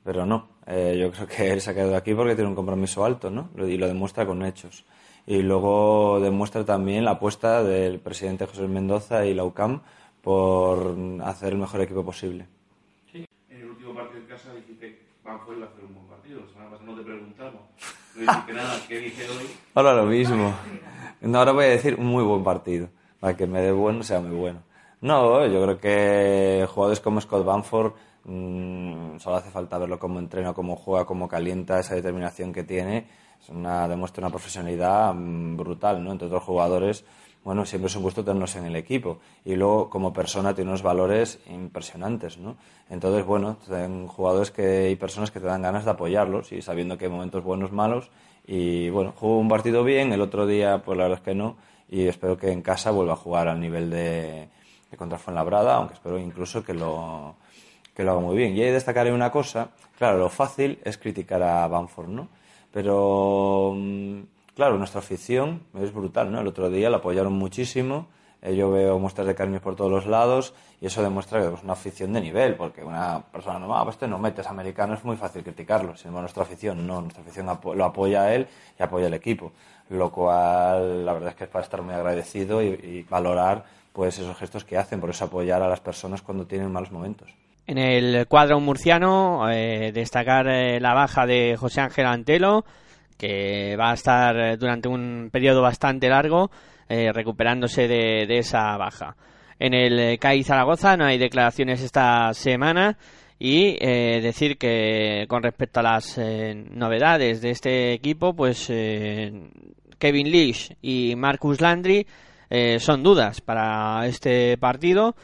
Pero 0.04 0.26
no, 0.26 0.48
eh, 0.66 0.96
yo 1.00 1.10
creo 1.10 1.26
que 1.26 1.50
él 1.52 1.60
se 1.62 1.70
ha 1.70 1.74
quedado 1.74 1.96
aquí 1.96 2.14
porque 2.14 2.34
tiene 2.34 2.50
un 2.50 2.54
compromiso 2.54 3.04
alto, 3.04 3.30
¿no? 3.30 3.48
Y 3.56 3.78
lo 3.78 3.86
demuestra 3.86 4.26
con 4.26 4.44
hechos. 4.44 4.84
Y 5.26 5.40
luego 5.40 6.20
demuestra 6.20 6.64
también 6.64 7.04
la 7.06 7.12
apuesta 7.12 7.62
del 7.62 7.98
presidente 8.00 8.46
José 8.46 8.68
Mendoza 8.68 9.24
y 9.24 9.32
la 9.32 9.44
UCAM 9.44 9.80
por 10.20 10.96
hacer 11.22 11.52
el 11.54 11.58
mejor 11.58 11.80
equipo 11.80 12.04
posible. 12.04 12.46
En 13.14 13.26
el 13.48 13.70
último 13.70 13.94
partido 13.94 14.20
en 14.20 14.23
casa 14.34 14.50
no 16.84 16.94
te 18.46 18.52
nada. 18.52 18.80
¿Qué 18.88 18.98
dije? 18.98 19.26
Ahora 19.74 19.94
lo 19.94 20.06
mismo. 20.06 20.54
Ahora 21.32 21.52
voy 21.52 21.64
a 21.64 21.68
decir 21.68 21.94
un 21.98 22.06
muy 22.06 22.24
buen 22.24 22.42
partido. 22.42 22.88
Para 23.20 23.36
que 23.36 23.46
me 23.46 23.60
dé 23.60 23.72
bueno 23.72 24.02
sea 24.02 24.20
muy 24.20 24.36
bueno. 24.36 24.62
No, 25.00 25.46
yo 25.46 25.62
creo 25.62 25.78
que 25.78 26.66
jugadores 26.68 27.00
como 27.00 27.20
Scott 27.20 27.44
Banford 27.44 27.92
mm, 28.24 29.18
solo 29.18 29.36
hace 29.36 29.50
falta 29.50 29.78
verlo 29.78 29.98
cómo 29.98 30.18
entrena, 30.18 30.52
cómo 30.52 30.76
juega, 30.76 31.06
cómo 31.06 31.28
calienta, 31.28 31.78
esa 31.78 31.94
determinación 31.94 32.52
que 32.52 32.64
tiene. 32.64 33.06
Es 33.40 33.48
una, 33.48 33.86
demuestra 33.86 34.22
una 34.22 34.30
profesionalidad 34.30 35.14
mm, 35.14 35.56
brutal, 35.56 36.02
¿no? 36.02 36.12
Entre 36.12 36.26
otros 36.26 36.42
jugadores 36.42 37.04
bueno, 37.44 37.66
siempre 37.66 37.88
es 37.88 37.96
un 37.96 38.02
gusto 38.02 38.24
tenernos 38.24 38.56
en 38.56 38.64
el 38.64 38.74
equipo. 38.74 39.18
Y 39.44 39.54
luego, 39.54 39.90
como 39.90 40.12
persona, 40.12 40.54
tiene 40.54 40.70
unos 40.70 40.82
valores 40.82 41.38
impresionantes, 41.50 42.38
¿no? 42.38 42.56
Entonces, 42.88 43.24
bueno, 43.26 43.58
son 43.66 44.08
jugadores 44.08 44.50
que, 44.50 44.90
y 44.90 44.96
personas 44.96 45.30
que 45.30 45.40
te 45.40 45.46
dan 45.46 45.60
ganas 45.62 45.84
de 45.84 45.90
apoyarlos 45.90 46.52
y 46.52 46.62
sabiendo 46.62 46.96
que 46.96 47.04
hay 47.04 47.10
momentos 47.10 47.44
buenos, 47.44 47.70
malos. 47.70 48.10
Y 48.46 48.88
bueno, 48.88 49.12
jugó 49.14 49.38
un 49.38 49.48
partido 49.48 49.84
bien, 49.84 50.12
el 50.12 50.22
otro 50.22 50.46
día, 50.46 50.82
pues 50.82 50.96
la 50.96 51.04
verdad 51.04 51.18
es 51.18 51.24
que 51.24 51.34
no. 51.34 51.56
Y 51.88 52.06
espero 52.06 52.38
que 52.38 52.50
en 52.50 52.62
casa 52.62 52.90
vuelva 52.90 53.12
a 53.12 53.16
jugar 53.16 53.48
al 53.48 53.60
nivel 53.60 53.90
de, 53.90 54.48
de 54.90 54.96
contra 54.96 55.18
Fuenlabrada, 55.18 55.76
aunque 55.76 55.94
espero 55.94 56.18
incluso 56.18 56.64
que 56.64 56.72
lo, 56.72 57.36
que 57.94 58.04
lo 58.04 58.12
haga 58.12 58.20
muy 58.20 58.36
bien. 58.36 58.56
Y 58.56 58.62
ahí 58.62 58.70
destacaré 58.70 59.12
una 59.12 59.30
cosa, 59.30 59.68
claro, 59.98 60.18
lo 60.18 60.30
fácil 60.30 60.78
es 60.82 60.96
criticar 60.98 61.42
a 61.42 61.68
Banford, 61.68 62.08
¿no? 62.08 62.28
Pero, 62.72 63.72
mm, 63.76 64.20
claro, 64.54 64.78
nuestra 64.78 65.00
afición 65.00 65.62
es 65.80 65.92
brutal, 65.92 66.30
¿no? 66.30 66.40
El 66.40 66.46
otro 66.46 66.70
día 66.70 66.90
la 66.90 66.98
apoyaron 66.98 67.32
muchísimo, 67.32 68.08
eh, 68.42 68.54
yo 68.54 68.70
veo 68.70 68.98
muestras 68.98 69.26
de 69.26 69.34
cariño 69.34 69.60
por 69.60 69.76
todos 69.76 69.90
los 69.90 70.06
lados 70.06 70.54
y 70.80 70.86
eso 70.86 71.02
demuestra 71.02 71.40
que 71.40 71.54
es 71.54 71.62
una 71.62 71.72
afición 71.72 72.12
de 72.12 72.20
nivel, 72.20 72.54
porque 72.56 72.84
una 72.84 73.22
persona 73.22 73.58
no, 73.58 73.74
ah, 73.76 73.84
pues 73.84 73.96
este 73.96 74.08
no 74.08 74.18
metes 74.18 74.46
americano, 74.46 74.94
es 74.94 75.04
muy 75.04 75.16
fácil 75.16 75.42
criticarlo, 75.42 75.96
sin 75.96 76.08
embargo 76.08 76.22
nuestra 76.22 76.42
afición 76.42 76.86
no, 76.86 77.00
nuestra 77.00 77.22
afición 77.22 77.46
lo 77.46 77.84
apoya 77.84 78.22
a 78.22 78.34
él 78.34 78.46
y 78.78 78.82
apoya 78.82 79.06
al 79.06 79.14
equipo, 79.14 79.52
lo 79.90 80.10
cual 80.10 81.04
la 81.04 81.12
verdad 81.12 81.30
es 81.30 81.36
que 81.36 81.44
es 81.44 81.50
para 81.50 81.64
estar 81.64 81.82
muy 81.82 81.94
agradecido 81.94 82.62
y, 82.62 82.66
y 82.66 83.06
valorar 83.08 83.64
pues 83.92 84.18
esos 84.18 84.36
gestos 84.36 84.64
que 84.64 84.76
hacen, 84.76 85.00
por 85.00 85.10
eso 85.10 85.24
apoyar 85.24 85.62
a 85.62 85.68
las 85.68 85.80
personas 85.80 86.20
cuando 86.20 86.46
tienen 86.46 86.70
malos 86.70 86.90
momentos. 86.90 87.32
En 87.66 87.78
el 87.78 88.26
cuadro 88.26 88.60
murciano, 88.60 89.50
eh, 89.50 89.90
destacar 89.92 90.48
eh, 90.48 90.80
la 90.80 90.92
baja 90.92 91.26
de 91.26 91.56
José 91.58 91.80
Ángel 91.80 92.04
Antelo, 92.04 92.64
que 93.16 93.76
va 93.76 93.90
a 93.90 93.94
estar 93.94 94.36
eh, 94.36 94.56
durante 94.56 94.88
un 94.88 95.30
periodo 95.32 95.62
bastante 95.62 96.08
largo 96.08 96.50
eh, 96.88 97.12
recuperándose 97.12 97.88
de, 97.88 98.26
de 98.26 98.38
esa 98.38 98.76
baja. 98.76 99.16
En 99.58 99.74
el 99.74 99.98
eh, 99.98 100.18
CAI 100.18 100.42
Zaragoza 100.42 100.96
no 100.96 101.04
hay 101.04 101.18
declaraciones 101.18 101.80
esta 101.80 102.32
semana 102.34 102.98
y 103.38 103.76
eh, 103.80 104.20
decir 104.22 104.58
que 104.58 105.26
con 105.28 105.42
respecto 105.42 105.80
a 105.80 105.84
las 105.84 106.18
eh, 106.18 106.54
novedades 106.54 107.40
de 107.40 107.50
este 107.50 107.92
equipo, 107.92 108.34
pues 108.34 108.66
Kevin 108.66 110.30
Leach 110.30 110.76
y 110.82 111.14
Marcus 111.16 111.60
Landry 111.60 112.06
son 112.78 113.02
dudas 113.02 113.40
para 113.40 114.06
este 114.06 114.56
partido 114.58 115.16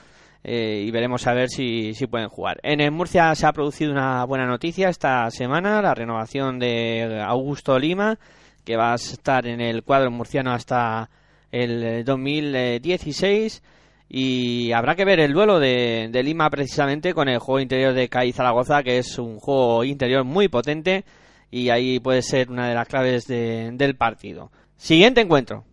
eh, 0.44 0.84
y 0.86 0.90
veremos 0.90 1.26
a 1.26 1.34
ver 1.34 1.48
si, 1.48 1.94
si 1.94 2.06
pueden 2.06 2.28
jugar. 2.28 2.58
En 2.62 2.80
el 2.80 2.90
Murcia 2.90 3.34
se 3.34 3.46
ha 3.46 3.52
producido 3.52 3.92
una 3.92 4.24
buena 4.24 4.46
noticia 4.46 4.88
esta 4.88 5.30
semana, 5.30 5.82
la 5.82 5.94
renovación 5.94 6.58
de 6.58 7.22
Augusto 7.26 7.78
Lima, 7.78 8.18
que 8.64 8.76
va 8.76 8.92
a 8.92 8.96
estar 8.96 9.46
en 9.46 9.60
el 9.60 9.82
cuadro 9.82 10.10
murciano 10.10 10.52
hasta 10.52 11.10
el 11.50 12.04
2016 12.04 13.62
y 14.08 14.72
habrá 14.72 14.94
que 14.96 15.04
ver 15.04 15.20
el 15.20 15.32
duelo 15.32 15.60
de, 15.60 16.08
de 16.10 16.22
Lima 16.22 16.50
precisamente 16.50 17.14
con 17.14 17.28
el 17.28 17.38
juego 17.38 17.60
interior 17.60 17.94
de 17.94 18.08
CAI 18.08 18.32
Zaragoza, 18.32 18.82
que 18.82 18.98
es 18.98 19.18
un 19.18 19.38
juego 19.38 19.84
interior 19.84 20.24
muy 20.24 20.48
potente 20.48 21.04
y 21.50 21.68
ahí 21.70 22.00
puede 22.00 22.22
ser 22.22 22.50
una 22.50 22.68
de 22.68 22.74
las 22.74 22.88
claves 22.88 23.26
de- 23.26 23.70
del 23.72 23.94
partido. 23.96 24.50
Siguiente 24.76 25.20
encuentro. 25.20 25.64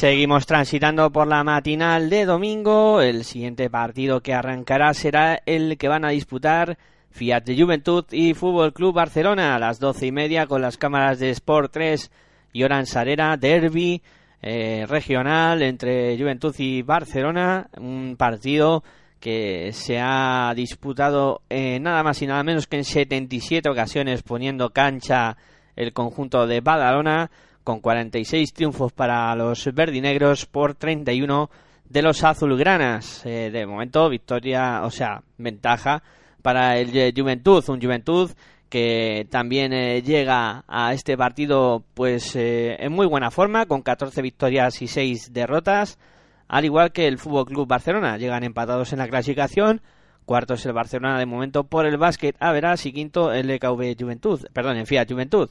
Seguimos 0.00 0.46
transitando 0.46 1.12
por 1.12 1.26
la 1.26 1.44
matinal 1.44 2.08
de 2.08 2.24
domingo. 2.24 3.02
El 3.02 3.22
siguiente 3.22 3.68
partido 3.68 4.22
que 4.22 4.32
arrancará 4.32 4.94
será 4.94 5.42
el 5.44 5.76
que 5.76 5.88
van 5.88 6.06
a 6.06 6.08
disputar 6.08 6.78
Fiat 7.10 7.44
de 7.44 7.62
Juventud 7.62 8.06
y 8.10 8.32
Fútbol 8.32 8.72
Club 8.72 8.94
Barcelona 8.94 9.54
a 9.54 9.58
las 9.58 9.78
doce 9.78 10.06
y 10.06 10.10
media 10.10 10.46
con 10.46 10.62
las 10.62 10.78
cámaras 10.78 11.18
de 11.18 11.28
Sport 11.28 11.70
3 11.74 12.10
y 12.54 12.62
Oran 12.62 12.86
Sarera, 12.86 13.36
derby 13.36 14.00
eh, 14.40 14.86
regional 14.88 15.60
entre 15.60 16.16
Juventud 16.16 16.54
y 16.56 16.80
Barcelona. 16.80 17.68
Un 17.76 18.16
partido 18.16 18.82
que 19.20 19.70
se 19.74 20.00
ha 20.00 20.50
disputado 20.56 21.42
eh, 21.50 21.78
nada 21.78 22.02
más 22.02 22.22
y 22.22 22.26
nada 22.26 22.42
menos 22.42 22.66
que 22.66 22.78
en 22.78 22.84
77 22.84 23.68
ocasiones 23.68 24.22
poniendo 24.22 24.70
cancha 24.70 25.36
el 25.76 25.92
conjunto 25.92 26.46
de 26.46 26.62
Badalona 26.62 27.30
con 27.70 27.78
46 27.78 28.52
triunfos 28.52 28.92
para 28.92 29.32
los 29.36 29.72
verdinegros 29.72 30.44
por 30.44 30.74
31 30.74 31.48
de 31.88 32.02
los 32.02 32.24
azulgranas. 32.24 33.24
Eh, 33.24 33.50
de 33.52 33.64
momento, 33.64 34.08
victoria, 34.08 34.82
o 34.82 34.90
sea, 34.90 35.22
ventaja 35.38 36.02
para 36.42 36.78
el 36.78 37.14
Juventud, 37.16 37.62
un 37.68 37.80
Juventud 37.80 38.32
que 38.68 39.28
también 39.30 39.72
eh, 39.72 40.02
llega 40.02 40.64
a 40.66 40.92
este 40.94 41.16
partido 41.16 41.84
pues 41.94 42.34
eh, 42.34 42.76
en 42.80 42.90
muy 42.90 43.06
buena 43.06 43.30
forma, 43.30 43.66
con 43.66 43.82
14 43.82 44.20
victorias 44.20 44.82
y 44.82 44.88
6 44.88 45.32
derrotas, 45.32 45.96
al 46.48 46.64
igual 46.64 46.90
que 46.90 47.06
el 47.06 47.18
Fútbol 47.18 47.46
Club 47.46 47.68
Barcelona. 47.68 48.16
Llegan 48.16 48.42
empatados 48.42 48.92
en 48.92 48.98
la 48.98 49.06
clasificación. 49.06 49.80
Cuarto 50.24 50.54
es 50.54 50.66
el 50.66 50.72
Barcelona 50.72 51.20
de 51.20 51.26
momento 51.26 51.62
por 51.62 51.86
el 51.86 51.98
básquet 51.98 52.34
a 52.40 52.50
verás 52.50 52.84
y 52.86 52.92
quinto 52.92 53.32
el 53.32 53.48
EKV 53.48 53.94
Juventud, 53.96 54.44
perdón, 54.52 54.76
en 54.76 54.86
Fiat 54.86 55.08
Juventud. 55.08 55.50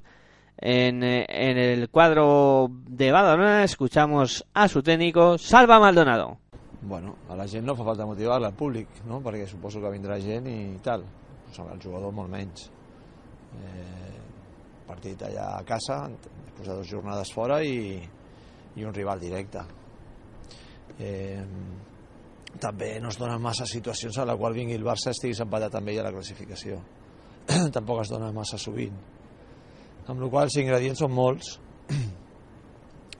En, 0.61 1.03
eh, 1.03 1.25
en 1.29 1.57
el 1.57 1.89
cuadro 1.89 2.69
de 2.69 3.11
Badalona 3.11 3.63
escuchamos 3.63 4.45
a 4.53 4.67
su 4.67 4.83
técnico 4.83 5.37
Salva 5.37 5.79
Maldonado. 5.79 6.37
Bueno, 6.81 7.15
a 7.29 7.35
la 7.35 7.47
gent 7.47 7.65
no 7.65 7.75
fa 7.75 7.83
falta 7.83 8.05
motivar-la, 8.05 8.51
al 8.51 8.55
públic, 8.55 9.01
no? 9.07 9.19
perquè 9.23 9.47
suposo 9.47 9.81
que 9.83 9.91
vindrà 9.91 10.19
gent 10.19 10.47
i 10.47 10.79
tal. 10.83 11.03
El 11.49 11.81
jugador 11.81 12.11
molt 12.15 12.31
menys. 12.31 12.69
Eh, 13.59 14.19
partit 14.87 15.21
allà 15.27 15.57
a 15.57 15.63
casa, 15.67 16.05
després 16.09 16.67
de 16.67 16.75
dues 16.75 16.91
jornades 16.91 17.31
fora 17.35 17.61
i, 17.63 17.99
i 18.75 18.87
un 18.87 18.95
rival 18.95 19.19
directe. 19.19 19.63
Eh, 20.99 21.43
també 22.59 22.97
no 22.99 23.11
es 23.11 23.19
donen 23.19 23.41
massa 23.41 23.67
situacions 23.69 24.17
a 24.17 24.25
la 24.25 24.35
qual 24.39 24.55
vingui 24.55 24.75
el 24.75 24.87
Barça 24.87 25.11
estiguis 25.13 25.39
empatat 25.43 25.75
amb 25.79 25.91
ell 25.91 26.01
a 26.01 26.09
la 26.09 26.15
classificació. 26.15 26.79
Tampoc 27.75 28.03
es 28.03 28.11
dona 28.11 28.31
massa 28.35 28.59
sovint. 28.59 29.18
Amb 30.07 30.21
la 30.21 30.29
qual 30.29 30.47
els 30.47 30.57
ingredients 30.61 31.03
són 31.03 31.13
molts 31.13 31.57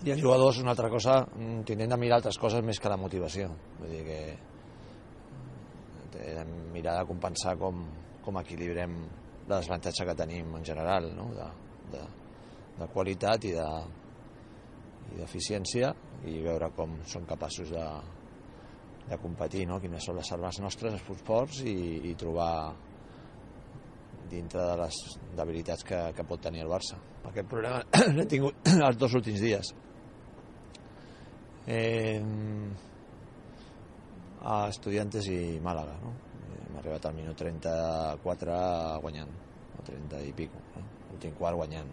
i 0.06 0.14
els 0.14 0.22
jugadors 0.22 0.62
una 0.64 0.72
altra 0.76 0.90
cosa 0.90 1.22
mm, 1.26 1.64
tindrem 1.68 1.92
de 1.92 2.00
mirar 2.00 2.20
altres 2.20 2.40
coses 2.40 2.64
més 2.66 2.80
que 2.80 2.92
la 2.92 3.00
motivació 3.00 3.50
vull 3.80 3.92
dir 3.92 4.04
que 4.08 4.20
hem 6.20 6.54
de 6.56 6.72
mirar 6.74 7.00
de 7.00 7.08
compensar 7.10 7.56
com, 7.60 7.84
com 8.24 8.40
equilibrem 8.42 8.96
la 9.50 9.58
desavantatge 9.60 10.06
que 10.06 10.16
tenim 10.18 10.56
en 10.56 10.66
general 10.66 11.10
no? 11.16 11.30
de, 11.36 11.48
de, 11.96 12.04
de 12.80 12.88
qualitat 12.94 13.50
i 13.50 13.56
de 13.58 13.70
i 15.10 15.20
d'eficiència 15.20 15.92
i 16.30 16.40
veure 16.44 16.70
com 16.76 16.98
són 17.10 17.26
capaços 17.30 17.72
de, 17.74 17.86
de 19.10 19.18
competir, 19.22 19.66
no? 19.70 19.80
quines 19.82 20.06
són 20.06 20.20
les 20.20 20.32
armes 20.36 20.60
nostres, 20.64 20.98
els 21.00 21.24
forts 21.26 21.64
i, 21.66 21.76
i 22.12 22.16
trobar 22.20 22.52
dintre 24.32 24.64
de 24.72 24.76
les 24.82 25.00
debilitats 25.38 25.86
que, 25.86 26.00
que 26.16 26.26
pot 26.28 26.42
tenir 26.42 26.64
el 26.66 26.72
Barça. 26.72 27.00
Aquest 27.30 27.50
problema 27.52 27.82
l'he 28.18 28.28
tingut 28.30 28.70
els 28.88 29.00
dos 29.00 29.16
últims 29.20 29.42
dies. 29.44 29.74
Eh, 31.70 32.22
a 34.42 34.60
Estudiantes 34.72 35.28
i 35.30 35.40
Màlaga, 35.64 35.98
no? 36.04 36.14
Hem 36.50 36.78
arribat 36.80 37.10
al 37.10 37.18
minut 37.18 37.38
34 37.38 38.60
guanyant, 39.04 39.34
o 39.76 39.84
30 39.86 40.24
i 40.30 40.32
pico, 40.38 40.62
no? 40.78 40.86
l'últim 41.10 41.36
quart 41.38 41.60
guanyant, 41.60 41.92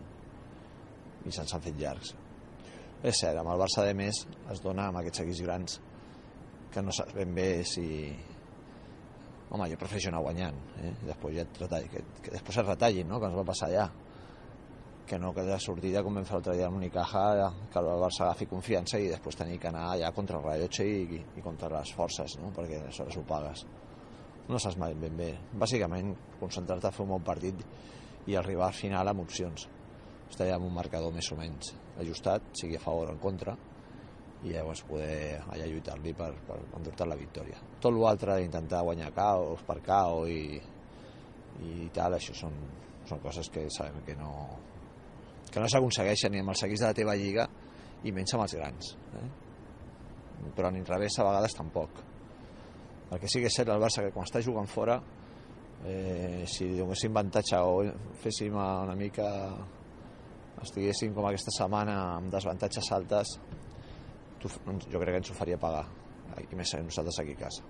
i 1.26 1.34
se'ns 1.34 1.56
han 1.56 1.64
fet 1.64 1.76
llargs. 1.80 2.14
És 3.02 3.20
cert, 3.20 3.40
amb 3.40 3.52
el 3.52 3.60
Barça 3.60 3.84
de 3.86 3.92
més 3.98 4.22
es 4.52 4.62
dona 4.64 4.88
amb 4.88 5.00
aquests 5.02 5.24
equips 5.24 5.42
grans 5.44 5.78
que 6.72 6.82
no 6.84 6.94
saps 6.94 7.16
ben 7.16 7.34
bé 7.36 7.50
si... 7.64 7.86
Home, 9.50 9.68
jo 9.70 9.78
prefereixo 9.78 10.10
anar 10.10 10.24
guanyant, 10.24 10.56
eh? 10.82 10.90
I 10.90 11.08
després 11.12 11.36
ja 11.36 11.44
et 11.46 11.60
retalli, 11.62 11.90
que, 11.92 12.02
que 12.24 12.34
després 12.34 12.60
es 12.62 12.66
retallin, 12.66 13.08
no?, 13.08 13.20
que 13.22 13.30
ens 13.30 13.38
va 13.38 13.46
passar 13.46 13.70
allà 13.70 13.86
que 15.06 15.18
no 15.18 15.32
que 15.32 15.44
de 15.46 15.56
sortida 15.62 16.02
com 16.02 16.16
vam 16.18 16.24
fer 16.26 16.34
l'altre 16.34 16.56
dia 16.58 16.66
amb 16.66 16.80
Unicaja 16.80 17.46
que 17.70 17.78
el 17.78 17.88
Barça 18.02 18.24
agafi 18.26 18.48
confiança 18.50 18.98
i 18.98 19.06
després 19.06 19.38
tenir 19.38 19.60
que 19.62 19.70
anar 19.70 19.84
allà 19.92 20.10
contra 20.12 20.40
el 20.40 20.44
rellotge 20.44 20.82
i, 20.82 21.20
i 21.38 21.44
contra 21.44 21.70
les 21.70 21.92
forces 21.94 22.34
no? 22.40 22.50
perquè 22.56 22.80
aleshores 22.80 23.16
ho 23.16 23.22
pagues 23.28 23.62
no 24.50 24.58
saps 24.58 24.78
mai 24.82 24.98
ben 24.98 25.14
bé 25.16 25.30
bàsicament 25.62 26.10
concentrar-te 26.40 26.90
a 26.90 26.94
fer 26.96 27.06
un 27.06 27.14
bon 27.14 27.22
partit 27.22 27.62
i 28.26 28.34
arribar 28.34 28.66
al 28.66 28.74
final 28.74 29.12
amb 29.12 29.22
opcions 29.22 29.68
estar 30.26 30.50
amb 30.56 30.66
un 30.66 30.74
marcador 30.74 31.14
més 31.14 31.30
o 31.30 31.38
menys 31.38 31.70
ajustat, 32.02 32.50
sigui 32.58 32.76
a 32.76 32.82
favor 32.82 33.12
o 33.12 33.14
en 33.14 33.22
contra 33.22 33.54
i 34.44 34.52
llavors 34.52 34.82
poder 34.86 35.40
allà 35.48 35.66
lluitar-li 35.66 36.12
per, 36.16 36.30
per 36.46 36.58
endur-te 36.76 37.06
la 37.08 37.16
victòria 37.18 37.60
tot 37.80 37.94
l'altre 37.96 38.36
d'intentar 38.40 38.82
guanyar 38.84 39.12
caos 39.16 39.62
per 39.66 39.78
caos 39.84 40.28
i, 40.30 40.60
i 41.64 41.88
tal, 41.94 42.18
això 42.18 42.36
són, 42.36 42.56
són 43.08 43.22
coses 43.24 43.48
que 43.52 43.64
sabem 43.72 44.04
que 44.06 44.16
no, 44.18 44.32
que 45.50 45.62
no 45.62 45.70
s'aconsegueixen 45.72 46.34
ni 46.34 46.42
amb 46.44 46.52
els 46.52 46.66
equips 46.68 46.84
de 46.84 46.90
la 46.90 46.98
teva 47.00 47.16
lliga 47.16 47.48
i 48.04 48.12
menys 48.12 48.36
amb 48.36 48.44
els 48.44 48.56
grans 48.58 48.92
eh? 49.22 49.28
però 50.56 50.70
ni 50.70 50.84
revés 50.84 51.16
a 51.18 51.26
vegades 51.26 51.56
tampoc 51.56 52.02
el 53.10 53.22
que 53.22 53.30
sí 53.30 53.40
que 53.40 53.48
és 53.48 53.56
cert 53.56 53.72
el 53.72 53.80
Barça 53.80 54.04
que 54.04 54.12
quan 54.12 54.26
està 54.28 54.42
jugant 54.44 54.68
fora 54.68 54.98
eh, 55.86 56.44
si 56.50 56.68
donéssim 56.76 57.14
avantatge 57.14 57.62
o 57.62 57.80
féssim 58.20 58.54
una 58.58 58.96
mica 58.98 59.30
estiguéssim 60.62 61.14
com 61.14 61.26
aquesta 61.28 61.52
setmana 61.54 61.96
amb 62.16 62.32
desavantatges 62.32 62.90
altes, 62.96 63.36
jo 64.48 65.00
crec 65.00 65.14
que 65.14 65.22
ens 65.22 65.32
ho 65.32 65.38
faria 65.38 65.58
pagar, 65.60 65.84
i 66.42 66.54
més 66.58 66.74
nosaltres 66.82 67.20
aquí 67.22 67.36
a 67.36 67.42
casa. 67.46 67.64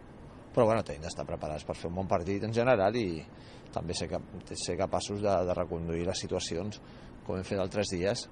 Però 0.56 0.64
bueno, 0.64 0.82
tenim 0.88 1.02
d'estar 1.04 1.26
preparats 1.28 1.66
per 1.68 1.76
fer 1.76 1.90
un 1.90 1.98
bon 1.98 2.06
partit 2.08 2.44
en 2.46 2.54
general 2.56 2.94
i 2.96 3.20
també 3.74 3.92
ser, 3.92 4.08
cap, 4.08 4.22
ser 4.56 4.76
capaços 4.78 5.20
de, 5.20 5.32
de 5.44 5.56
reconduir 5.56 6.06
les 6.08 6.22
situacions 6.24 6.80
com 7.26 7.36
hem 7.36 7.44
fet 7.44 7.60
altres 7.60 7.92
dies. 7.92 8.22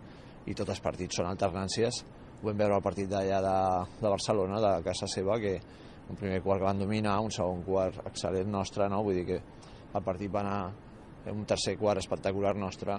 I 0.49 0.55
tots 0.57 0.73
els 0.73 0.81
partits 0.81 1.19
són 1.21 1.29
alternàncies. 1.29 2.01
Ho 2.41 2.47
vam 2.47 2.57
veure 2.63 2.79
el 2.79 2.85
partit 2.85 3.11
d'allà 3.11 3.43
de, 3.45 3.59
de 4.01 4.09
Barcelona 4.09 4.61
de 4.63 4.73
casa 4.87 5.09
seva 5.11 5.37
que 5.43 5.59
un 6.09 6.17
primer 6.17 6.41
quart 6.45 6.63
que 6.63 6.69
van 6.69 6.81
dominar, 6.81 7.19
un 7.25 7.33
segon 7.33 7.61
quart 7.65 8.01
excel·lent 8.09 8.49
nostre, 8.53 8.89
no? 8.93 9.03
vull 9.05 9.21
dir 9.21 9.27
que 9.29 9.39
el 9.95 10.05
partit 10.05 10.33
va 10.33 10.41
anar 10.41 11.33
un 11.33 11.45
tercer 11.49 11.77
quart 11.81 12.01
espectacular 12.01 12.55
nostre. 12.57 12.97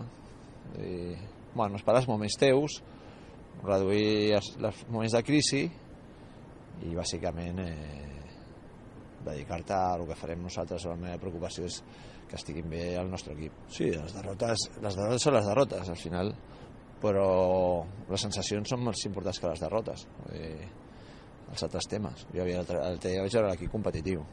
I, 0.82 1.16
bueno, 1.56 1.78
esperar 1.78 2.02
els 2.02 2.10
moments 2.10 2.38
teus 2.42 2.80
reduir 3.64 4.36
els, 4.40 4.52
els 4.60 4.84
moments 4.90 5.16
de 5.16 5.24
crisi 5.26 5.64
i 6.86 6.92
bàsicament 6.96 7.62
eh, 7.64 8.12
dedicar-te 9.26 9.74
a 9.74 9.96
el 9.96 10.06
que 10.10 10.18
farem 10.20 10.44
nosaltres 10.46 10.86
la 10.90 10.98
meva 11.00 11.22
preocupació 11.22 11.66
és 11.70 11.80
que 12.30 12.38
estiguin 12.40 12.70
bé 12.70 12.84
el 13.00 13.10
nostre 13.10 13.34
equip. 13.36 13.66
Sí, 13.70 13.90
les 13.94 14.14
derrotes, 14.14 14.70
les 14.82 14.98
derrotes 14.98 15.26
són 15.26 15.38
les 15.38 15.50
derrotes 15.50 15.90
al 15.94 16.02
final 16.02 16.34
però 17.02 17.28
les 18.10 18.24
sensacions 18.24 18.72
són 18.72 18.84
més 18.86 19.04
importants 19.06 19.40
que 19.42 19.52
les 19.52 19.62
derrotes 19.62 20.08
dir, 20.32 20.56
els 21.52 21.64
altres 21.68 21.88
temes. 21.92 22.26
Jo 22.34 22.44
havia, 22.44 22.64
el, 22.64 23.00
dia 23.04 23.22
vaig 23.22 23.38
veure 23.38 23.52
l'equip 23.52 23.72
competitiu. 23.74 24.24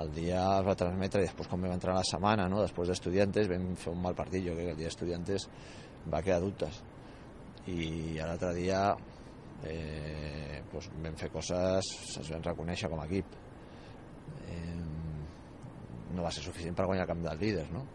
El 0.00 0.12
dia 0.14 0.42
es 0.58 0.66
va 0.66 0.76
transmetre 0.78 1.22
i 1.22 1.26
després 1.26 1.48
quan 1.50 1.64
vam 1.64 1.74
entrar 1.74 1.96
la 1.96 2.06
setmana 2.06 2.46
no? 2.50 2.60
després 2.62 2.90
d'estudiantes 2.90 3.48
vam 3.50 3.72
fer 3.80 3.94
un 3.94 4.02
mal 4.04 4.18
partit. 4.18 4.44
Jo 4.46 4.54
crec 4.54 4.68
que 4.68 4.74
el 4.76 4.80
dia 4.82 4.90
d'estudiantes 4.90 5.48
va 6.12 6.22
quedar 6.26 6.40
dubtes 6.44 6.82
i 7.70 8.18
l'altre 8.18 8.52
dia 8.56 8.82
eh, 9.64 10.60
doncs 10.72 10.90
vam 11.04 11.16
fer 11.20 11.30
coses 11.32 11.94
es 12.20 12.30
vam 12.32 12.44
reconèixer 12.44 12.90
com 12.90 13.00
a 13.00 13.06
equip. 13.08 13.38
Eh, 14.48 14.76
no 16.14 16.26
va 16.26 16.34
ser 16.34 16.42
suficient 16.44 16.76
per 16.76 16.88
guanyar 16.88 17.06
el 17.06 17.12
camp 17.12 17.24
dels 17.26 17.42
líders 17.42 17.72
no? 17.74 17.86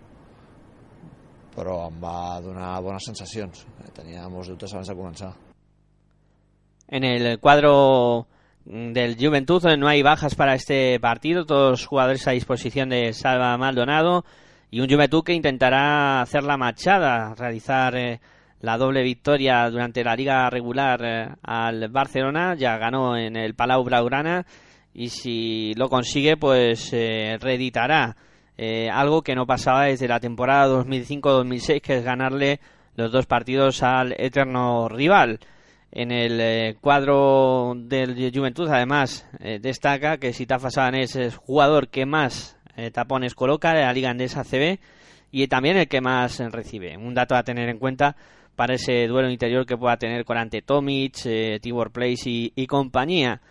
però 1.56 1.86
em 1.88 2.00
va 2.04 2.42
donar 2.44 2.76
bones 2.84 3.06
sensacions. 3.08 3.64
Tenia 3.96 4.28
molts 4.30 4.52
dubtes 4.52 4.74
abans 4.74 4.92
de 4.92 4.96
començar. 4.98 5.32
En 6.92 7.06
el 7.08 7.40
cuadro 7.40 8.28
del 8.66 9.16
Juventud 9.18 9.64
no 9.78 9.88
hay 9.88 10.04
bajas 10.04 10.36
para 10.36 10.56
este 10.56 11.00
partido, 11.00 11.46
todos 11.46 11.72
los 11.72 11.86
jugadores 11.86 12.28
a 12.28 12.32
disposición 12.32 12.90
de 12.90 13.14
Salva 13.14 13.58
Maldonado 13.58 14.26
y 14.70 14.82
un 14.82 14.90
Juventud 14.90 15.24
que 15.24 15.34
intentará 15.34 16.22
hacer 16.22 16.44
la 16.44 16.58
machada, 16.58 17.34
realizar 17.36 17.96
eh, 17.96 18.20
la 18.66 18.80
doble 18.80 19.04
victoria 19.04 19.70
durante 19.70 20.04
la 20.04 20.16
liga 20.16 20.50
regular 20.50 21.00
eh, 21.06 21.30
al 21.44 21.88
Barcelona, 21.90 22.56
ya 22.56 22.78
ganó 22.78 23.16
en 23.16 23.36
el 23.36 23.54
Palau 23.54 23.84
Blaugrana 23.84 24.44
y 24.92 25.10
si 25.10 25.76
lo 25.76 25.88
consigue 25.88 26.36
pues 26.36 26.92
eh, 26.92 27.38
reeditará 27.40 28.18
eh, 28.58 28.90
algo 28.90 29.22
que 29.22 29.36
no 29.36 29.46
pasaba 29.46 29.84
desde 29.84 30.08
la 30.08 30.20
temporada 30.20 30.84
2005-2006 30.84 31.82
que 31.82 31.98
es 31.98 32.04
ganarle 32.04 32.60
los 32.96 33.12
dos 33.12 33.28
partidos 33.28 33.84
al 33.84 34.16
eterno 34.18 34.90
rival 34.90 35.40
en 35.92 36.12
el 36.12 36.76
cuadro 36.78 37.74
del 37.76 38.32
Juventud 38.34 38.68
además 38.70 39.30
destaca 39.62 40.18
que 40.18 40.34
Sitafa 40.34 40.72
Saban 40.72 40.96
es 40.96 41.38
jugador 41.38 41.90
que 41.90 42.06
más 42.06 42.58
tapones 42.94 43.36
coloca 43.36 43.74
de 43.74 43.82
la 43.82 43.94
Liga 43.94 44.10
Andesa 44.10 44.44
CB 44.44 44.80
y 45.32 45.48
también 45.48 45.76
el 45.76 45.90
que 45.90 46.00
más 46.00 46.40
recibe. 46.52 46.96
Un 46.96 47.14
dato 47.14 47.36
a 47.36 47.44
tener 47.44 47.68
en 47.68 47.78
cuenta 47.78 48.16
para 48.56 48.76
ese 48.76 49.08
duelo 49.08 49.30
interior 49.30 49.66
que 49.66 49.78
pueda 49.78 49.98
tener 49.98 50.26
con 50.26 50.38
ante 50.38 50.62
Tomic, 50.62 51.26
eh, 51.26 51.60
Place 51.92 52.52
y, 52.56 52.68
compañía. 52.68 53.42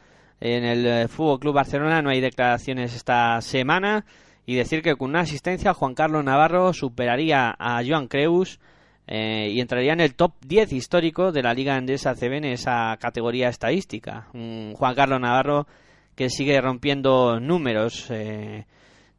En 0.41 0.65
el 0.65 0.87
eh, 0.87 1.09
Fútbol 1.09 1.41
Club 1.41 1.55
Barcelona 1.55 2.03
no 2.03 2.11
hay 2.11 2.21
declaraciones 2.21 2.95
esta 2.95 3.41
semana 3.41 4.05
y 4.47 4.57
decir 4.57 4.83
que 4.83 4.97
con 4.97 5.11
una 5.11 5.21
asistencia 5.21 5.75
Juan 5.75 5.95
Carlos 5.95 6.25
Navarro 6.25 6.73
superaría 6.73 7.55
a 7.59 7.83
Joan 7.87 8.09
Creus 8.09 8.59
eh, 9.07 9.51
y 9.51 9.61
entraría 9.61 9.93
en 9.93 10.01
el 10.01 10.15
top 10.15 10.33
10 10.47 10.73
histórico 10.73 11.33
de 11.33 11.43
la 11.43 11.55
Liga 11.55 11.77
Andesa 11.77 12.15
CB 12.15 12.39
en 12.39 12.45
esa 12.47 12.97
categoría 13.01 13.49
estadística. 13.49 14.29
Juan 14.33 14.95
Carlos 14.95 15.21
Navarro 15.21 15.67
que 16.15 16.31
sigue 16.31 16.61
rompiendo 16.61 17.41
números. 17.41 18.11
eh, 18.11 18.65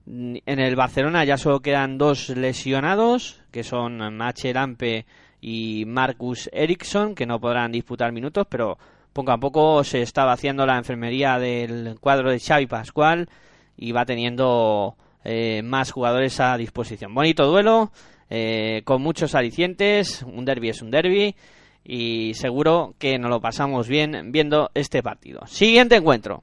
en 0.07 0.59
el 0.59 0.75
Barcelona 0.75 1.23
ya 1.23 1.37
solo 1.37 1.61
quedan 1.61 1.97
dos 1.97 2.29
lesionados, 2.29 3.41
que 3.51 3.63
son 3.63 4.15
Mache 4.15 4.53
Lampe 4.53 5.05
y 5.47 5.85
Marcus 5.85 6.49
Eriksson, 6.51 7.13
que 7.13 7.27
no 7.27 7.39
podrán 7.39 7.71
disputar 7.71 8.11
minutos, 8.11 8.47
pero 8.49 8.79
poco 9.13 9.31
a 9.31 9.37
poco 9.37 9.83
se 9.83 10.01
está 10.01 10.25
vaciando 10.25 10.65
la 10.65 10.75
enfermería 10.75 11.37
del 11.37 11.99
cuadro 11.99 12.31
de 12.31 12.39
Xavi 12.39 12.65
Pascual 12.65 13.29
y 13.77 13.91
va 13.91 14.07
teniendo 14.07 14.95
eh, 15.23 15.61
más 15.63 15.91
jugadores 15.91 16.39
a 16.39 16.57
disposición. 16.57 17.13
Bonito 17.13 17.45
duelo, 17.45 17.91
eh, 18.27 18.81
con 18.85 19.03
muchos 19.03 19.35
alicientes, 19.35 20.23
un 20.23 20.45
derby 20.45 20.69
es 20.69 20.81
un 20.81 20.89
derby 20.89 21.35
y 21.83 22.33
seguro 22.33 22.95
que 22.97 23.19
nos 23.19 23.29
lo 23.29 23.39
pasamos 23.39 23.87
bien 23.87 24.31
viendo 24.31 24.71
este 24.73 25.03
partido. 25.03 25.45
Siguiente 25.45 25.95
encuentro. 25.95 26.41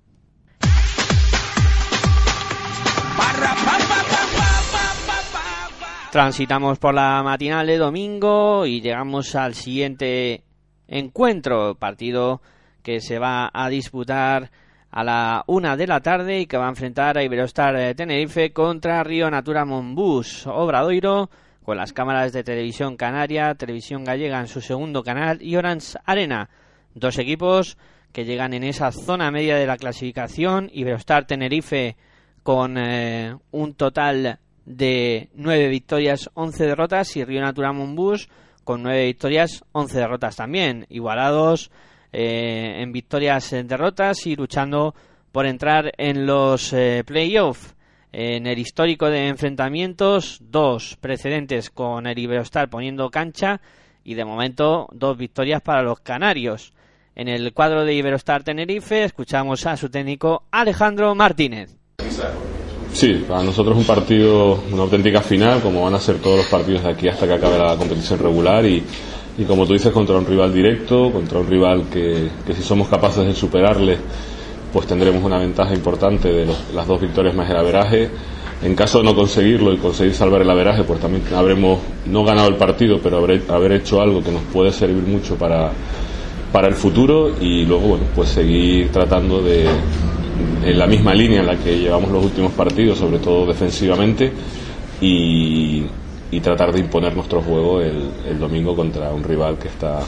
Transitamos 6.12 6.78
por 6.78 6.92
la 6.92 7.22
matinal 7.22 7.66
de 7.66 7.78
domingo 7.78 8.66
y 8.66 8.82
llegamos 8.82 9.34
al 9.34 9.54
siguiente 9.54 10.44
encuentro, 10.86 11.74
partido 11.76 12.42
que 12.82 13.00
se 13.00 13.18
va 13.18 13.50
a 13.50 13.70
disputar 13.70 14.50
a 14.90 15.04
la 15.04 15.42
una 15.46 15.74
de 15.74 15.86
la 15.86 16.00
tarde 16.00 16.40
y 16.40 16.46
que 16.46 16.58
va 16.58 16.66
a 16.66 16.68
enfrentar 16.68 17.16
a 17.16 17.24
Iberostar 17.24 17.94
Tenerife 17.94 18.52
contra 18.52 19.02
Río 19.02 19.30
Natura 19.30 19.64
Monbus 19.64 20.46
Obradoiro 20.48 21.30
con 21.64 21.78
las 21.78 21.94
cámaras 21.94 22.34
de 22.34 22.44
televisión 22.44 22.98
canaria, 22.98 23.54
televisión 23.54 24.04
gallega 24.04 24.38
en 24.38 24.48
su 24.48 24.60
segundo 24.60 25.02
canal 25.02 25.40
y 25.40 25.56
Orange 25.56 25.96
Arena. 26.04 26.50
Dos 26.94 27.16
equipos 27.16 27.78
que 28.12 28.26
llegan 28.26 28.52
en 28.52 28.64
esa 28.64 28.92
zona 28.92 29.30
media 29.30 29.56
de 29.56 29.66
la 29.66 29.78
clasificación. 29.78 30.68
Iberostar 30.74 31.26
Tenerife 31.26 31.96
con 32.42 32.76
eh, 32.76 33.34
un 33.50 33.72
total 33.72 34.40
de 34.64 35.28
nueve 35.34 35.68
victorias, 35.68 36.30
11 36.34 36.66
derrotas 36.66 37.16
y 37.16 37.24
Río 37.24 37.40
Natura 37.40 37.72
Monbus 37.72 38.28
con 38.64 38.82
nueve 38.82 39.06
victorias, 39.06 39.64
11 39.72 39.98
derrotas 39.98 40.36
también, 40.36 40.86
igualados 40.88 41.70
eh, 42.12 42.80
en 42.80 42.92
victorias, 42.92 43.52
en 43.52 43.66
derrotas 43.66 44.26
y 44.26 44.36
luchando 44.36 44.94
por 45.32 45.46
entrar 45.46 45.92
en 45.98 46.26
los 46.26 46.72
eh, 46.72 47.02
playoffs. 47.06 47.74
En 48.14 48.46
el 48.46 48.58
histórico 48.58 49.08
de 49.08 49.28
enfrentamientos, 49.28 50.38
dos 50.42 50.98
precedentes 51.00 51.70
con 51.70 52.06
el 52.06 52.18
Iberostar 52.18 52.68
poniendo 52.68 53.10
cancha 53.10 53.62
y 54.04 54.14
de 54.14 54.26
momento 54.26 54.88
dos 54.92 55.16
victorias 55.16 55.62
para 55.62 55.82
los 55.82 56.00
canarios. 56.00 56.74
En 57.14 57.28
el 57.28 57.54
cuadro 57.54 57.86
de 57.86 57.94
Iberostar 57.94 58.42
Tenerife 58.42 59.04
escuchamos 59.04 59.64
a 59.66 59.78
su 59.78 59.88
técnico 59.88 60.44
Alejandro 60.50 61.14
Martínez. 61.14 61.78
Sí, 62.92 63.24
para 63.26 63.42
nosotros 63.42 63.74
es 63.76 63.80
un 63.80 63.86
partido, 63.86 64.60
una 64.70 64.82
auténtica 64.82 65.22
final, 65.22 65.60
como 65.62 65.82
van 65.82 65.94
a 65.94 66.00
ser 66.00 66.16
todos 66.16 66.36
los 66.38 66.46
partidos 66.46 66.82
de 66.84 66.90
aquí 66.90 67.08
hasta 67.08 67.26
que 67.26 67.32
acabe 67.34 67.58
la 67.58 67.76
competición 67.76 68.18
regular 68.18 68.64
y, 68.66 68.82
y 69.38 69.44
como 69.44 69.66
tú 69.66 69.72
dices, 69.72 69.92
contra 69.92 70.16
un 70.16 70.26
rival 70.26 70.52
directo, 70.52 71.10
contra 71.10 71.38
un 71.38 71.46
rival 71.48 71.84
que, 71.90 72.28
que 72.46 72.52
si 72.54 72.62
somos 72.62 72.88
capaces 72.88 73.26
de 73.26 73.34
superarle, 73.34 73.96
pues 74.72 74.86
tendremos 74.86 75.22
una 75.24 75.38
ventaja 75.38 75.74
importante 75.74 76.28
de 76.32 76.44
los- 76.46 76.74
las 76.74 76.86
dos 76.86 77.00
victorias 77.00 77.34
más 77.34 77.48
el 77.50 77.56
averaje. 77.56 78.10
En 78.62 78.76
caso 78.76 78.98
de 78.98 79.04
no 79.04 79.14
conseguirlo 79.16 79.72
y 79.72 79.78
conseguir 79.78 80.14
salvar 80.14 80.42
el 80.42 80.50
averaje, 80.50 80.84
pues 80.84 81.00
también 81.00 81.22
habremos 81.34 81.80
no 82.06 82.24
ganado 82.24 82.48
el 82.48 82.56
partido, 82.56 83.00
pero 83.02 83.18
habré- 83.18 83.42
haber 83.48 83.72
hecho 83.72 84.00
algo 84.02 84.22
que 84.22 84.30
nos 84.30 84.42
puede 84.52 84.70
servir 84.70 85.02
mucho 85.02 85.34
para, 85.36 85.72
para 86.52 86.68
el 86.68 86.74
futuro 86.74 87.30
y 87.40 87.64
luego, 87.64 87.88
bueno, 87.88 88.04
pues 88.14 88.28
seguir 88.28 88.92
tratando 88.92 89.40
de, 89.42 89.64
en 90.64 90.78
la 90.78 90.86
misma 90.86 91.14
línea 91.14 91.40
en 91.40 91.46
la 91.46 91.56
que 91.56 91.78
llevamos 91.78 92.10
los 92.10 92.24
últimos 92.24 92.52
partidos, 92.52 92.98
sobre 92.98 93.18
todo 93.18 93.46
defensivamente, 93.46 94.32
y, 95.00 95.84
y 96.30 96.40
tratar 96.40 96.72
de 96.72 96.80
imponer 96.80 97.14
nuestro 97.14 97.42
juego 97.42 97.80
el, 97.80 98.10
el 98.28 98.38
domingo 98.38 98.74
contra 98.76 99.10
un 99.12 99.22
rival 99.22 99.58
que 99.58 99.68
está 99.68 100.00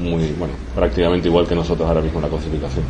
muy, 0.00 0.34
bueno, 0.38 0.54
prácticamente 0.74 1.28
igual 1.28 1.46
que 1.46 1.54
nosotros 1.54 1.86
ahora 1.86 2.00
mismo 2.00 2.18
en 2.18 2.24
la 2.24 2.28
clasificación. 2.30 2.84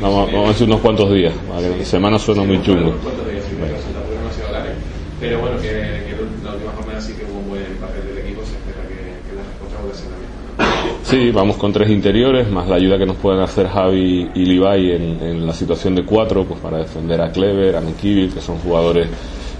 Vamos, 0.00 0.30
vamos 0.32 0.46
a 0.46 0.52
decir 0.52 0.66
unos 0.68 0.80
cuantos 0.80 1.10
días, 1.12 1.32
semana 1.84 2.18
suena 2.18 2.42
muy 2.44 2.62
chungo. 2.62 2.94
Pero 5.18 5.40
bueno, 5.40 5.56
que, 5.56 5.68
que 5.68 6.14
la 6.44 6.52
última 6.52 6.72
jornada 6.72 7.00
sí 7.00 7.14
que 7.14 7.24
hubo 7.24 7.38
un 7.40 7.48
buen 7.48 7.64
papel 7.80 8.06
del 8.06 8.18
equipo, 8.18 8.42
se 8.44 8.52
espera 8.52 8.82
que, 8.86 8.94
que 9.24 9.32
la 9.34 9.42
respuesta 9.48 9.78
vuelva 9.80 9.94
a 9.94 9.98
ser 9.98 10.10
la 10.12 10.18
misma. 10.20 10.95
Sí, 11.08 11.30
vamos 11.30 11.56
con 11.56 11.72
tres 11.72 11.88
interiores, 11.90 12.50
más 12.50 12.66
la 12.68 12.74
ayuda 12.76 12.98
que 12.98 13.06
nos 13.06 13.16
pueden 13.16 13.40
hacer 13.40 13.68
Javi 13.68 14.28
y 14.34 14.44
Levi 14.44 14.90
en, 14.90 15.22
en 15.22 15.46
la 15.46 15.52
situación 15.52 15.94
de 15.94 16.04
cuatro, 16.04 16.44
pues 16.44 16.58
para 16.58 16.78
defender 16.78 17.20
a 17.20 17.30
Clever, 17.30 17.76
a 17.76 17.80
Mekibit, 17.80 18.34
que 18.34 18.40
son 18.40 18.58
jugadores 18.58 19.08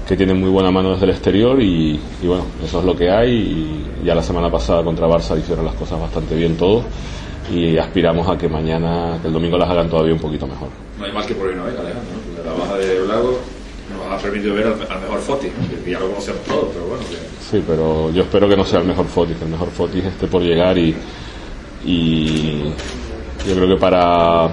que 0.08 0.16
tienen 0.16 0.40
muy 0.40 0.50
buena 0.50 0.72
mano 0.72 0.90
desde 0.92 1.04
el 1.04 1.10
exterior 1.12 1.60
y, 1.62 2.00
y 2.22 2.26
bueno, 2.26 2.44
eso 2.64 2.80
es 2.80 2.84
lo 2.84 2.96
que 2.96 3.10
hay 3.10 3.30
y 3.32 4.04
ya 4.04 4.14
la 4.16 4.22
semana 4.24 4.50
pasada 4.50 4.82
contra 4.82 5.06
Barça 5.06 5.38
hicieron 5.38 5.64
las 5.64 5.74
cosas 5.74 6.00
bastante 6.00 6.34
bien 6.34 6.56
todos 6.56 6.84
y 7.52 7.76
aspiramos 7.78 8.28
a 8.28 8.36
que 8.36 8.48
mañana, 8.48 9.18
que 9.22 9.28
el 9.28 9.32
domingo 9.32 9.56
las 9.56 9.70
hagan 9.70 9.88
todavía 9.88 10.14
un 10.14 10.20
poquito 10.20 10.48
mejor. 10.48 10.68
No 10.98 11.04
hay 11.04 11.12
más 11.12 11.26
que 11.26 11.34
por 11.36 11.46
hoy 11.46 11.54
no 11.54 11.62
hay, 11.64 11.70
Alejandro. 11.70 12.02
¿no? 12.38 12.44
La 12.50 12.58
baja 12.58 12.76
de 12.76 13.00
Blago 13.02 13.38
nos 13.96 14.12
ha 14.12 14.18
permitido 14.20 14.52
ver 14.54 14.66
al, 14.66 14.72
al 14.90 15.00
mejor 15.00 15.20
Foti, 15.20 15.46
que 15.84 15.90
ya 15.92 16.00
lo 16.00 16.08
conocemos 16.08 16.42
todos, 16.42 16.68
pero 16.72 16.86
bueno. 16.86 17.02
que- 17.08 17.36
Sí, 17.46 17.62
pero 17.64 18.10
yo 18.10 18.22
espero 18.24 18.48
que 18.48 18.56
no 18.56 18.64
sea 18.64 18.80
el 18.80 18.86
mejor 18.86 19.06
Fotis, 19.06 19.36
que 19.36 19.44
el 19.44 19.50
mejor 19.52 19.68
Fotis 19.70 20.04
esté 20.04 20.26
por 20.26 20.42
llegar 20.42 20.76
y, 20.76 20.92
y 21.86 22.62
yo 23.46 23.54
creo 23.54 23.68
que 23.68 23.76
para, 23.76 24.48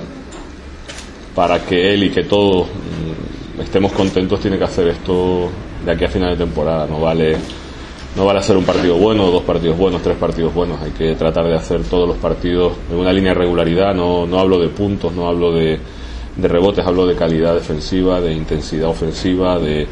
para 1.34 1.66
que 1.66 1.94
él 1.94 2.04
y 2.04 2.10
que 2.12 2.24
todos 2.24 2.68
mm, 2.68 3.62
estemos 3.62 3.92
contentos 3.92 4.40
tiene 4.40 4.58
que 4.58 4.64
hacer 4.64 4.88
esto 4.90 5.50
de 5.84 5.92
aquí 5.92 6.06
a 6.06 6.10
final 6.10 6.38
de 6.38 6.46
temporada. 6.46 6.86
No 6.86 7.02
vale, 7.02 7.36
no 8.16 8.26
vale 8.26 8.40
hacer 8.40 8.56
un 8.56 8.64
partido 8.64 8.98
bueno, 8.98 9.32
dos 9.32 9.44
partidos 9.44 9.78
buenos, 9.78 10.04
tres 10.04 10.18
partidos 10.18 10.54
buenos. 10.54 10.80
Hay 10.82 10.92
que 10.92 11.16
tratar 11.16 11.46
de 11.46 11.56
hacer 11.56 11.84
todos 11.84 12.08
los 12.08 12.18
partidos 12.18 12.74
en 12.92 12.98
una 12.98 13.12
línea 13.12 13.34
de 13.34 13.40
regularidad. 13.40 13.96
No, 13.96 14.28
no 14.28 14.40
hablo 14.40 14.60
de 14.60 14.70
puntos, 14.70 15.12
no 15.14 15.28
hablo 15.28 15.52
de, 15.52 15.80
de 16.36 16.48
rebotes, 16.48 16.86
hablo 16.86 17.06
de 17.06 17.16
calidad 17.16 17.54
defensiva, 17.54 18.20
de 18.20 18.34
intensidad 18.34 18.90
ofensiva, 18.90 19.60
de, 19.60 19.88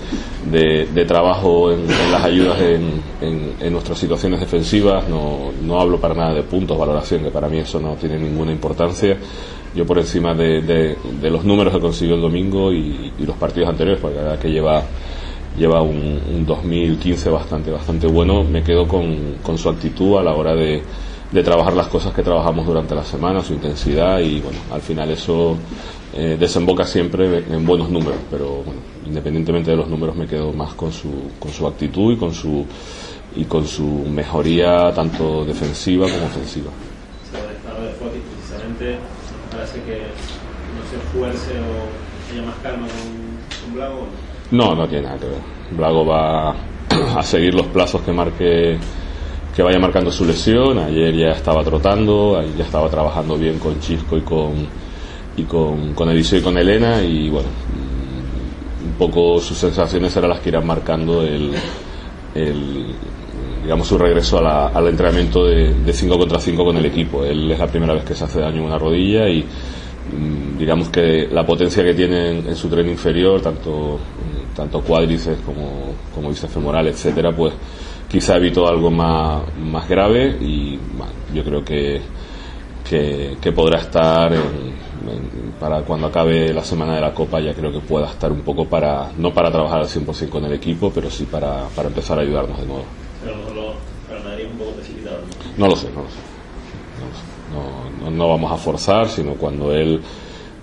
de, 0.52 1.06
trabajo 1.06 1.72
en, 1.72 1.88
las 2.12 2.24
ayudas 2.24 2.60
en, 2.62 3.02
en- 3.22 3.54
nuestras 3.74 4.00
situaciones 4.00 4.40
defensivas. 4.40 5.08
No, 5.08 5.52
no 5.64 5.80
hablo 5.80 6.00
para 6.00 6.16
nada 6.16 6.34
de 6.34 6.44
puntos, 6.44 6.78
valoración, 6.78 7.24
que 7.24 7.30
para 7.30 7.48
mí 7.48 7.60
eso 7.60 7.80
no 7.80 7.94
tiene 7.94 8.18
ninguna 8.18 8.52
importancia. 8.52 9.18
Yo 9.76 9.86
por 9.86 10.00
encima 10.00 10.34
de, 10.34 10.62
de- 10.62 10.98
de 11.22 11.30
los 11.30 11.46
números 11.46 11.74
que 11.74 11.80
consiguió 11.80 12.16
el 12.16 12.22
domingo 12.22 12.74
y, 12.74 13.12
y 13.20 13.26
los 13.26 13.36
partidos 13.36 13.70
anteriores, 13.70 14.02
porque 14.02 14.18
la 14.18 14.24
verdad 14.24 14.40
que 14.40 14.50
lleva 14.50 14.84
lleva 15.58 15.82
un, 15.82 16.18
un 16.34 16.46
2015 16.46 17.30
bastante 17.30 17.72
bastante 17.72 18.08
bueno 18.08 18.42
me 18.42 18.64
quedo 18.64 18.88
con, 18.88 19.36
con 19.44 19.58
su 19.58 19.68
actitud 19.68 20.18
a 20.18 20.24
la 20.24 20.34
hora 20.34 20.56
de, 20.56 20.82
de 21.32 21.44
trabajar 21.44 21.74
las 21.74 21.88
cosas 21.88 22.14
que 22.14 22.24
trabajamos 22.24 22.66
durante 22.66 22.94
la 22.94 23.04
semana 23.04 23.42
su 23.42 23.54
intensidad 23.54 24.20
y 24.20 24.42
bueno 24.42 24.60
al 24.72 24.82
final 24.82 25.10
eso 25.12 25.58
eh, 26.14 26.36
desemboca 26.40 26.86
siempre 26.86 27.46
en 27.50 27.66
buenos 27.66 27.90
números 27.90 28.20
pero 28.30 28.64
bueno 28.64 28.82
independientemente 29.06 29.72
de 29.72 29.78
los 29.78 29.88
números 29.88 30.16
me 30.16 30.28
quedo 30.28 30.52
más 30.52 30.74
con 30.74 30.92
su 30.92 31.32
con 31.40 31.52
su 31.52 31.66
actitud 31.68 32.14
y 32.14 32.18
con 32.18 32.34
su 32.34 32.66
y 33.36 33.46
con 33.46 33.66
su 33.66 33.86
mejoría 33.86 34.92
tanto 34.94 35.46
defensiva 35.46 36.08
como 36.10 36.26
ofensiva 36.26 36.70
precisamente 38.52 38.98
parece 39.52 39.82
que 39.84 39.98
no 40.02 40.90
se 40.90 40.98
esfuerce 40.98 41.52
o 41.60 42.32
haya 42.32 42.46
más 42.46 42.56
calma 42.64 42.88
con 42.88 43.74
Blago. 43.74 44.08
No, 44.52 44.76
no 44.76 44.88
tiene 44.88 45.08
nada 45.08 45.20
que 45.20 45.26
ver. 45.28 45.42
Blago 45.72 46.06
va 46.06 46.56
a 47.18 47.24
seguir 47.24 47.54
los 47.54 47.68
plazos 47.68 48.02
que 48.02 48.12
marque 48.12 48.78
que 49.56 49.62
vaya 49.64 49.80
marcando 49.80 50.12
su 50.12 50.26
lesión. 50.26 50.80
Ayer 50.80 51.14
ya 51.16 51.32
estaba 51.32 51.64
trotando, 51.64 52.42
ya 52.58 52.64
estaba 52.64 52.90
trabajando 52.90 53.38
bien 53.38 53.60
con 53.60 53.80
Chisco 53.80 54.18
y 54.18 54.22
con 54.22 54.68
y 55.38 55.44
con, 55.44 55.94
con 55.94 56.10
Eliseo 56.10 56.40
y 56.40 56.42
con 56.42 56.58
Elena 56.58 57.02
y 57.02 57.30
bueno, 57.30 57.48
un 58.86 58.94
poco 58.98 59.40
sus 59.40 59.58
sensaciones 59.58 60.16
eran 60.18 60.30
las 60.30 60.40
que 60.42 60.50
irán 60.50 60.68
marcando 60.68 61.22
el, 61.24 61.52
el 62.36 62.86
digamos 63.64 63.88
su 63.88 63.98
regreso 63.98 64.40
a 64.40 64.42
la- 64.42 64.68
al 64.68 64.88
entrenamiento 64.88 65.46
de 65.46 65.94
5 65.94 66.18
contra 66.18 66.40
5 66.40 66.66
con 66.66 66.78
el 66.78 66.86
equipo. 66.86 67.24
Él 67.24 67.50
es 67.52 67.60
la 67.60 67.68
primera 67.68 67.94
vez 67.94 68.04
que 68.04 68.16
se 68.16 68.24
hace 68.26 68.40
daño 68.42 68.58
en 68.58 68.64
una 68.66 68.78
rodilla 68.78 69.30
y 69.30 69.44
mm, 69.44 70.58
digamos 70.58 70.90
que 70.90 71.28
la 71.32 71.46
potencia 71.46 71.84
que 71.84 71.94
tiene 71.94 72.32
en, 72.32 72.48
en 72.48 72.56
su 72.56 72.68
tren 72.70 72.90
inferior, 72.90 73.40
tanto, 73.42 74.00
tanto 74.56 74.82
cuádriceps 74.82 75.42
como, 75.46 75.94
como 76.14 76.30
bíceps 76.30 76.54
femoral, 76.54 76.88
etcétera, 76.88 77.32
pues 77.36 77.54
quizá 78.12 78.36
evitó 78.36 78.68
algo 78.68 78.92
más, 78.92 79.42
más 79.58 79.88
grave 79.88 80.38
y 80.42 80.78
bueno, 80.98 81.14
yo 81.34 81.44
creo 81.44 81.64
que, 81.64 82.02
que, 82.90 83.38
que 83.42 83.52
podrá 83.52 83.80
estar 83.80 84.34
en- 84.34 84.42
en- 84.42 85.52
para 85.60 85.82
cuando 85.82 86.08
acabe 86.08 86.54
la 86.54 86.64
semana 86.64 86.96
de 86.96 87.02
la 87.02 87.14
Copa 87.14 87.40
ya 87.40 87.54
creo 87.54 87.72
que 87.72 87.80
pueda 87.80 88.08
estar 88.08 88.32
un 88.32 88.42
poco 88.42 88.66
para, 88.66 89.12
no 89.18 89.34
para 89.34 89.52
trabajar 89.52 89.80
al 89.82 89.88
100% 89.88 90.30
con 90.30 90.44
el 90.46 90.54
equipo, 90.54 90.92
pero 90.94 91.10
sí 91.10 91.26
para, 91.26 91.68
para 91.76 91.88
empezar 91.88 92.18
a 92.20 92.22
ayudarnos 92.24 92.60
de 92.60 92.66
nuevo. 92.66 92.84
Pero 93.24 93.36
lo 93.54 93.74
para 94.08 94.22
Madrid 94.24 94.46
un 94.52 94.58
poco 94.58 94.72
precipitado. 94.72 95.18
¿no? 95.58 95.66
No 95.66 95.68
lo 95.70 95.76
sé, 95.76 95.88
no 95.96 96.02
lo 96.04 96.10
sé. 96.10 96.18
No, 97.00 97.08
lo 97.08 97.14
sé. 97.14 98.02
No- 98.04 98.06
no- 98.10 98.12
no 98.18 98.30
vamos 98.30 98.52
a 98.52 98.58
forzar, 98.58 99.08
sino 99.10 99.34
cuando 99.36 99.72
él, 99.74 100.02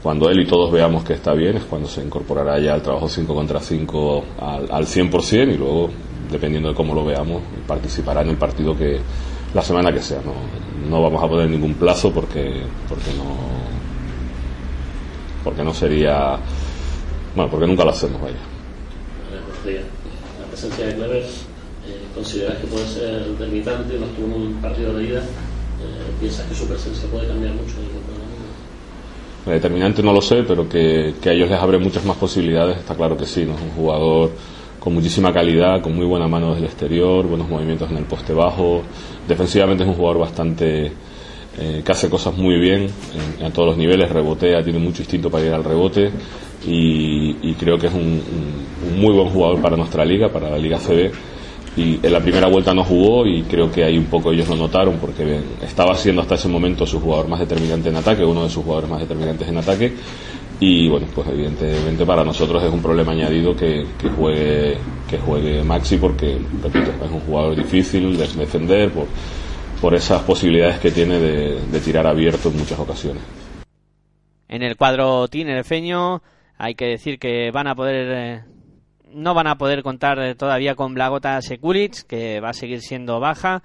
cuando 0.03 0.29
él 0.31 0.41
y 0.41 0.47
todos 0.47 0.71
veamos 0.73 1.05
que 1.05 1.13
está 1.15 1.33
bien, 1.35 1.57
es 1.57 1.65
cuando 1.65 1.89
se 1.89 2.03
incorporará 2.05 2.59
ya 2.59 2.75
al 2.75 2.83
trabajo 2.83 3.09
5 3.09 3.35
contra 3.35 3.61
5 3.61 4.25
al, 4.41 4.69
al 4.71 4.87
100% 4.87 5.55
y 5.55 5.57
luego, 5.57 5.91
dependiendo 6.31 6.69
de 6.71 6.75
cómo 6.75 6.95
lo 6.95 7.05
veamos, 7.05 7.43
participará 7.67 8.23
en 8.23 8.31
el 8.31 8.37
partido 8.37 8.77
que 8.77 9.01
la 9.55 9.63
semana 9.63 9.93
que 9.93 10.03
sea. 10.03 10.21
No, 10.23 10.35
no 10.89 11.03
vamos 11.03 11.23
a 11.23 11.29
poner 11.29 11.49
ningún 11.49 11.75
plazo 11.75 12.13
porque, 12.13 12.63
porque 12.89 13.13
no 13.17 13.59
porque 15.45 15.63
no 15.63 15.73
sería 15.73 16.37
bueno 17.35 17.51
porque 17.51 17.67
nunca 17.67 17.85
lo 17.85 17.91
hacemos 17.91 18.21
vaya 18.21 18.37
la 19.65 20.47
presencia 20.47 20.87
de 20.87 20.95
Clever, 20.95 21.23
eh, 21.23 22.07
¿consideras 22.15 22.59
que 22.59 22.67
puede 22.67 22.87
ser 22.87 23.25
determinante? 23.25 23.99
No 23.99 24.07
estuvo 24.07 24.27
en 24.27 24.33
un 24.33 24.55
partido 24.63 24.95
de 24.95 25.05
ida. 25.05 25.21
Eh, 25.21 26.13
¿Piensas 26.21 26.47
que 26.47 26.55
su 26.55 26.67
presencia 26.67 27.09
puede 27.11 27.29
cambiar 27.29 27.53
mucho 27.53 27.75
determinante 29.47 30.03
no 30.03 30.13
lo 30.13 30.21
sé, 30.21 30.43
pero 30.43 30.69
que, 30.69 31.15
que 31.23 31.31
a 31.31 31.33
ellos 31.33 31.49
les 31.49 31.59
abre 31.59 31.79
muchas 31.79 32.05
más 32.05 32.17
posibilidades, 32.17 32.79
está 32.79 32.95
claro 32.95 33.17
que 33.17 33.27
sí, 33.27 33.45
¿no? 33.45 33.55
Es 33.55 33.63
un 33.63 33.71
jugador 33.71 34.31
con 34.79 34.95
muchísima 34.95 35.33
calidad, 35.33 35.81
con 35.83 35.95
muy 35.95 36.07
buena 36.07 36.29
mano 36.29 36.49
desde 36.51 36.61
el 36.61 36.67
exterior, 36.67 37.27
buenos 37.27 37.49
movimientos 37.49 37.91
en 37.91 37.97
el 37.99 38.05
poste 38.05 38.33
bajo, 38.33 38.83
defensivamente 39.27 39.83
es 39.85 39.89
un 39.89 39.97
jugador 39.97 40.19
bastante 40.21 40.93
eh, 41.61 41.83
que 41.85 41.93
hace 41.93 42.09
cosas 42.09 42.37
muy 42.37 42.59
bien 42.61 42.87
en- 43.41 43.45
a 43.47 43.51
todos 43.51 43.69
los 43.71 43.77
niveles, 43.79 44.09
rebotea, 44.11 44.63
tiene 44.63 44.79
mucho 44.79 45.03
instinto 45.03 45.29
para 45.31 45.45
ir 45.45 45.53
al 45.53 45.65
rebote 45.65 46.11
y, 46.67 47.37
y 47.43 47.55
creo 47.59 47.79
que 47.79 47.89
es 47.89 47.93
un, 47.95 48.01
un- 48.03 48.93
un 48.95 49.01
muy 49.01 49.13
buen 49.15 49.29
jugador 49.29 49.61
para 49.61 49.77
nuestra 49.77 50.05
liga, 50.05 50.29
para 50.31 50.51
la 50.51 50.59
liga 50.59 50.79
CB 50.79 51.11
y 51.77 51.99
en 52.05 52.13
la 52.13 52.21
primera 52.21 52.49
vuelta 52.49 52.75
no 52.75 52.83
jugó 52.85 53.27
y 53.27 53.43
creo 53.43 53.71
que 53.71 53.85
ahí 53.85 53.97
un 53.99 54.07
poco 54.07 54.33
ellos 54.33 54.49
lo 54.49 54.57
notaron 54.57 54.95
porque 55.01 55.25
ven, 55.25 55.45
estaba 55.63 55.95
siendo 55.97 56.23
hasta 56.23 56.35
ese 56.37 56.49
momento 56.49 56.87
su 56.87 57.01
jugador 57.01 57.29
más 57.29 57.41
determinante 57.41 57.89
en 57.89 57.97
ataque, 57.97 58.25
uno 58.25 58.43
de 58.45 58.51
sus 58.51 58.65
jugadores 58.65 58.91
más 58.91 59.01
determinantes 59.01 59.47
en 59.49 59.59
ataque 59.59 59.93
y 60.61 60.89
bueno, 60.89 61.07
pues 61.15 61.29
evidentemente 61.29 62.05
para 62.05 62.25
nosotros 62.25 62.63
es 62.63 62.73
un 62.73 62.83
problema 62.83 63.13
añadido 63.13 63.55
que, 63.55 63.87
que 63.99 64.09
juegue 64.09 64.79
que 65.09 65.19
juegue 65.19 65.63
Maxi 65.65 65.97
porque, 65.97 66.39
repito, 66.63 66.91
es 66.91 67.11
un 67.11 67.21
jugador 67.21 67.57
difícil 67.57 68.17
de 68.17 68.27
defender 68.27 68.91
por, 68.91 69.07
por 69.81 69.95
esas 69.95 70.23
posibilidades 70.23 70.79
que 70.79 70.91
tiene 70.91 71.19
de, 71.19 71.81
tirar 71.81 72.07
abierto 72.07 72.51
en 72.51 72.59
muchas 72.59 72.79
ocasiones. 72.79 73.23
En 74.49 74.63
el 74.63 74.77
cuadro 74.77 75.29
tinerfeño 75.29 76.23
hay 76.59 76.75
que 76.75 76.87
decir 76.87 77.19
que 77.19 77.51
van 77.51 77.67
a 77.67 77.75
poder 77.75 78.07
eh, 78.11 78.45
no 79.13 79.35
van 79.35 79.47
a 79.47 79.57
poder 79.57 79.83
contar 79.83 80.35
todavía 80.35 80.75
con 80.75 80.95
Blagota 80.95 81.41
Sekulic, 81.41 82.07
que 82.07 82.41
va 82.41 82.51
a 82.51 82.55
seguir 82.55 82.81
siendo 82.81 83.21
baja, 83.21 83.63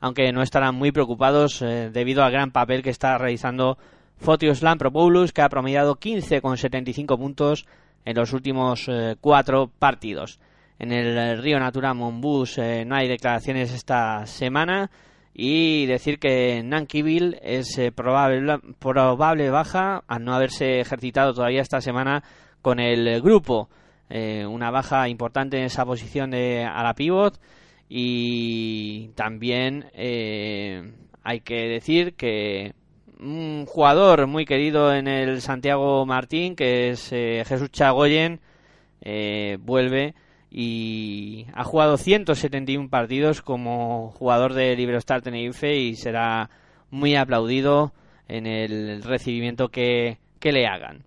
aunque 0.00 0.32
no 0.32 0.42
estarán 0.42 0.74
muy 0.76 0.92
preocupados 0.92 1.62
eh, 1.62 1.90
debido 1.92 2.22
al 2.22 2.30
gran 2.30 2.52
papel 2.52 2.82
que 2.82 2.90
está 2.90 3.18
realizando 3.18 3.78
Fotios 4.24 4.62
Lampropoulos, 4.62 5.34
que 5.34 5.42
ha 5.42 5.50
promediado 5.50 5.96
15,75 5.96 7.18
puntos 7.18 7.66
en 8.06 8.16
los 8.16 8.32
últimos 8.32 8.88
eh, 8.88 9.16
cuatro 9.20 9.70
partidos. 9.78 10.40
En 10.78 10.92
el 10.92 11.18
eh, 11.18 11.36
Río 11.36 11.60
Natura 11.60 11.92
Monbus 11.92 12.56
eh, 12.56 12.86
no 12.86 12.96
hay 12.96 13.06
declaraciones 13.06 13.70
esta 13.70 14.24
semana 14.24 14.90
y 15.34 15.84
decir 15.84 16.18
que 16.18 16.62
Nankiville 16.64 17.38
es 17.42 17.76
eh, 17.76 17.92
probable, 17.92 18.60
probable 18.78 19.50
baja 19.50 20.02
al 20.08 20.24
no 20.24 20.32
haberse 20.32 20.80
ejercitado 20.80 21.34
todavía 21.34 21.60
esta 21.60 21.82
semana 21.82 22.24
con 22.62 22.80
el 22.80 23.20
grupo. 23.20 23.68
Eh, 24.08 24.46
una 24.46 24.70
baja 24.70 25.06
importante 25.10 25.58
en 25.58 25.64
esa 25.64 25.84
posición 25.84 26.30
de 26.30 26.64
a 26.64 26.82
la 26.82 26.94
pivot 26.94 27.38
y 27.90 29.08
también 29.16 29.84
hay 29.92 31.40
que 31.40 31.68
decir 31.68 32.14
que 32.14 32.72
un 33.20 33.66
jugador 33.66 34.26
muy 34.26 34.44
querido 34.44 34.94
en 34.94 35.08
el 35.08 35.40
Santiago 35.40 36.04
Martín 36.06 36.56
que 36.56 36.90
es 36.90 37.12
eh, 37.12 37.44
Jesús 37.46 37.70
Chagoyen 37.70 38.40
eh, 39.00 39.58
vuelve 39.60 40.14
y 40.50 41.46
ha 41.54 41.64
jugado 41.64 41.96
171 41.96 42.88
partidos 42.88 43.42
como 43.42 44.10
jugador 44.12 44.54
de 44.54 44.76
Liberostar 44.76 45.20
Tenerife 45.20 45.76
y 45.76 45.96
será 45.96 46.48
muy 46.90 47.16
aplaudido 47.16 47.92
en 48.28 48.46
el 48.46 49.02
recibimiento 49.02 49.68
que, 49.68 50.18
que 50.38 50.52
le 50.52 50.66
hagan. 50.68 51.02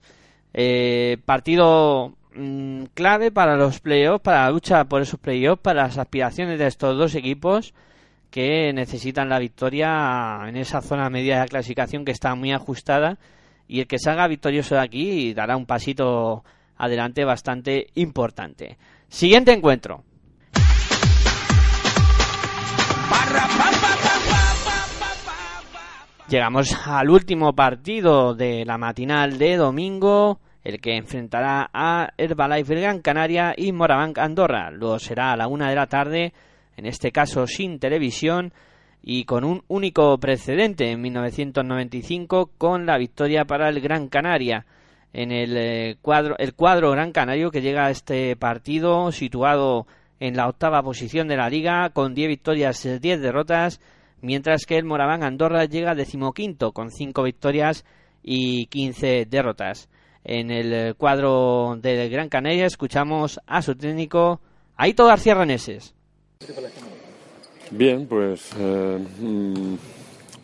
Eh, 0.54 1.18
partido 1.26 2.14
mm, 2.36 2.84
clave 2.94 3.32
para 3.32 3.56
los 3.56 3.80
playoffs, 3.80 4.22
para 4.22 4.44
la 4.44 4.52
lucha 4.52 4.84
por 4.86 5.02
esos 5.02 5.20
playoffs, 5.20 5.62
para 5.62 5.84
las 5.84 5.98
aspiraciones 5.98 6.60
de 6.60 6.68
estos 6.68 6.98
dos 6.98 7.16
equipos 7.16 7.74
que 8.38 8.72
necesitan 8.72 9.30
la 9.30 9.40
victoria 9.40 10.44
en 10.48 10.58
esa 10.58 10.80
zona 10.80 11.10
media 11.10 11.34
de 11.34 11.40
la 11.40 11.48
clasificación 11.48 12.06
que 12.06 12.12
está 12.12 12.36
muy 12.36 12.52
ajustada 12.52 13.18
y 13.68 13.80
el 13.80 13.88
que 13.88 13.98
salga 13.98 14.28
victorioso 14.28 14.76
de 14.76 14.82
aquí 14.82 15.34
dará 15.34 15.58
un 15.58 15.66
pasito 15.66 16.44
adelante 16.76 17.26
bastante 17.26 17.88
importante. 17.96 18.78
Siguiente 19.08 19.54
encuentro. 19.54 20.04
Llegamos 26.30 26.78
al 26.86 27.10
último 27.10 27.56
partido 27.56 28.36
de 28.36 28.66
la 28.66 28.78
matinal 28.78 29.40
de 29.40 29.56
domingo, 29.56 30.42
el 30.64 30.80
que 30.80 30.96
enfrentará 30.96 31.72
a 31.74 32.10
Herbalife 32.16 32.76
Gran 32.76 33.02
Canaria 33.02 33.56
y 33.58 33.72
Morabanc 33.72 34.20
Andorra. 34.20 34.70
Luego 34.70 35.00
será 35.00 35.32
a 35.32 35.38
la 35.38 35.48
una 35.48 35.70
de 35.70 35.76
la 35.76 35.88
tarde, 35.88 36.34
en 36.78 36.86
este 36.86 37.12
caso 37.12 37.46
sin 37.48 37.80
televisión 37.80 38.54
y 39.04 39.26
con 39.26 39.44
un 39.44 39.64
único 39.68 40.18
precedente 40.18 40.92
en 40.92 41.02
1995 41.02 42.52
con 42.58 42.86
la 42.86 42.98
victoria 42.98 43.46
para 43.46 43.70
el 43.70 43.82
Gran 43.82 44.08
Canaria. 44.08 44.66
En 45.14 45.32
el 45.32 45.58
eh, 45.58 45.98
cuadro, 46.02 46.36
el 46.38 46.54
cuadro 46.54 46.92
Gran 46.92 47.12
Canario 47.12 47.52
que 47.52 47.62
llega 47.62 47.88
a 47.88 47.92
este 47.92 48.36
partido 48.36 49.12
situado 49.12 49.88
en 50.20 50.36
la 50.36 50.48
octava 50.48 50.84
posición 50.84 51.28
de 51.28 51.38
la 51.38 51.50
liga 51.50 51.90
con 51.90 52.14
10 52.14 52.28
victorias 52.28 52.86
y 52.86 53.00
10 53.00 53.22
derrotas 53.22 53.80
mientras 54.22 54.66
que 54.66 54.78
el 54.78 54.86
Moraván 54.86 55.24
Andorra 55.24 55.66
llega 55.66 55.96
decimoquinto 55.96 56.72
con 56.72 56.92
cinco 56.92 57.24
victorias 57.24 57.86
y 58.24 58.66
15 58.68 59.26
derrotas. 59.26 59.90
En 60.24 60.52
el 60.52 60.96
cuadro 60.96 61.78
del 61.80 62.10
Gran 62.10 62.30
Canaria 62.30 62.66
escuchamos 62.66 63.40
a 63.48 63.62
su 63.62 63.76
técnico 63.76 64.42
Aito 64.76 65.06
García 65.06 65.36
Reneses. 65.36 65.96
Bien, 67.72 68.08
pues 68.08 68.50
eh, 68.58 69.06
mm, 69.20 69.76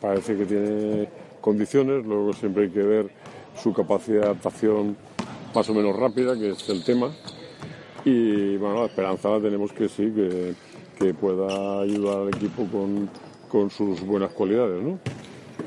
parece 0.02 0.36
que 0.36 0.46
tiene 0.46 1.10
condiciones, 1.40 2.06
luego 2.06 2.34
siempre 2.34 2.64
hay 2.64 2.70
que 2.70 2.82
ver 2.82 3.10
su 3.62 3.74
capacidad 3.74 4.22
de 4.22 4.26
adaptación 4.26 4.98
más 5.54 5.70
o 5.70 5.74
menos 5.74 5.96
rápida, 5.96 6.38
que 6.38 6.52
es 6.52 6.70
el 6.70 6.84
tema. 6.84 7.14
Y 8.04 8.58
bueno, 8.58 8.82
la 8.82 8.86
esperanza 8.88 9.30
la 9.30 9.42
tenemos 9.42 9.72
que 9.72 9.88
sí, 9.88 10.12
que, 10.12 10.56
pueda 11.20 11.82
ayudar 11.82 12.22
al 12.22 12.30
equipo 12.30 12.66
con, 12.72 13.10
con 13.50 13.70
sus 13.70 14.00
buenas 14.02 14.32
cualidades, 14.32 14.82
¿no? 14.82 15.00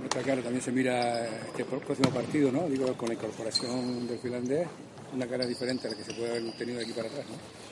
Está 0.04 0.20
claro, 0.22 0.40
también 0.40 0.62
se 0.62 0.72
mira 0.72 1.26
este 1.26 1.62
próximo 1.66 2.08
partido, 2.08 2.50
¿no? 2.50 2.66
Digo, 2.70 2.90
con 2.94 3.08
la 3.08 3.14
incorporación 3.14 4.06
del 4.08 4.18
finlandés, 4.18 4.66
una 5.14 5.26
cara 5.26 5.44
diferente 5.44 5.88
a 5.88 5.90
la 5.90 5.96
que 5.96 6.04
se 6.04 6.14
puede 6.14 6.30
haber 6.30 6.56
tenido 6.56 6.78
de 6.78 6.84
aquí 6.84 6.92
para 6.94 7.08
atrás, 7.08 7.26
¿no? 7.28 7.65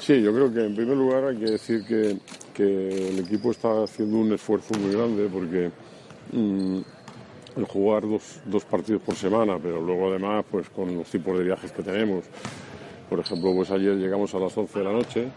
Sí, 0.00 0.22
yo 0.22 0.32
creo 0.32 0.50
que 0.50 0.64
en 0.64 0.74
primer 0.74 0.96
lugar 0.96 1.24
hay 1.24 1.36
que 1.36 1.50
decir 1.50 1.84
que, 1.84 2.16
que 2.54 3.10
el 3.10 3.18
equipo 3.18 3.50
está 3.50 3.82
haciendo 3.82 4.16
un 4.16 4.32
esfuerzo 4.32 4.72
muy 4.78 4.92
grande 4.92 5.28
porque 5.30 5.70
mm, 6.32 6.78
el 7.56 7.64
jugar 7.66 8.08
dos, 8.08 8.40
dos 8.46 8.64
partidos 8.64 9.02
por 9.02 9.14
semana, 9.14 9.58
pero 9.62 9.78
luego 9.78 10.08
además 10.08 10.46
pues 10.50 10.70
con 10.70 10.96
los 10.96 11.06
tipos 11.10 11.36
de 11.36 11.44
viajes 11.44 11.70
que 11.70 11.82
tenemos. 11.82 12.24
Por 13.10 13.20
ejemplo, 13.20 13.54
pues 13.54 13.70
ayer 13.72 13.96
llegamos 13.96 14.34
a 14.34 14.38
las 14.38 14.56
11 14.56 14.78
de 14.78 14.84
la 14.86 14.92
noche 14.92 15.28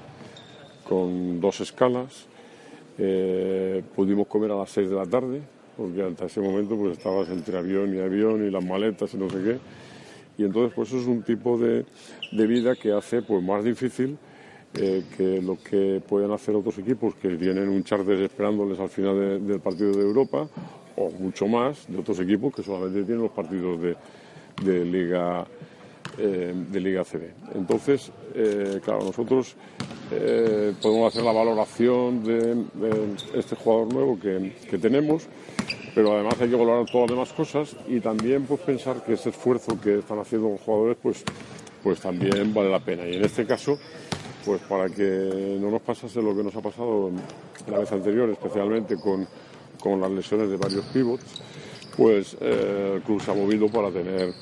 con 0.88 1.42
dos 1.42 1.60
escalas, 1.60 2.26
eh, 2.98 3.84
pudimos 3.94 4.28
comer 4.28 4.52
a 4.52 4.56
las 4.56 4.70
6 4.70 4.90
de 4.90 4.96
la 4.96 5.06
tarde, 5.06 5.42
porque 5.76 6.04
hasta 6.04 6.28
ese 6.28 6.40
momento 6.40 6.78
pues 6.78 6.98
estabas 6.98 7.28
entre 7.28 7.58
avión 7.58 7.94
y 7.94 8.00
avión 8.00 8.48
y 8.48 8.50
las 8.50 8.64
maletas 8.64 9.14
y 9.14 9.18
no 9.18 9.30
sé 9.30 9.44
qué. 9.44 9.58
Y 10.38 10.46
entonces 10.46 10.72
pues 10.74 10.88
eso 10.88 11.00
es 11.00 11.08
un 11.08 11.22
tipo 11.22 11.58
de, 11.58 11.86
de 12.32 12.48
vida 12.48 12.76
que 12.76 12.94
hace 12.94 13.22
pues 13.22 13.44
más 13.44 13.66
difícil 13.66 14.18
eh, 14.76 15.04
que 15.16 15.42
lo 15.42 15.58
que 15.64 16.02
pueden 16.08 16.32
hacer 16.32 16.56
otros 16.56 16.78
equipos 16.80 17.14
que 17.16 17.30
tienen 17.38 17.70
un 17.70 17.84
charter 17.84 18.20
esperándoles 18.22 18.80
al 18.80 18.90
final 18.90 19.20
de- 19.20 19.40
del 19.40 19.60
partido 19.60 19.92
de 19.92 20.02
Europa 20.02 20.48
o 20.96 21.10
mucho 21.12 21.48
más 21.48 21.86
de 21.88 21.98
otros 22.00 22.20
equipos 22.20 22.54
que 22.56 22.64
solamente 22.64 23.04
tienen 23.04 23.24
los 23.24 23.32
partidos 23.32 23.80
de, 23.82 23.96
Liga 24.86 25.46
eh, 26.18 26.54
de 26.72 26.80
Liga 26.80 27.04
CB. 27.04 27.56
Entonces, 27.56 28.12
eh, 28.36 28.80
claro, 28.84 29.04
nosotros 29.04 29.56
eh, 30.12 30.74
podemos 30.82 31.12
hacer 31.12 31.24
la 31.24 31.32
valoración 31.32 32.24
de, 32.24 32.56
de 32.56 33.16
este 33.34 33.56
jugador 33.56 33.92
nuevo 33.94 34.20
que, 34.20 34.54
que 34.70 34.78
tenemos, 34.78 35.28
pero 35.96 36.14
además 36.14 36.36
hay 36.40 36.50
que 36.50 36.56
valorar 36.56 36.86
todas 36.86 37.10
las 37.10 37.18
demás 37.18 37.34
cosas 37.34 37.76
y 37.88 38.00
también 38.00 38.44
pues 38.46 38.60
pensar 38.62 39.04
que 39.04 39.14
ese 39.14 39.30
esfuerzo 39.30 39.80
que 39.82 40.00
están 40.00 40.20
haciendo 40.20 40.50
los 40.50 40.62
jugadores 40.62 40.98
pues, 41.02 41.24
pues 41.84 42.00
también 42.00 42.54
vale 42.54 42.70
la 42.70 42.80
pena. 42.80 43.08
Y 43.08 43.16
en 43.16 43.26
este 43.26 43.46
caso, 43.48 43.80
pues 44.46 44.62
para 44.62 44.90
que 44.90 45.58
no 45.60 45.72
nos 45.72 45.82
pasase 45.82 46.22
lo 46.22 46.36
que 46.36 46.44
nos 46.44 46.56
ha 46.56 46.62
pasado 46.62 47.12
la 47.68 47.80
vez 47.80 47.92
anterior, 47.92 48.30
especialmente 48.30 48.96
con, 48.98 49.28
con 49.80 50.02
las 50.02 50.12
lesiones 50.12 50.50
de 50.50 50.58
varios 50.58 50.86
pivots, 50.86 51.42
pues 51.96 52.36
eh, 52.42 52.94
el 52.96 53.02
club 53.02 53.22
se 53.22 53.32
ha 53.32 53.34
movido 53.34 53.68
para 53.70 53.92
tener 53.92 54.34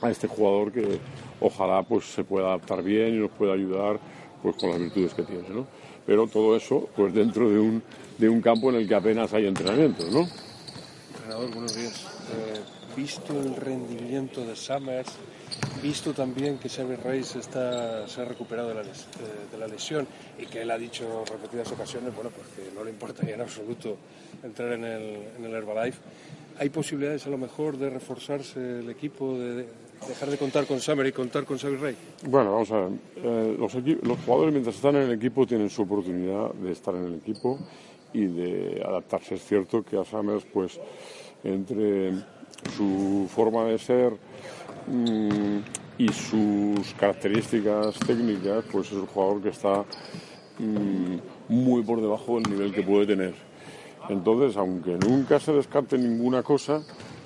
a 0.00 0.10
este 0.10 0.26
jugador 0.28 0.72
que 0.72 0.98
ojalá 1.40 1.82
pues 1.82 2.06
se 2.06 2.24
pueda 2.24 2.48
adaptar 2.48 2.82
bien 2.82 3.14
y 3.14 3.18
nos 3.18 3.30
pueda 3.30 3.54
ayudar 3.54 3.98
pues 4.42 4.56
con 4.56 4.70
las 4.70 4.78
virtudes 4.78 5.14
que 5.14 5.22
tiene, 5.22 5.48
¿no? 5.48 5.66
Pero 6.04 6.26
todo 6.26 6.56
eso 6.56 6.88
pues 6.94 7.14
dentro 7.14 7.48
de 7.48 7.58
un, 7.58 7.82
de 8.18 8.28
un 8.28 8.40
campo 8.40 8.70
en 8.70 8.76
el 8.76 8.88
que 8.88 8.94
apenas 8.94 9.32
hay 9.32 9.46
entrenamiento, 9.46 10.04
¿no? 10.10 10.26
Entrenador, 11.14 11.50
buenos 11.52 11.76
días. 11.76 12.06
Eh, 12.32 12.60
visto 12.96 13.32
el 13.40 13.56
rendimiento 13.56 14.44
de 14.44 14.56
Summers, 14.56 15.12
visto 15.82 16.12
también 16.12 16.58
que 16.58 16.68
Xavi 16.68 16.96
Reis 16.96 17.36
está, 17.36 18.06
se 18.06 18.20
ha 18.20 18.24
recuperado 18.24 18.68
de 18.68 18.74
la, 18.74 18.82
eh, 18.82 18.84
de 19.50 19.58
la 19.58 19.66
lesión 19.66 20.06
y 20.38 20.46
que 20.46 20.62
él 20.62 20.70
ha 20.70 20.78
dicho 20.78 21.24
repetidas 21.30 21.70
ocasiones, 21.72 22.14
bueno, 22.14 22.30
pues 22.30 22.46
que 22.48 22.74
no 22.74 22.84
le 22.84 22.90
importaría 22.90 23.34
en 23.34 23.40
absoluto 23.40 23.96
entrar 24.42 24.72
en 24.72 24.84
el, 24.84 25.16
en 25.38 25.44
el 25.44 25.52
Herbalife. 25.52 26.00
¿Hay 26.58 26.68
posibilidades 26.68 27.26
a 27.26 27.30
lo 27.30 27.38
mejor 27.38 27.76
de 27.76 27.90
reforzarse 27.90 28.80
el 28.80 28.90
equipo, 28.90 29.36
de, 29.38 29.54
de 29.54 29.66
dejar 30.06 30.30
de 30.30 30.36
contar 30.36 30.66
con 30.66 30.80
Summer 30.80 31.06
y 31.06 31.12
contar 31.12 31.44
con 31.44 31.58
Xavi 31.58 31.76
Reis? 31.76 31.96
Bueno, 32.26 32.52
vamos 32.52 32.70
a 32.70 32.80
ver. 32.80 32.90
Eh, 33.16 33.56
los 33.58 34.18
jugadores 34.24 34.52
mientras 34.52 34.76
están 34.76 34.96
en 34.96 35.02
el 35.02 35.12
equipo 35.12 35.46
tienen 35.46 35.70
su 35.70 35.82
oportunidad 35.82 36.52
de 36.54 36.72
estar 36.72 36.94
en 36.94 37.06
el 37.06 37.14
equipo 37.14 37.58
y 38.12 38.26
de 38.26 38.82
adaptarse. 38.86 39.36
Es 39.36 39.44
cierto 39.44 39.82
que 39.82 39.98
a 39.98 40.04
Summers, 40.04 40.44
pues, 40.52 40.78
entre 41.42 42.12
su 42.76 43.28
forma 43.34 43.64
de 43.64 43.78
ser 43.78 44.12
mm, 44.86 45.58
y 45.98 46.08
sus 46.08 46.94
características 46.94 47.98
técnicas, 48.00 48.64
pues 48.70 48.88
es 48.88 48.94
un 48.94 49.06
jugador 49.06 49.42
que 49.42 49.48
está 49.50 49.84
mm, 50.58 51.16
muy 51.48 51.82
por 51.82 52.00
debajo 52.00 52.40
del 52.40 52.50
nivel 52.50 52.72
que 52.72 52.82
puede 52.82 53.06
tener. 53.06 53.34
Entonces, 54.08 54.56
aunque 54.56 54.98
nunca 54.98 55.38
se 55.38 55.52
descarte 55.52 55.96
ninguna 55.96 56.42
cosa, 56.42 56.82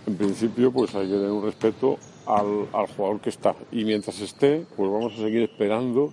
en 0.06 0.16
principio 0.16 0.70
pues 0.72 0.94
hay 0.94 1.06
que 1.06 1.14
tener 1.14 1.30
un 1.30 1.44
respeto 1.44 1.98
al, 2.26 2.66
al 2.72 2.86
jugador 2.88 3.20
que 3.20 3.30
está. 3.30 3.54
Y 3.72 3.84
mientras 3.84 4.20
esté, 4.20 4.64
pues 4.76 4.90
vamos 4.90 5.14
a 5.14 5.16
seguir 5.16 5.42
esperando 5.42 6.12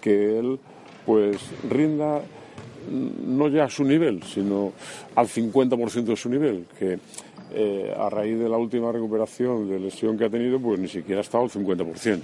que 0.00 0.38
él 0.38 0.58
pues 1.06 1.38
rinda 1.68 2.18
mm, 2.18 3.36
no 3.36 3.48
ya 3.48 3.64
a 3.64 3.70
su 3.70 3.84
nivel, 3.84 4.22
sino 4.22 4.72
al 5.14 5.28
50% 5.28 6.04
de 6.04 6.16
su 6.16 6.28
nivel, 6.28 6.66
que 6.78 6.98
eh, 7.52 7.94
a 7.96 8.08
raíz 8.10 8.38
de 8.38 8.48
la 8.48 8.56
última 8.56 8.92
recuperación 8.92 9.68
de 9.68 9.78
lesión 9.78 10.16
que 10.16 10.24
ha 10.24 10.30
tenido, 10.30 10.60
pues 10.60 10.78
ni 10.78 10.88
siquiera 10.88 11.20
ha 11.20 11.22
estado 11.22 11.44
al 11.44 11.50
50%. 11.50 12.20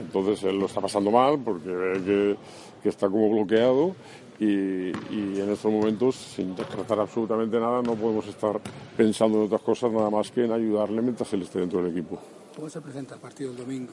Entonces 0.00 0.42
él 0.44 0.58
lo 0.58 0.66
está 0.66 0.80
pasando 0.80 1.10
mal 1.10 1.38
porque 1.38 1.68
ve 1.68 2.02
que, 2.04 2.36
que 2.82 2.88
está 2.88 3.08
como 3.08 3.30
bloqueado 3.30 3.94
y, 4.40 4.90
y 5.14 5.40
en 5.40 5.50
estos 5.50 5.70
momentos, 5.70 6.16
sin 6.16 6.56
descartar 6.56 6.98
absolutamente 7.00 7.60
nada, 7.60 7.82
no 7.82 7.94
podemos 7.94 8.26
estar 8.26 8.60
pensando 8.96 9.38
en 9.38 9.44
otras 9.44 9.62
cosas 9.62 9.92
nada 9.92 10.10
más 10.10 10.30
que 10.30 10.44
en 10.44 10.52
ayudarle 10.52 11.02
mientras 11.02 11.32
él 11.32 11.42
esté 11.42 11.60
dentro 11.60 11.82
del 11.82 11.92
equipo. 11.92 12.18
¿Cómo 12.56 12.68
se 12.68 12.80
presenta 12.80 13.14
el 13.14 13.20
partido 13.20 13.50
el 13.50 13.56
domingo? 13.56 13.92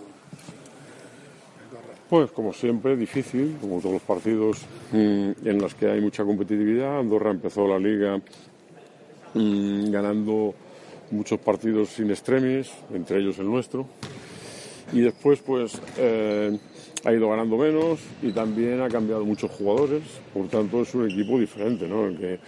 Pues 2.09 2.31
como 2.31 2.51
siempre, 2.53 2.97
difícil, 2.97 3.57
como 3.61 3.79
todos 3.79 3.93
los 3.93 4.01
partidos 4.01 4.65
mm, 4.91 5.45
en 5.45 5.61
los 5.61 5.75
que 5.75 5.91
hay 5.91 6.01
mucha 6.01 6.25
competitividad. 6.25 6.99
Andorra 6.99 7.29
empezó 7.29 7.67
la 7.67 7.77
liga 7.77 8.19
mm, 9.34 9.91
ganando 9.91 10.53
muchos 11.11 11.39
partidos 11.39 11.89
sin 11.89 12.09
extremis, 12.09 12.71
entre 12.93 13.19
ellos 13.19 13.39
el 13.39 13.45
nuestro. 13.45 13.88
Y 14.91 15.01
después, 15.01 15.39
pues, 15.39 15.80
eh, 15.97 16.57
ha 17.05 17.13
ido 17.13 17.30
ganando 17.30 17.57
menos 17.57 17.99
y 18.21 18.32
también 18.32 18.82
ha 18.82 18.89
cambiado 18.89 19.23
muchos 19.25 19.51
jugadores. 19.51 20.03
Por 20.34 20.47
tanto, 20.47 20.82
es 20.82 20.93
un 20.95 21.09
equipo 21.09 21.39
diferente, 21.39 21.88
¿no? 21.88 22.17
Que, 22.17 22.39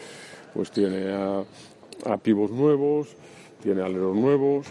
pues, 0.53 0.71
tiene 0.71 1.11
a 1.11 2.17
pivos 2.17 2.51
nuevos, 2.51 3.15
tiene 3.61 3.81
aleros 3.81 4.15
nuevos, 4.15 4.67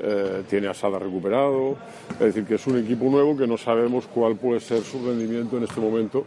eh, 0.00 0.42
tiene 0.50 0.66
a 0.66 0.74
Sada 0.74 0.98
recuperado. 0.98 1.76
Es 2.12 2.18
decir, 2.18 2.44
que 2.44 2.56
es 2.56 2.66
un 2.66 2.78
equipo 2.78 3.04
nuevo 3.06 3.36
que 3.36 3.46
no 3.46 3.56
sabemos 3.56 4.06
cuál 4.06 4.36
puede 4.36 4.60
ser 4.60 4.82
su 4.82 5.04
rendimiento 5.04 5.56
en 5.56 5.64
este 5.64 5.80
momento, 5.80 6.24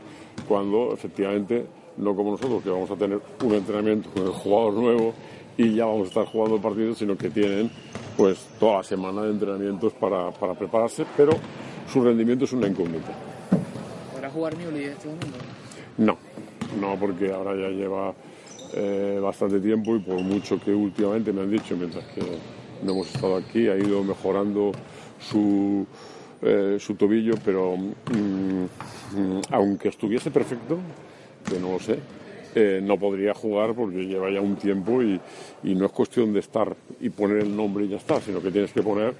cuando 0.48 0.94
efectivamente, 0.94 1.66
no 1.98 2.16
como 2.16 2.32
nosotros, 2.32 2.64
que 2.64 2.70
vamos 2.70 2.90
a 2.92 2.96
tener 2.96 3.20
un 3.44 3.54
entrenamiento 3.54 4.10
con 4.12 4.24
el 4.24 4.32
jugador 4.32 4.74
nuevo 4.74 5.14
y 5.58 5.74
ya 5.74 5.86
vamos 5.86 6.06
a 6.06 6.10
estar 6.10 6.26
jugando 6.26 6.56
el 6.56 6.62
partido, 6.62 6.94
sino 6.94 7.18
que 7.18 7.30
tienen 7.30 7.72
pues 8.16 8.48
toda 8.60 8.78
la 8.78 8.84
semana 8.84 9.24
de 9.24 9.32
entrenamientos 9.32 9.94
para, 9.94 10.32
para 10.32 10.54
prepararse, 10.54 11.06
pero 11.16 11.34
su 11.92 12.04
rendimiento 12.04 12.46
es 12.46 12.54
una 12.54 12.68
incógnita. 12.68 13.14
¿Podrá 14.14 14.30
jugar 14.30 14.58
Newly 14.58 14.84
este 14.86 15.08
domingo? 15.08 15.38
No, 15.98 16.18
no, 16.80 17.00
porque 17.00 17.32
ahora 17.32 17.56
ya 17.56 17.70
lleva 17.70 18.14
eh, 18.74 19.20
bastante 19.22 19.60
tiempo 19.60 19.96
y 19.96 20.00
por 20.00 20.20
mucho 20.22 20.60
que 20.60 20.72
últimamente 20.72 21.32
me 21.32 21.42
han 21.42 21.52
dicho, 21.52 21.76
mientras 21.76 22.06
que 22.06 22.22
no 22.84 22.92
hemos 22.92 23.14
estado 23.14 23.38
aquí, 23.38 23.68
ha 23.68 23.78
ido 23.78 24.04
mejorando 24.04 24.72
su, 25.20 25.86
eh, 26.42 26.78
su 26.80 26.96
tobillo, 26.96 27.34
pero 27.44 27.78
mm, 27.78 28.64
mm, 29.20 29.42
aunque 29.52 29.90
estuviese 29.90 30.30
perfecto, 30.30 30.78
que 31.50 31.60
no 31.60 31.74
lo 31.74 31.80
sé, 31.80 32.00
eh, 32.56 32.80
no 32.82 32.98
podría 32.98 33.34
jugar 33.34 33.74
porque 33.74 34.06
lleva 34.06 34.32
ya 34.32 34.42
un 34.42 34.56
tiempo 34.56 35.02
y, 35.02 35.20
y 35.64 35.76
no 35.76 35.86
es 35.86 35.92
cuestión 35.92 36.34
de 36.34 36.40
estar 36.40 36.76
y 37.00 37.10
poner 37.10 37.40
el 37.40 37.56
nombre 37.56 37.86
y 37.86 37.90
ya 37.90 37.98
está, 37.98 38.20
sino 38.20 38.42
que 38.42 38.52
tienes 38.52 38.72
que 38.72 38.82
poner 38.82 39.14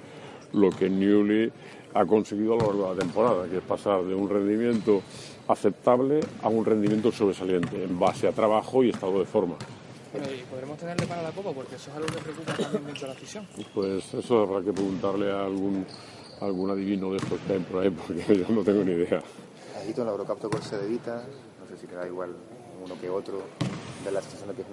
lo 0.52 0.70
que 0.70 0.88
Newley 0.88 1.52
ha 1.94 2.04
conseguido 2.04 2.54
a 2.54 2.56
lo 2.56 2.66
largo 2.66 2.90
de 2.90 2.94
la 2.94 3.00
temporada, 3.00 3.48
que 3.48 3.58
es 3.58 3.62
pasar 3.62 4.04
de 4.04 4.14
un 4.14 4.28
rendimiento 4.28 5.02
aceptable 5.48 6.20
a 6.42 6.48
un 6.48 6.64
rendimiento 6.64 7.10
sobresaliente 7.10 7.82
en 7.82 7.98
base 7.98 8.28
a 8.28 8.32
trabajo 8.32 8.84
y 8.84 8.90
estado 8.90 9.18
de 9.18 9.24
forma. 9.24 9.56
Bueno, 10.12 10.26
¿y 10.32 10.42
podremos 10.50 10.78
tenerle 10.78 11.06
para 11.06 11.22
la 11.22 11.30
Copa? 11.30 11.52
Porque 11.52 11.76
eso 11.76 11.90
es 11.90 11.96
algo 11.96 12.08
que 12.08 12.20
preocupa 12.22 12.54
también 12.54 12.86
dentro 12.86 13.02
de 13.02 13.06
la 13.08 13.12
afición. 13.12 13.46
Pues 13.74 14.14
eso 14.14 14.42
habrá 14.42 14.64
que 14.64 14.72
preguntarle 14.72 15.30
a 15.30 15.44
algún, 15.44 15.86
a 16.40 16.44
algún 16.44 16.70
adivino 16.70 17.10
de 17.10 17.18
estos 17.18 17.38
que 17.40 17.52
hay 17.54 17.60
por 17.60 17.82
ahí, 17.82 17.90
porque 17.90 18.24
yo 18.48 18.54
no 18.54 18.62
tengo 18.62 18.84
ni 18.84 18.92
idea. 18.92 19.22
Agito 19.80 20.00
en 20.02 20.06
la 20.06 20.12
Eurocup 20.12 20.40
tocó 20.40 20.56
el 20.56 20.62
sé 21.68 21.76
si 21.80 21.86
queda 21.86 22.06
igual 22.06 22.34
uno 22.84 22.94
que 23.00 23.08
otro, 23.10 23.42
de 24.04 24.12
la 24.12 24.22
sensación 24.22 24.50
de 24.50 24.54
que 24.54 24.62
es 24.62 24.68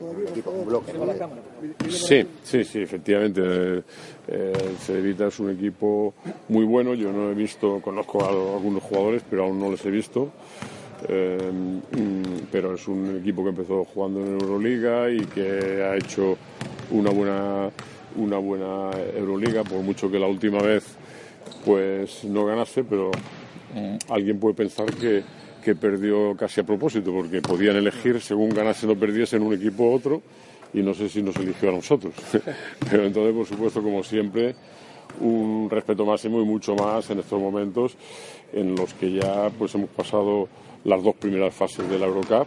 un, 0.00 0.08
un 0.08 0.28
equipo, 0.28 0.50
un 0.50 0.66
bloque. 0.66 0.92
¿no? 0.92 1.90
Sí, 1.90 2.26
sí, 2.42 2.64
sí, 2.64 2.82
efectivamente. 2.82 3.40
Eh, 3.44 3.82
eh, 4.28 4.52
Cedevita 4.78 5.26
es 5.26 5.38
un 5.40 5.50
equipo 5.50 6.14
muy 6.48 6.64
bueno. 6.64 6.94
Yo 6.94 7.12
no 7.12 7.30
he 7.30 7.34
visto, 7.34 7.80
conozco 7.80 8.24
a 8.24 8.28
algunos 8.28 8.82
jugadores, 8.82 9.22
pero 9.28 9.44
aún 9.44 9.58
no 9.58 9.70
les 9.70 9.84
he 9.84 9.90
visto. 9.90 10.30
Eh, 11.08 11.50
mm, 11.50 12.46
pero 12.52 12.74
es 12.74 12.86
un 12.86 13.18
equipo 13.20 13.42
que 13.42 13.50
empezó 13.50 13.84
jugando 13.84 14.20
en 14.20 14.32
Euroliga 14.32 15.10
y 15.10 15.24
que 15.26 15.82
ha 15.82 15.96
hecho 15.96 16.36
una 16.90 17.10
buena, 17.10 17.70
una 18.16 18.38
buena 18.38 18.90
Euroliga, 19.16 19.64
por 19.64 19.80
mucho 19.80 20.10
que 20.10 20.18
la 20.18 20.26
última 20.26 20.60
vez 20.62 20.84
pues 21.64 22.24
no 22.24 22.44
ganase, 22.46 22.84
pero 22.84 23.10
mm, 23.74 24.12
alguien 24.12 24.38
puede 24.38 24.54
pensar 24.54 24.86
que, 24.94 25.22
que 25.60 25.74
perdió 25.74 26.36
casi 26.36 26.60
a 26.60 26.64
propósito, 26.64 27.12
porque 27.12 27.40
podían 27.40 27.76
elegir 27.76 28.20
según 28.20 28.50
ganase 28.50 28.86
o 28.86 28.96
perdiese 28.96 29.36
en 29.36 29.42
un 29.42 29.54
equipo 29.54 29.84
u 29.84 29.94
otro, 29.94 30.22
y 30.72 30.82
no 30.82 30.94
sé 30.94 31.08
si 31.08 31.22
nos 31.22 31.36
eligió 31.36 31.70
a 31.70 31.72
nosotros. 31.72 32.14
Pero 32.90 33.04
entonces, 33.04 33.34
por 33.34 33.46
supuesto, 33.46 33.82
como 33.82 34.02
siempre, 34.02 34.54
un 35.20 35.68
respeto 35.70 36.04
máximo 36.04 36.40
y 36.40 36.44
mucho 36.44 36.74
más 36.74 37.10
en 37.10 37.18
estos 37.18 37.40
momentos 37.40 37.96
en 38.52 38.74
los 38.74 38.94
que 38.94 39.12
ya 39.12 39.50
pues 39.58 39.74
hemos 39.74 39.90
pasado 39.90 40.48
las 40.84 41.02
dos 41.02 41.14
primeras 41.16 41.54
fases 41.54 41.88
de 41.88 41.98
la 41.98 42.06
Eurocup 42.06 42.46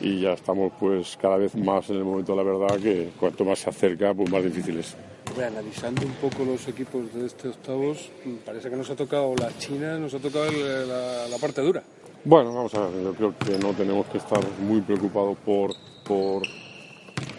y 0.00 0.20
ya 0.20 0.32
estamos 0.32 0.72
pues 0.78 1.16
cada 1.20 1.36
vez 1.36 1.54
más 1.56 1.90
en 1.90 1.96
el 1.96 2.04
momento 2.04 2.32
de 2.32 2.44
la 2.44 2.50
verdad 2.50 2.80
que 2.80 3.10
cuanto 3.18 3.44
más 3.44 3.58
se 3.58 3.70
acerca 3.70 4.14
pues 4.14 4.30
más 4.30 4.42
difícil 4.42 4.78
es. 4.78 4.96
Analizando 5.36 6.06
un 6.06 6.12
poco 6.12 6.44
los 6.44 6.66
equipos 6.68 7.12
de 7.12 7.26
este 7.26 7.48
octavos, 7.48 8.10
parece 8.46 8.70
que 8.70 8.76
nos 8.76 8.88
ha 8.88 8.96
tocado 8.96 9.34
la 9.36 9.50
China, 9.58 9.98
nos 9.98 10.14
ha 10.14 10.18
tocado 10.18 10.50
la, 10.50 11.28
la 11.28 11.38
parte 11.38 11.60
dura. 11.60 11.82
Bueno, 12.28 12.52
vamos 12.52 12.74
a 12.74 12.88
ver, 12.88 13.04
yo 13.04 13.14
creo 13.14 13.34
que 13.38 13.56
no 13.58 13.72
tenemos 13.72 14.04
que 14.06 14.18
estar 14.18 14.40
muy 14.60 14.80
preocupados 14.80 15.38
por, 15.44 15.70
por, 16.04 16.42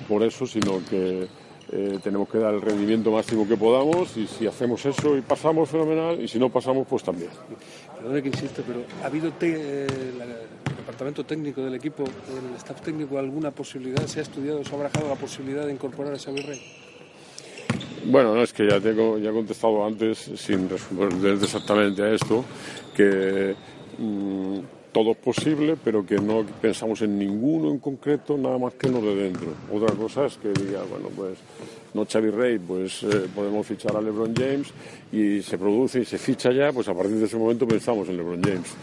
por 0.07 0.23
eso, 0.23 0.47
sino 0.47 0.79
que 0.89 1.27
eh, 1.73 1.99
tenemos 2.01 2.29
que 2.29 2.37
dar 2.37 2.53
el 2.53 2.61
rendimiento 2.61 3.11
máximo 3.11 3.45
que 3.45 3.57
podamos 3.57 4.15
y 4.15 4.25
si 4.27 4.47
hacemos 4.47 4.85
eso 4.85 5.17
y 5.17 5.21
pasamos, 5.21 5.67
fenomenal, 5.69 6.21
y 6.21 6.29
si 6.29 6.39
no 6.39 6.49
pasamos, 6.49 6.87
pues 6.87 7.03
también. 7.03 7.29
Perdone 7.97 8.21
que 8.21 8.29
insiste, 8.29 8.63
pero 8.65 8.83
¿ha 9.03 9.07
habido 9.07 9.29
te- 9.31 9.83
eh, 9.87 9.87
la- 10.17 10.23
el 10.23 10.77
departamento 10.77 11.25
técnico 11.25 11.61
del 11.61 11.75
equipo, 11.75 12.05
el 12.05 12.55
staff 12.55 12.79
técnico, 12.81 13.17
alguna 13.19 13.51
posibilidad, 13.51 14.05
se 14.05 14.19
ha 14.19 14.23
estudiado, 14.23 14.63
se 14.63 14.73
ha 14.73 14.77
barajado 14.77 15.09
la 15.09 15.15
posibilidad 15.15 15.65
de 15.65 15.73
incorporar 15.73 16.13
a 16.13 16.17
Xavi 16.17 16.39
Rey? 16.43 16.61
Bueno, 18.05 18.33
no, 18.33 18.41
es 18.41 18.53
que 18.53 18.65
ya 18.69 18.79
tengo, 18.79 19.17
ya 19.17 19.31
he 19.31 19.33
contestado 19.33 19.85
antes, 19.85 20.17
sin 20.37 20.69
responder 20.69 21.33
exactamente 21.33 22.01
a 22.03 22.13
esto, 22.13 22.45
que 22.95 23.53
mm, 23.97 24.59
todo 24.97 25.11
es 25.11 25.17
posible, 25.17 25.77
pero 25.83 26.03
que 26.03 26.15
no 26.15 26.43
pensamos 26.59 27.03
en 27.03 27.19
ninguno 27.19 27.69
en 27.69 27.77
concreto, 27.77 28.35
nada 28.35 28.57
más 28.57 28.73
que 28.73 28.89
los 28.89 29.03
de 29.03 29.13
dentro. 29.13 29.49
Otra 29.71 29.95
cosa 29.95 30.25
es 30.25 30.37
que 30.37 30.47
diga, 30.47 30.81
bueno, 30.89 31.09
pues 31.15 31.37
no 31.93 32.03
Xavi 32.03 32.31
Rey, 32.31 32.57
pues 32.57 33.03
eh, 33.03 33.27
podemos 33.35 33.67
fichar 33.67 33.95
a 33.95 34.01
LeBron 34.01 34.33
James 34.35 34.73
y 35.11 35.43
se 35.43 35.55
produce 35.59 35.99
y 35.99 36.05
se 36.05 36.17
ficha 36.17 36.51
ya, 36.51 36.71
pues 36.71 36.89
a 36.89 36.95
partir 36.95 37.17
de 37.17 37.25
ese 37.25 37.37
momento 37.37 37.67
pensamos 37.67 38.09
en 38.09 38.17
LeBron 38.17 38.41
James, 38.41 38.75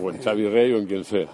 o 0.00 0.08
en 0.08 0.22
Xavi 0.22 0.48
Rey 0.48 0.72
o 0.72 0.78
en 0.78 0.86
quien 0.86 1.02
sea. 1.02 1.26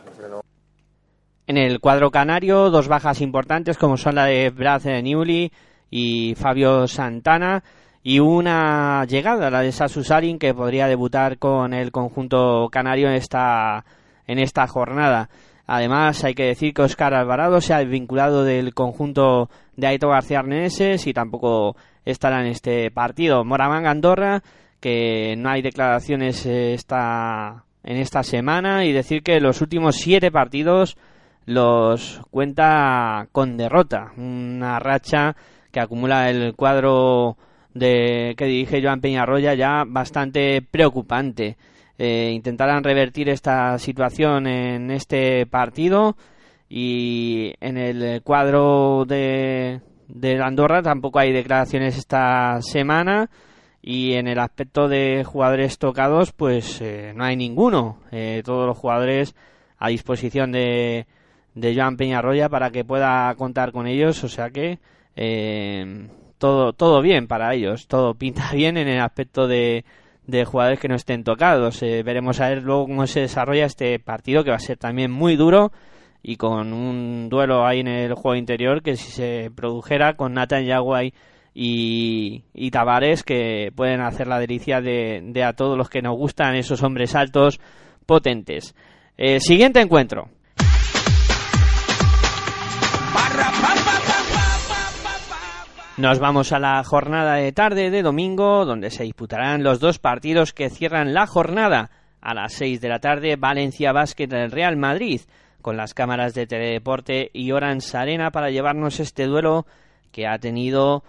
En 1.47 1.59
el 1.59 1.78
cuadro 1.80 2.11
canario, 2.11 2.70
dos 2.70 2.89
bajas 2.89 3.20
importantes 3.20 3.76
como 3.76 3.99
son 3.99 4.14
la 4.14 4.24
de 4.24 4.49
Brad 4.49 4.85
Newley 5.03 5.53
y 5.91 6.35
Fabio 6.39 6.89
Santana 6.89 7.62
y 8.03 8.18
una 8.20 9.05
llegada, 9.05 9.51
la 9.51 9.61
de 9.61 9.72
Sasu 9.72 10.03
Sarin, 10.03 10.39
que 10.39 10.55
podría 10.55 10.87
debutar 10.87 11.37
con 11.37 11.74
el 11.74 11.93
conjunto 11.93 12.70
canario 12.72 13.09
en 13.09 13.14
esta, 13.16 13.85
en 14.33 14.39
esta 14.39 14.66
jornada. 14.66 15.28
Además, 15.66 16.24
hay 16.24 16.35
que 16.35 16.45
decir 16.45 16.74
que 16.74 16.83
Oscar 16.83 17.14
Alvarado 17.14 17.61
se 17.61 17.72
ha 17.72 17.78
desvinculado 17.78 18.45
del 18.45 18.74
conjunto 18.74 19.49
de 19.76 19.87
Aito 19.87 20.09
García 20.09 20.41
Arneses 20.41 21.07
y 21.07 21.12
tampoco 21.12 21.76
estará 22.05 22.41
en 22.41 22.49
este 22.49 22.91
partido. 22.91 23.45
Moraván 23.45 23.87
Andorra, 23.87 24.43
que 24.80 25.35
no 25.39 25.51
hay 25.51 25.62
declaraciones 25.62 26.45
eh, 26.47 26.74
esta, 26.74 27.64
en 27.85 27.97
esta 27.97 28.22
semana, 28.22 28.85
y 28.85 28.93
decir 28.93 29.22
que 29.22 29.41
los 29.41 29.61
últimos 29.61 29.97
siete 29.97 30.30
partidos 30.30 30.97
los 31.47 32.20
cuenta 32.30 33.28
con 33.33 33.57
derrota. 33.57 34.12
Una 34.16 34.78
racha 34.78 35.37
que 35.70 35.80
acumula 35.80 36.28
el 36.28 36.55
cuadro 36.55 37.37
de 37.74 38.35
que 38.37 38.45
dirige 38.45 38.83
Joan 38.83 39.01
Peñarroya 39.01 39.55
ya 39.55 39.85
bastante 39.87 40.62
preocupante. 40.62 41.57
Eh, 42.05 42.33
intentarán 42.33 42.83
revertir 42.83 43.29
esta 43.29 43.79
situación 43.79 44.49
en 44.49 44.91
este 44.91 45.47
partido 45.47 46.17
y 46.69 47.55
en 47.61 47.79
el 47.79 48.23
cuadro 48.23 49.05
de, 49.07 49.83
de 50.09 50.43
Andorra 50.43 50.83
tampoco 50.83 51.21
hay 51.21 51.31
declaraciones 51.31 51.97
esta 51.97 52.61
semana 52.61 53.31
y 53.81 54.15
en 54.15 54.27
el 54.27 54.41
aspecto 54.41 54.89
de 54.89 55.23
jugadores 55.23 55.79
tocados 55.79 56.33
pues 56.33 56.81
eh, 56.81 57.13
no 57.15 57.23
hay 57.23 57.37
ninguno. 57.37 58.01
Eh, 58.11 58.43
todos 58.45 58.67
los 58.67 58.77
jugadores 58.77 59.37
a 59.79 59.89
disposición 59.89 60.51
de, 60.51 61.07
de 61.55 61.77
Joan 61.77 61.97
Peñarroya 61.97 62.49
para 62.49 62.71
que 62.71 62.85
pueda 62.85 63.33
contar 63.37 63.71
con 63.71 63.87
ellos 63.87 64.25
o 64.25 64.29
sea 64.29 64.51
que 64.51 64.81
eh, 65.15 66.09
todo 66.39 66.73
todo 66.73 67.01
bien 67.01 67.29
para 67.29 67.55
ellos 67.55 67.87
todo 67.87 68.15
pinta 68.15 68.51
bien 68.55 68.77
en 68.77 68.89
el 68.89 69.01
aspecto 69.01 69.47
de, 69.47 69.85
de 70.33 70.45
jugadores 70.45 70.80
que 70.80 70.89
no 70.89 70.97
estén 70.97 71.22
tocados 71.22 71.83
Eh, 71.83 72.03
veremos 72.03 72.41
a 72.41 72.49
ver 72.49 72.62
luego 72.62 72.87
cómo 72.87 73.07
se 73.07 73.20
desarrolla 73.20 73.66
este 73.66 73.99
partido 73.99 74.43
que 74.43 74.51
va 74.51 74.57
a 74.57 74.61
ser 74.61 74.78
también 74.78 75.11
muy 75.11 75.37
duro 75.37 75.70
y 76.22 76.37
con 76.37 76.72
un 76.72 77.28
duelo 77.28 77.66
ahí 77.66 77.80
en 77.80 77.89
el 77.89 78.14
juego 78.14 78.37
interior 78.37 78.83
que 78.83 78.97
si 78.97 79.11
se 79.11 79.51
produjera 79.55 80.14
con 80.14 80.35
Nathan 80.35 80.64
Yaguay 80.64 81.12
y, 81.55 82.45
y 82.55 82.70
Tavares 82.70 83.22
que 83.22 83.70
pueden 83.74 84.01
hacer 84.01 84.26
la 84.26 84.39
delicia 84.39 84.80
de, 84.80 85.45
a 85.45 85.53
todos 85.53 85.76
los 85.76 85.91
que 85.91 86.03
nos 86.03 86.16
gustan 86.16 86.55
esos 86.55 86.83
hombres 86.83 87.14
altos 87.14 87.61
potentes. 88.07 88.74
Eh, 89.18 89.41
siguiente 89.41 89.80
encuentro. 89.80 90.28
Nos 95.99 96.20
vamos 96.20 96.53
a 96.53 96.59
la 96.59 96.82
jornada 96.84 97.34
de 97.34 97.53
tarde 97.53 97.90
de 97.90 98.01
domingo, 98.01 98.64
donde 98.64 98.90
se 98.90 99.05
disputarán 99.05 99.62
los 99.62 99.78
dos 99.78 99.99
partidos 99.99 100.55
que 100.55 100.70
cierran 100.70 101.12
la 101.12 101.26
jornada. 101.26 101.90
A 102.22 102.32
las 102.32 102.55
6 102.55 102.80
de 102.80 102.88
la 102.88 102.99
tarde, 102.99 103.36
Valencia 103.36 103.93
Basket 103.93 104.26
del 104.26 104.51
Real 104.51 104.76
Madrid, 104.78 105.20
con 105.61 105.76
las 105.76 105.93
cámaras 105.93 106.32
de 106.32 106.47
Teledeporte 106.47 107.30
y 107.34 107.53
Orange 107.53 107.95
Arena 107.97 108.30
para 108.30 108.49
llevarnos 108.49 109.01
este 109.01 109.26
duelo 109.26 109.66
que 110.12 110.26
ha 110.26 110.38
tenido 110.38 111.05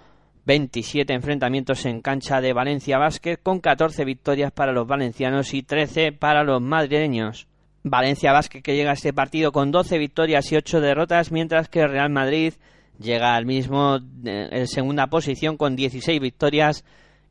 27 0.45 1.13
enfrentamientos 1.13 1.85
en 1.85 2.01
cancha 2.01 2.41
de 2.41 2.51
Valencia 2.51 2.97
Basket, 2.97 3.37
con 3.41 3.61
14 3.61 4.03
victorias 4.03 4.51
para 4.51 4.73
los 4.73 4.85
valencianos 4.85 5.53
y 5.53 5.63
13 5.63 6.11
para 6.11 6.43
los 6.43 6.61
madrileños. 6.61 7.47
Valencia 7.83 8.33
Basket 8.33 8.61
que 8.61 8.75
llega 8.75 8.91
a 8.91 8.95
este 8.95 9.13
partido 9.13 9.53
con 9.53 9.71
12 9.71 9.97
victorias 9.97 10.51
y 10.51 10.57
8 10.57 10.81
derrotas, 10.81 11.31
mientras 11.31 11.69
que 11.69 11.87
Real 11.87 12.09
Madrid 12.09 12.55
llega 12.99 13.35
al 13.35 13.45
mismo 13.45 13.97
eh, 14.25 14.49
en 14.51 14.67
segunda 14.67 15.07
posición 15.07 15.57
con 15.57 15.75
16 15.75 16.19
victorias 16.19 16.83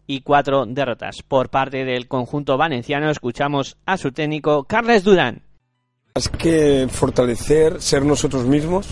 y 0.06 0.20
4 0.22 0.66
derrotas. 0.66 1.22
Por 1.22 1.48
parte 1.48 1.84
del 1.84 2.08
conjunto 2.08 2.56
valenciano 2.56 3.10
escuchamos 3.10 3.76
a 3.86 3.96
su 3.96 4.12
técnico 4.12 4.64
Carles 4.64 5.04
Durán. 5.04 5.42
Más 6.14 6.28
que 6.28 6.88
fortalecer, 6.90 7.80
ser 7.80 8.04
nosotros 8.04 8.44
mismos 8.44 8.86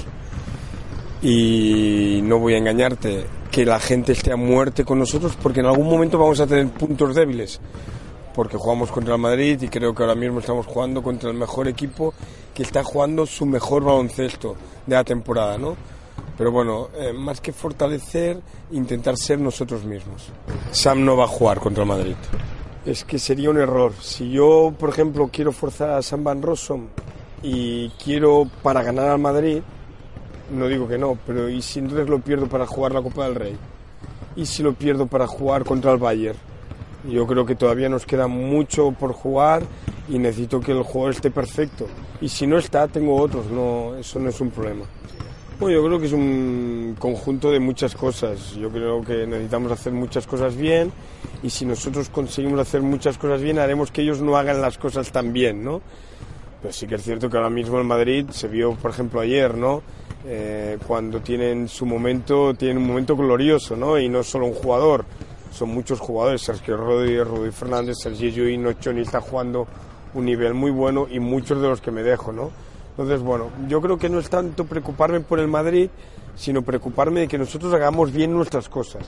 y 1.23 2.21
no 2.23 2.39
voy 2.39 2.55
a 2.55 2.59
engañarte, 2.59 3.27
que 3.51 3.67
la 3.67 3.81
gente 3.81 4.13
esté 4.13 4.33
a 4.33 4.37
muerte 4.37 4.85
con 4.85 4.99
nosotros 4.99 5.37
porque 5.43 5.61
en 5.61 5.67
algún 5.67 5.89
momento 5.89 6.19
vamos 6.19 6.41
a 6.41 6.47
tener 6.47 6.69
puntos 6.69 7.15
débiles. 7.15 7.61
porque 8.33 8.57
jugamos 8.57 8.93
contra 8.93 9.17
el 9.17 9.21
Madrid 9.21 9.61
y 9.61 9.69
creo 9.69 9.93
que 9.93 10.05
ahora 10.05 10.15
mismo 10.15 10.39
estamos 10.39 10.65
jugando 10.65 11.03
contra 11.03 11.31
el 11.31 11.37
mejor 11.37 11.67
equipo 11.67 12.15
que 12.55 12.63
está 12.63 12.85
jugando 12.85 13.27
su 13.27 13.45
mejor 13.45 13.83
baloncesto 13.83 14.55
de 14.87 14.95
la 14.95 15.03
temporada, 15.03 15.59
¿no? 15.59 15.77
Pero 16.41 16.53
bueno, 16.53 16.89
eh, 16.95 17.13
más 17.13 17.39
que 17.43 17.53
fortalecer, 17.53 18.41
intentar 18.71 19.19
ser 19.19 19.39
nosotros 19.39 19.85
mismos. 19.85 20.29
Sam 20.71 21.05
no 21.05 21.15
va 21.15 21.25
a 21.25 21.29
jugar 21.29 21.61
contra 21.61 21.83
el 21.83 21.89
Madrid. 21.91 22.15
Es 22.87 23.05
que 23.05 23.19
sería 23.19 23.51
un 23.51 23.59
error. 23.59 23.93
Si 24.01 24.31
yo, 24.31 24.73
por 24.79 24.89
ejemplo, 24.89 25.29
quiero 25.31 25.53
forzar 25.53 25.91
a 25.91 26.01
Sam 26.01 26.25
Van 26.25 26.41
Rossum 26.41 26.87
y 27.43 27.91
quiero 28.03 28.49
para 28.63 28.83
ganar 28.83 29.09
al 29.09 29.19
Madrid, 29.19 29.61
no 30.51 30.67
digo 30.67 30.89
que 30.89 30.97
no, 30.97 31.19
pero 31.27 31.47
¿y 31.51 31.61
si 31.61 31.81
entonces 31.81 32.09
lo 32.09 32.21
pierdo 32.21 32.47
para 32.47 32.67
jugar 32.67 32.93
la 32.93 33.03
Copa 33.03 33.25
del 33.25 33.35
Rey? 33.35 33.59
¿Y 34.35 34.47
si 34.47 34.63
lo 34.63 34.73
pierdo 34.73 35.07
para 35.07 35.27
jugar 35.27 35.67
contra 35.67 35.93
el 35.93 35.99
Bayern? 35.99 36.39
Yo 37.07 37.27
creo 37.27 37.45
que 37.45 37.55
todavía 37.55 37.91
nos 37.91 38.07
queda 38.07 38.29
mucho 38.29 38.93
por 38.93 39.13
jugar 39.13 39.63
y 40.09 40.19
necesito 40.19 40.59
que 40.61 40.73
el 40.73 40.85
jugador 40.85 41.17
esté 41.17 41.31
perfecto. 41.31 41.87
Y 42.23 42.31
si 42.31 42.47
no 42.47 42.57
está, 42.57 42.89
tengo 42.89 43.17
otros, 43.17 43.45
no, 43.51 43.95
eso 43.97 44.19
no 44.19 44.31
es 44.31 44.41
un 44.41 44.51
problema. 44.51 44.87
Bueno, 45.61 45.77
yo 45.77 45.85
creo 45.85 46.01
que 46.01 46.07
es 46.07 46.13
un 46.15 46.97
conjunto 46.99 47.51
de 47.51 47.61
muchas 47.61 47.95
cosas. 47.95 48.55
Yo 48.55 48.71
creo 48.71 49.03
que 49.03 49.27
necesitamos 49.27 49.71
hacer 49.71 49.93
muchas 49.93 50.27
cosas 50.27 50.57
bien 50.57 50.91
y 51.43 51.51
si 51.51 51.67
nosotros 51.67 52.09
conseguimos 52.09 52.59
hacer 52.61 52.81
muchas 52.81 53.19
cosas 53.19 53.43
bien, 53.43 53.59
haremos 53.59 53.91
que 53.91 54.01
ellos 54.01 54.23
no 54.23 54.39
hagan 54.39 54.63
las 54.63 54.79
cosas 54.79 55.13
tan 55.13 55.35
bien, 55.35 55.63
¿no? 55.63 55.83
Pero 56.63 56.73
sí 56.73 56.87
que 56.87 56.95
es 56.95 57.03
cierto 57.03 57.29
que 57.29 57.37
ahora 57.37 57.51
mismo 57.51 57.79
en 57.79 57.87
Madrid 57.87 58.25
se 58.31 58.49
vio, 58.49 58.73
por 58.73 58.91
ejemplo, 58.91 59.21
ayer, 59.21 59.55
¿no? 59.55 59.83
Eh, 60.25 60.79
cuando 60.87 61.21
tienen 61.21 61.69
su 61.69 61.85
momento, 61.85 62.55
tienen 62.55 62.79
un 62.79 62.87
momento 62.87 63.15
glorioso, 63.15 63.77
¿no? 63.77 63.99
Y 63.99 64.09
no 64.09 64.23
solo 64.23 64.47
un 64.47 64.55
jugador, 64.55 65.05
son 65.53 65.69
muchos 65.69 66.01
jugadores, 66.01 66.41
Sergio 66.41 66.79
Rodríguez, 66.79 67.29
Rudy 67.29 67.51
Fernández, 67.51 67.99
Sergio 68.03 68.49
y 68.49 68.57
Nochoni 68.57 69.03
está 69.03 69.21
jugando 69.21 69.67
un 70.15 70.25
nivel 70.25 70.55
muy 70.55 70.71
bueno 70.71 71.07
y 71.11 71.21
muchos 71.21 71.61
de 71.61 71.69
los 71.69 71.83
que 71.83 71.91
me 71.91 72.03
dejo, 72.03 72.33
¿no? 72.33 72.51
Entonces, 73.01 73.25
bueno, 73.25 73.49
yo 73.67 73.81
creo 73.81 73.99
que 73.99 74.11
no 74.11 74.19
es 74.19 74.29
tanto 74.29 74.67
preocuparme 74.67 75.21
por 75.21 75.41
el 75.41 75.49
Madrid, 75.49 75.89
sino 76.37 76.61
preocuparme 76.61 77.21
de 77.21 77.29
que 77.29 77.39
nosotros 77.39 77.73
hagamos 77.73 78.13
bien 78.13 78.31
nuestras 78.31 78.69
cosas. 78.69 79.07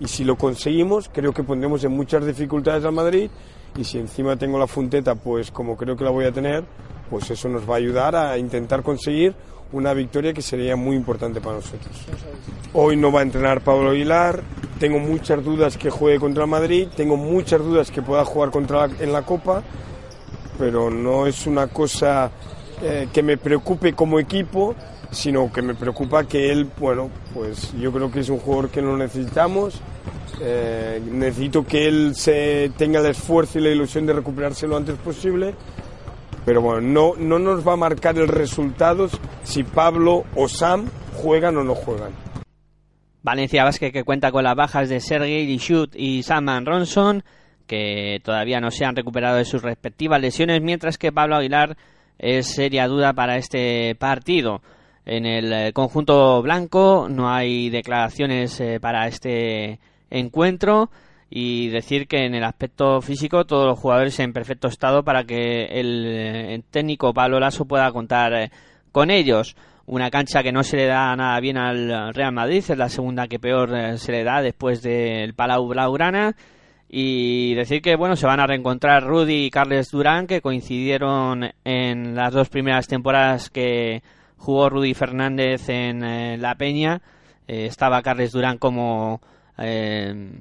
Y 0.00 0.08
si 0.08 0.24
lo 0.24 0.36
conseguimos, 0.36 1.10
creo 1.12 1.34
que 1.34 1.42
pondremos 1.42 1.84
en 1.84 1.92
muchas 1.92 2.24
dificultades 2.24 2.86
al 2.86 2.92
Madrid 2.92 3.28
y 3.76 3.84
si 3.84 3.98
encima 3.98 4.36
tengo 4.36 4.58
la 4.58 4.66
funteta, 4.66 5.16
pues 5.16 5.50
como 5.50 5.76
creo 5.76 5.98
que 5.98 6.04
la 6.04 6.08
voy 6.08 6.24
a 6.24 6.32
tener, 6.32 6.64
pues 7.10 7.30
eso 7.30 7.50
nos 7.50 7.68
va 7.68 7.74
a 7.74 7.76
ayudar 7.76 8.16
a 8.16 8.38
intentar 8.38 8.82
conseguir 8.82 9.34
una 9.70 9.92
victoria 9.92 10.32
que 10.32 10.40
sería 10.40 10.74
muy 10.74 10.96
importante 10.96 11.42
para 11.42 11.56
nosotros. 11.56 11.94
Hoy 12.72 12.96
no 12.96 13.12
va 13.12 13.20
a 13.20 13.24
entrenar 13.24 13.60
Pablo 13.60 13.90
Aguilar, 13.90 14.42
tengo 14.80 14.98
muchas 14.98 15.44
dudas 15.44 15.76
que 15.76 15.90
juegue 15.90 16.18
contra 16.18 16.44
el 16.44 16.50
Madrid, 16.50 16.88
tengo 16.96 17.18
muchas 17.18 17.60
dudas 17.60 17.90
que 17.90 18.00
pueda 18.00 18.24
jugar 18.24 18.50
contra 18.50 18.86
en 18.98 19.12
la 19.12 19.26
Copa, 19.26 19.62
pero 20.58 20.90
no 20.90 21.26
es 21.26 21.46
una 21.46 21.66
cosa 21.66 22.30
eh, 22.82 23.08
que 23.12 23.22
me 23.22 23.36
preocupe 23.36 23.92
como 23.94 24.18
equipo, 24.18 24.74
sino 25.10 25.52
que 25.52 25.62
me 25.62 25.74
preocupa 25.74 26.24
que 26.24 26.50
él, 26.50 26.68
bueno, 26.78 27.10
pues 27.34 27.72
yo 27.78 27.92
creo 27.92 28.10
que 28.10 28.20
es 28.20 28.28
un 28.28 28.38
jugador 28.38 28.70
que 28.70 28.82
lo 28.82 28.96
necesitamos. 28.96 29.80
eh, 30.40 31.00
necesito 31.10 31.64
que 31.64 31.86
él 31.88 32.14
se 32.14 32.70
tenga 32.76 33.00
el 33.00 33.06
esfuerzo 33.06 33.58
y 33.58 33.62
la 33.62 33.70
ilusión 33.70 34.04
de 34.04 34.12
recuperarse 34.12 34.66
lo 34.66 34.76
antes 34.76 34.96
posible. 34.96 35.54
Pero 36.44 36.60
bueno, 36.60 36.80
no, 36.80 37.14
no 37.16 37.38
nos 37.38 37.66
va 37.66 37.72
a 37.72 37.76
marcar 37.76 38.18
el 38.18 38.28
resultado 38.28 39.08
si 39.42 39.64
Pablo 39.64 40.24
o 40.34 40.46
Sam 40.46 40.88
juegan 41.14 41.56
o 41.56 41.64
no 41.64 41.74
juegan. 41.74 42.12
Valencia 43.22 43.64
Basket 43.64 43.90
que 43.90 44.04
cuenta 44.04 44.30
con 44.30 44.44
las 44.44 44.54
bajas 44.54 44.88
de 44.88 45.00
Sergei 45.00 45.46
Lishut 45.46 45.96
y 45.96 46.22
Saman 46.22 46.64
Ronson, 46.64 47.24
que 47.66 48.20
todavía 48.22 48.60
no 48.60 48.70
se 48.70 48.84
han 48.84 48.94
recuperado 48.94 49.38
de 49.38 49.44
sus 49.44 49.62
respectivas 49.62 50.20
lesiones, 50.20 50.62
mientras 50.62 50.98
que 50.98 51.10
Pablo 51.10 51.34
Aguilar 51.34 51.76
es 52.18 52.46
seria 52.54 52.88
duda 52.88 53.12
para 53.12 53.36
este 53.36 53.94
partido. 53.94 54.62
En 55.04 55.24
el 55.24 55.52
eh, 55.52 55.72
conjunto 55.72 56.42
blanco 56.42 57.06
no 57.08 57.30
hay 57.30 57.70
declaraciones 57.70 58.60
eh, 58.60 58.80
para 58.80 59.06
este 59.06 59.78
encuentro 60.10 60.90
y 61.30 61.68
decir 61.68 62.08
que 62.08 62.24
en 62.24 62.34
el 62.34 62.42
aspecto 62.42 63.00
físico 63.00 63.44
todos 63.44 63.66
los 63.66 63.78
jugadores 63.78 64.18
en 64.18 64.32
perfecto 64.32 64.68
estado 64.68 65.04
para 65.04 65.24
que 65.24 65.66
el, 65.66 66.04
eh, 66.06 66.62
técnico 66.70 67.14
Pablo 67.14 67.38
Lasso 67.38 67.66
pueda 67.66 67.92
contar 67.92 68.50
con 68.90 69.10
ellos. 69.10 69.56
Una 69.86 70.10
cancha 70.10 70.42
que 70.42 70.50
no 70.50 70.64
se 70.64 70.76
le 70.76 70.86
da 70.86 71.14
nada 71.14 71.38
bien 71.38 71.56
al 71.56 72.12
Real 72.12 72.32
Madrid, 72.32 72.64
es 72.68 72.76
la 72.76 72.88
segunda 72.88 73.28
que 73.28 73.38
peor 73.38 73.98
se 73.98 74.10
le 74.10 74.24
da 74.24 74.42
después 74.42 74.82
del 74.82 75.34
Palau 75.34 75.68
Blaugrana. 75.68 76.34
Y 76.88 77.54
decir 77.54 77.82
que 77.82 77.96
bueno, 77.96 78.16
se 78.16 78.26
van 78.26 78.40
a 78.40 78.46
reencontrar 78.46 79.04
Rudy 79.04 79.46
y 79.46 79.50
Carles 79.50 79.90
Durán, 79.90 80.26
que 80.26 80.40
coincidieron 80.40 81.50
en 81.64 82.14
las 82.14 82.32
dos 82.32 82.48
primeras 82.48 82.86
temporadas 82.86 83.50
que 83.50 84.02
jugó 84.36 84.68
Rudy 84.68 84.94
Fernández 84.94 85.68
en 85.68 86.04
eh, 86.04 86.38
La 86.38 86.54
Peña. 86.54 87.02
Eh, 87.48 87.66
estaba 87.66 88.02
Carles 88.02 88.32
Durán 88.32 88.58
como, 88.58 89.20
eh, 89.58 90.32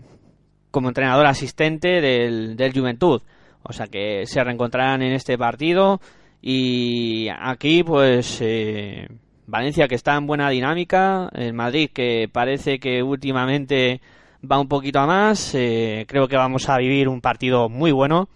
como 0.71 0.89
entrenador 0.89 1.25
asistente 1.25 2.01
del, 2.01 2.55
del 2.55 2.73
Juventud. 2.73 3.21
O 3.63 3.73
sea 3.73 3.87
que 3.87 4.25
se 4.27 4.43
reencontrarán 4.43 5.01
en 5.01 5.13
este 5.13 5.37
partido. 5.37 5.99
Y 6.41 7.27
aquí, 7.39 7.83
pues, 7.83 8.39
eh, 8.41 9.07
Valencia 9.47 9.87
que 9.87 9.95
está 9.95 10.15
en 10.15 10.27
buena 10.27 10.49
dinámica. 10.49 11.29
El 11.33 11.53
Madrid 11.53 11.89
que 11.91 12.29
parece 12.31 12.79
que 12.79 13.01
últimamente 13.01 14.01
va 14.51 14.59
un 14.59 14.67
poquito 14.67 14.99
a 14.99 15.05
más. 15.05 15.53
eh, 15.55 16.05
creo 16.07 16.27
que 16.27 16.37
vamos 16.37 16.69
a 16.69 16.77
vivir 16.77 17.07
un 17.07 17.21
partido 17.21 17.69
muy 17.69 17.91
bueno. 17.91 18.29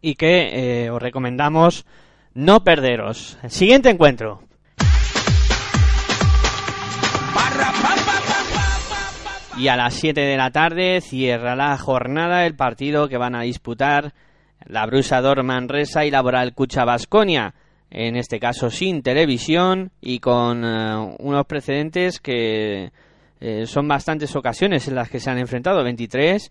Y 0.00 0.14
que 0.14 0.84
eh, 0.84 0.90
os 0.90 1.02
recomendamos 1.02 1.84
no 2.34 2.62
perderos. 2.62 3.38
El 3.42 3.50
siguiente 3.50 3.90
encuentro. 3.90 4.42
Y 9.58 9.66
a 9.66 9.76
las 9.76 9.94
7 9.94 10.20
de 10.20 10.36
la 10.36 10.52
tarde 10.52 11.00
cierra 11.00 11.56
la 11.56 11.76
jornada 11.76 12.46
el 12.46 12.54
partido 12.54 13.08
que 13.08 13.16
van 13.16 13.34
a 13.34 13.42
disputar 13.42 14.12
la 14.64 14.86
Brusador 14.86 15.42
Manresa 15.42 16.04
y 16.04 16.12
Laboral 16.12 16.54
Cucha 16.54 16.84
Basconia. 16.84 17.54
En 17.90 18.14
este 18.14 18.38
caso 18.38 18.70
sin 18.70 19.02
televisión 19.02 19.90
y 20.00 20.20
con 20.20 20.64
eh, 20.64 21.16
unos 21.18 21.46
precedentes 21.46 22.20
que 22.20 22.92
eh, 23.40 23.66
son 23.66 23.86
bastantes 23.88 24.34
ocasiones 24.36 24.88
en 24.88 24.94
las 24.94 25.10
que 25.10 25.20
se 25.20 25.30
han 25.30 25.38
enfrentado. 25.38 25.84
23 25.84 26.50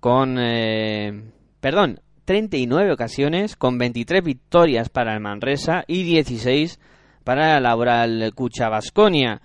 con. 0.00 0.36
eh, 0.38 1.22
perdón, 1.60 2.00
39 2.26 2.92
ocasiones 2.92 3.56
con 3.56 3.78
23 3.78 4.22
victorias 4.22 4.88
para 4.88 5.14
el 5.14 5.20
Manresa 5.20 5.84
y 5.86 6.02
16 6.02 6.78
para 7.24 7.54
la 7.54 7.60
Laboral 7.60 8.32
Cucha 8.34 8.68
Basconia 8.68 9.40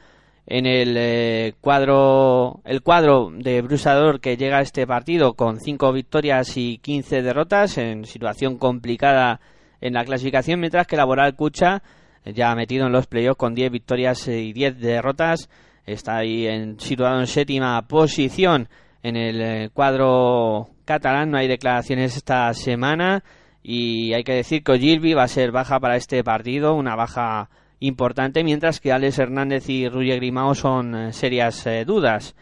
en 0.48 0.66
el 0.66 0.96
eh, 0.98 1.54
cuadro 1.62 2.62
el 2.66 2.82
cuadro 2.82 3.32
de 3.32 3.62
Brusador 3.62 4.20
que 4.20 4.36
llega 4.36 4.58
a 4.58 4.62
este 4.62 4.88
partido 4.88 5.36
con 5.36 5.60
5 5.60 5.94
victorias 5.94 6.58
y 6.58 6.80
15 6.80 7.22
derrotas 7.22 7.78
en 7.78 8.06
situación 8.06 8.58
complicada 8.58 9.40
en 9.80 9.94
la 9.94 10.04
clasificación 10.04 10.60
mientras 10.60 10.88
que 10.88 10.98
Laboral 10.98 11.36
Cucha 11.36 11.84
ya 12.26 12.54
metido 12.56 12.88
en 12.88 12.92
los 12.92 13.06
playoffs 13.06 13.38
con 13.38 13.54
10 13.54 13.72
victorias 13.72 14.28
y 14.28 14.54
10 14.54 14.80
derrotas 14.80 15.50
está 15.94 16.18
ahí 16.18 16.48
en, 16.48 16.80
situado 16.80 17.20
en 17.20 17.28
séptima 17.28 17.82
posición 17.88 18.68
en 19.04 19.16
el 19.16 19.42
eh, 19.42 19.70
cuadro 19.74 20.70
catalán 20.86 21.32
no 21.32 21.38
hay 21.38 21.48
declaraciones 21.48 22.16
esta 22.16 22.54
semana 22.54 23.24
y 23.64 24.14
hay 24.14 24.24
que 24.24 24.34
decir 24.34 24.64
que 24.64 24.74
Ogilvy 24.74 25.14
va 25.14 25.24
a 25.24 25.28
ser 25.28 25.52
baja 25.52 25.80
para 25.80 25.96
este 25.96 26.24
partido 26.24 26.74
una 26.76 26.96
baja 26.96 27.50
importante, 27.80 28.44
mientras 28.44 28.80
que 28.80 28.92
Alex 28.92 29.20
Hernández 29.20 29.70
y 29.70 29.90
Ruye 29.90 30.16
Grimao 30.16 30.54
son 30.56 30.96
eh, 30.96 31.14
serias 31.14 31.66
eh, 31.66 31.84
dudas. 31.86 32.36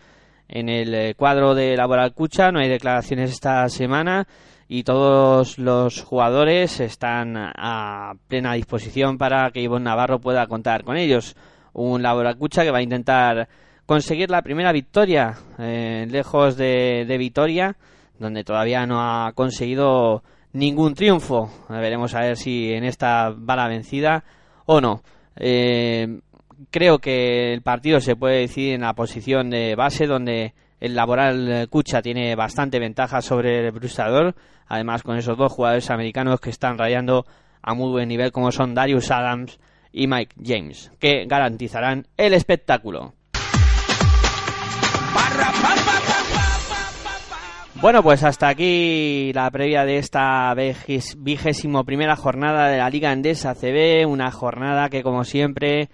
En 0.47 0.67
el 0.67 1.15
cuadro 1.15 1.53
de 1.53 1.77
Laboral 1.77 2.13
Cucha 2.13 2.51
no 2.51 2.59
hay 2.59 2.67
declaraciones 2.67 3.31
esta 3.31 3.69
semana 3.69 4.27
y 4.67 4.83
todos 4.83 5.59
los 5.59 6.01
jugadores 6.01 6.79
están 6.79 7.35
a 7.37 8.13
plena 8.27 8.53
disposición 8.53 9.17
para 9.19 9.51
que 9.51 9.61
Ivonne 9.61 9.85
Navarro 9.85 10.19
pueda 10.19 10.47
contar 10.47 10.83
con 10.83 10.97
ellos. 10.97 11.35
Un 11.73 12.01
Laboral 12.01 12.37
Cucha 12.37 12.63
que 12.63 12.71
va 12.71 12.79
a 12.79 12.83
intentar 12.83 13.47
conseguir 13.85 14.29
la 14.29 14.41
primera 14.41 14.71
victoria 14.71 15.35
eh, 15.57 16.05
lejos 16.09 16.57
de, 16.57 17.05
de 17.07 17.17
Vitoria, 17.17 17.75
donde 18.19 18.43
todavía 18.43 18.85
no 18.85 19.01
ha 19.01 19.31
conseguido 19.33 20.23
ningún 20.53 20.93
triunfo. 20.93 21.49
Veremos 21.69 22.13
a 22.15 22.21
ver 22.21 22.37
si 22.37 22.71
en 22.71 22.83
esta 22.83 23.29
va 23.29 23.55
la 23.55 23.67
vencida 23.67 24.23
o 24.65 24.81
no. 24.81 25.01
Eh, 25.35 26.19
creo 26.69 26.99
que 26.99 27.53
el 27.53 27.61
partido 27.61 27.99
se 27.99 28.15
puede 28.15 28.41
decidir 28.41 28.73
en 28.73 28.81
la 28.81 28.93
posición 28.93 29.49
de 29.49 29.75
base, 29.75 30.05
donde 30.05 30.53
el 30.79 30.95
Laboral 30.95 31.67
Cucha 31.69 32.01
tiene 32.01 32.35
bastante 32.35 32.79
ventaja 32.79 33.21
sobre 33.21 33.65
el 33.65 33.71
Brusador. 33.71 34.35
Además, 34.67 35.03
con 35.03 35.17
esos 35.17 35.37
dos 35.37 35.51
jugadores 35.51 35.89
americanos 35.89 36.39
que 36.39 36.51
están 36.51 36.77
rayando 36.77 37.25
a 37.61 37.73
muy 37.73 37.89
buen 37.89 38.07
nivel, 38.07 38.31
como 38.31 38.51
son 38.51 38.75
Darius 38.75 39.11
Adams 39.11 39.59
y 39.91 40.07
Mike 40.07 40.35
James, 40.43 40.91
que 40.99 41.25
garantizarán 41.25 42.07
el 42.17 42.33
espectáculo. 42.33 43.13
Bueno, 47.81 48.03
pues 48.03 48.23
hasta 48.23 48.49
aquí 48.49 49.31
la 49.33 49.49
previa 49.51 49.85
de 49.85 49.99
esta 49.99 50.53
vigésimo 51.17 51.85
primera 51.85 52.17
jornada 52.17 52.67
de 52.67 52.77
la 52.77 52.89
Liga 52.89 53.13
Endesa 53.13 53.55
CB, 53.55 54.05
una 54.05 54.31
jornada 54.31 54.89
que 54.89 55.01
como 55.01 55.23
siempre 55.23 55.89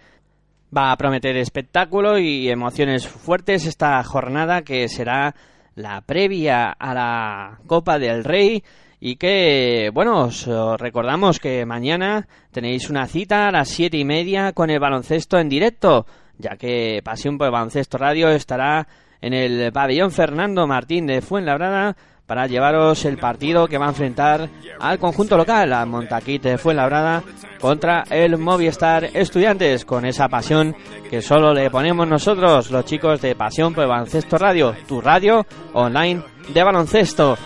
va 0.76 0.92
a 0.92 0.98
prometer 0.98 1.38
espectáculo 1.38 2.18
y 2.18 2.50
emociones 2.50 3.08
fuertes 3.08 3.68
esta 3.68 4.04
jornada 4.04 4.64
que 4.64 4.88
será 4.88 5.36
la 5.76 6.02
previa 6.02 6.72
a 6.72 6.94
la 6.96 7.60
Copa 7.68 8.00
del 8.00 8.24
Rey 8.24 8.64
y 9.08 9.18
que, 9.18 9.92
bueno, 9.94 10.24
os 10.24 10.48
eh, 10.48 10.52
recordamos 10.80 11.38
que 11.38 11.64
mañana 11.64 12.28
tenéis 12.52 12.90
una 12.90 13.06
cita 13.06 13.48
a 13.48 13.52
las 13.52 13.70
siete 13.70 13.98
y 13.98 14.04
media 14.04 14.52
con 14.52 14.72
el 14.72 14.80
baloncesto 14.80 15.38
en 15.38 15.48
directo, 15.48 16.08
ya 16.40 16.58
que 16.58 17.02
Pasión 17.04 17.38
por 17.38 17.46
el 17.46 17.54
Baloncesto 17.54 18.00
Radio 18.00 18.30
estará 18.30 18.88
en 19.22 19.36
el 19.36 19.72
pabellón 19.72 20.10
Fernando 20.10 20.66
Martín 20.66 21.06
de 21.06 21.22
Fuenlabrada 21.22 21.96
para 22.26 22.48
llevaros 22.48 23.06
el 23.06 23.20
partido 23.20 23.68
que 23.68 23.78
va 23.78 23.86
a 23.86 23.90
enfrentar 23.90 24.50
al 24.80 24.98
conjunto 24.98 25.38
local, 25.38 25.72
a 25.74 25.86
Montaquit 25.86 26.42
de 26.42 26.58
Fuenlabrada, 26.58 27.22
contra 27.62 28.06
el 28.10 28.40
Movistar 28.40 29.04
Estudiantes, 29.14 29.86
con 29.86 30.08
esa 30.08 30.30
pasión 30.30 30.76
que 31.12 31.22
solo 31.22 31.54
le 31.54 31.70
ponemos 31.70 32.08
nosotros, 32.08 32.72
los 32.72 32.86
chicos 32.86 33.22
de 33.22 33.36
Pasión 33.36 33.76
por 33.76 33.84
el 33.84 33.90
Baloncesto 33.92 34.40
Radio, 34.40 34.74
tu 34.88 35.00
radio 35.00 35.46
online 35.74 36.24
de 36.52 36.64
baloncesto. 36.64 37.38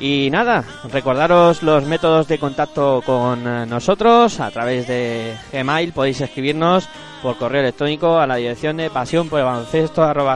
Y 0.00 0.30
nada, 0.30 0.64
recordaros 0.92 1.62
los 1.64 1.84
métodos 1.84 2.28
de 2.28 2.38
contacto 2.38 3.02
con 3.04 3.44
eh, 3.46 3.66
nosotros 3.66 4.38
a 4.38 4.50
través 4.50 4.86
de 4.86 5.34
Gmail, 5.52 5.92
podéis 5.92 6.20
escribirnos 6.20 6.88
por 7.20 7.36
correo 7.36 7.62
electrónico 7.62 8.18
a 8.18 8.26
la 8.26 8.36
dirección 8.36 8.76
de 8.76 8.90
pasión 8.90 9.28
por 9.28 9.42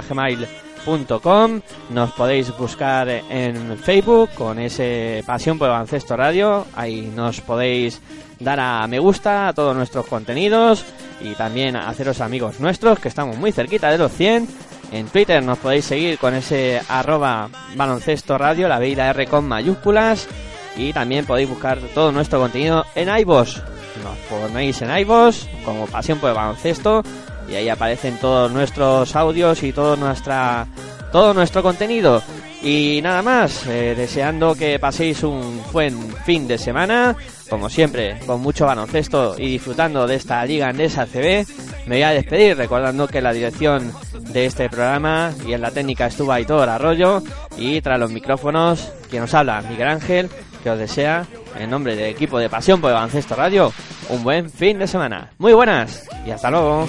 gmail.com. 0.08 1.60
Nos 1.90 2.12
podéis 2.12 2.56
buscar 2.56 3.08
en 3.08 3.78
Facebook 3.78 4.30
con 4.34 4.58
ese 4.58 5.22
Pasión 5.24 5.60
por 5.60 5.70
Radio. 5.70 6.66
Ahí 6.74 7.12
nos 7.14 7.40
podéis 7.40 8.00
dar 8.40 8.58
a 8.58 8.84
me 8.88 8.98
gusta 8.98 9.46
a 9.46 9.52
todos 9.52 9.76
nuestros 9.76 10.06
contenidos 10.06 10.84
y 11.20 11.34
también 11.34 11.76
haceros 11.76 12.20
amigos 12.20 12.58
nuestros 12.58 12.98
que 12.98 13.06
estamos 13.06 13.36
muy 13.36 13.52
cerquita 13.52 13.92
de 13.92 13.98
los 13.98 14.10
100. 14.10 14.71
En 14.92 15.06
Twitter 15.06 15.42
nos 15.42 15.58
podéis 15.58 15.86
seguir 15.86 16.18
con 16.18 16.34
ese 16.34 16.80
arroba 16.86 17.48
baloncesto 17.74 18.36
radio, 18.36 18.68
la 18.68 18.78
B 18.78 18.90
y 18.90 18.94
la 18.94 19.10
R 19.10 19.26
con 19.26 19.48
mayúsculas. 19.48 20.28
Y 20.76 20.92
también 20.92 21.24
podéis 21.24 21.48
buscar 21.48 21.78
todo 21.94 22.12
nuestro 22.12 22.38
contenido 22.38 22.84
en 22.94 23.08
iVoox. 23.08 23.56
Nos 24.04 24.18
ponéis 24.28 24.82
en 24.82 24.96
iVoox 24.98 25.46
como 25.64 25.86
Pasión 25.86 26.18
por 26.18 26.30
el 26.30 26.36
Baloncesto 26.36 27.02
y 27.48 27.54
ahí 27.54 27.68
aparecen 27.68 28.18
todos 28.18 28.50
nuestros 28.50 29.14
audios 29.16 29.62
y 29.62 29.72
todo 29.72 29.96
nuestra 29.96 30.66
todo 31.10 31.34
nuestro 31.34 31.62
contenido. 31.62 32.22
Y 32.62 33.00
nada 33.02 33.22
más, 33.22 33.66
eh, 33.66 33.94
deseando 33.96 34.54
que 34.54 34.78
paséis 34.78 35.22
un 35.24 35.60
buen 35.72 36.14
fin 36.24 36.46
de 36.46 36.58
semana, 36.58 37.16
como 37.52 37.68
siempre, 37.68 38.18
con 38.24 38.40
mucho 38.40 38.64
baloncesto 38.64 39.34
y 39.36 39.46
disfrutando 39.46 40.06
de 40.06 40.14
esta 40.14 40.42
Liga 40.46 40.70
Andesa 40.70 41.04
CB. 41.04 41.44
Me 41.84 41.96
voy 41.96 42.02
a 42.02 42.12
despedir 42.12 42.56
recordando 42.56 43.06
que 43.06 43.20
la 43.20 43.34
dirección 43.34 43.92
de 44.32 44.46
este 44.46 44.70
programa 44.70 45.34
y 45.46 45.52
en 45.52 45.60
la 45.60 45.70
técnica 45.70 46.06
estuvo 46.06 46.32
Aitor 46.32 46.70
Arroyo 46.70 47.22
y 47.58 47.82
tras 47.82 48.00
los 48.00 48.10
micrófonos, 48.10 48.90
quien 49.10 49.24
os 49.24 49.34
habla, 49.34 49.60
Miguel 49.68 49.88
Ángel, 49.88 50.30
que 50.62 50.70
os 50.70 50.78
desea, 50.78 51.26
en 51.58 51.68
nombre 51.68 51.94
del 51.94 52.06
equipo 52.06 52.38
de 52.38 52.48
Pasión 52.48 52.80
por 52.80 52.88
el 52.88 52.94
Baloncesto 52.94 53.34
Radio, 53.34 53.70
un 54.08 54.24
buen 54.24 54.48
fin 54.48 54.78
de 54.78 54.86
semana. 54.86 55.30
Muy 55.36 55.52
buenas 55.52 56.08
y 56.24 56.30
hasta 56.30 56.50
luego. 56.50 56.88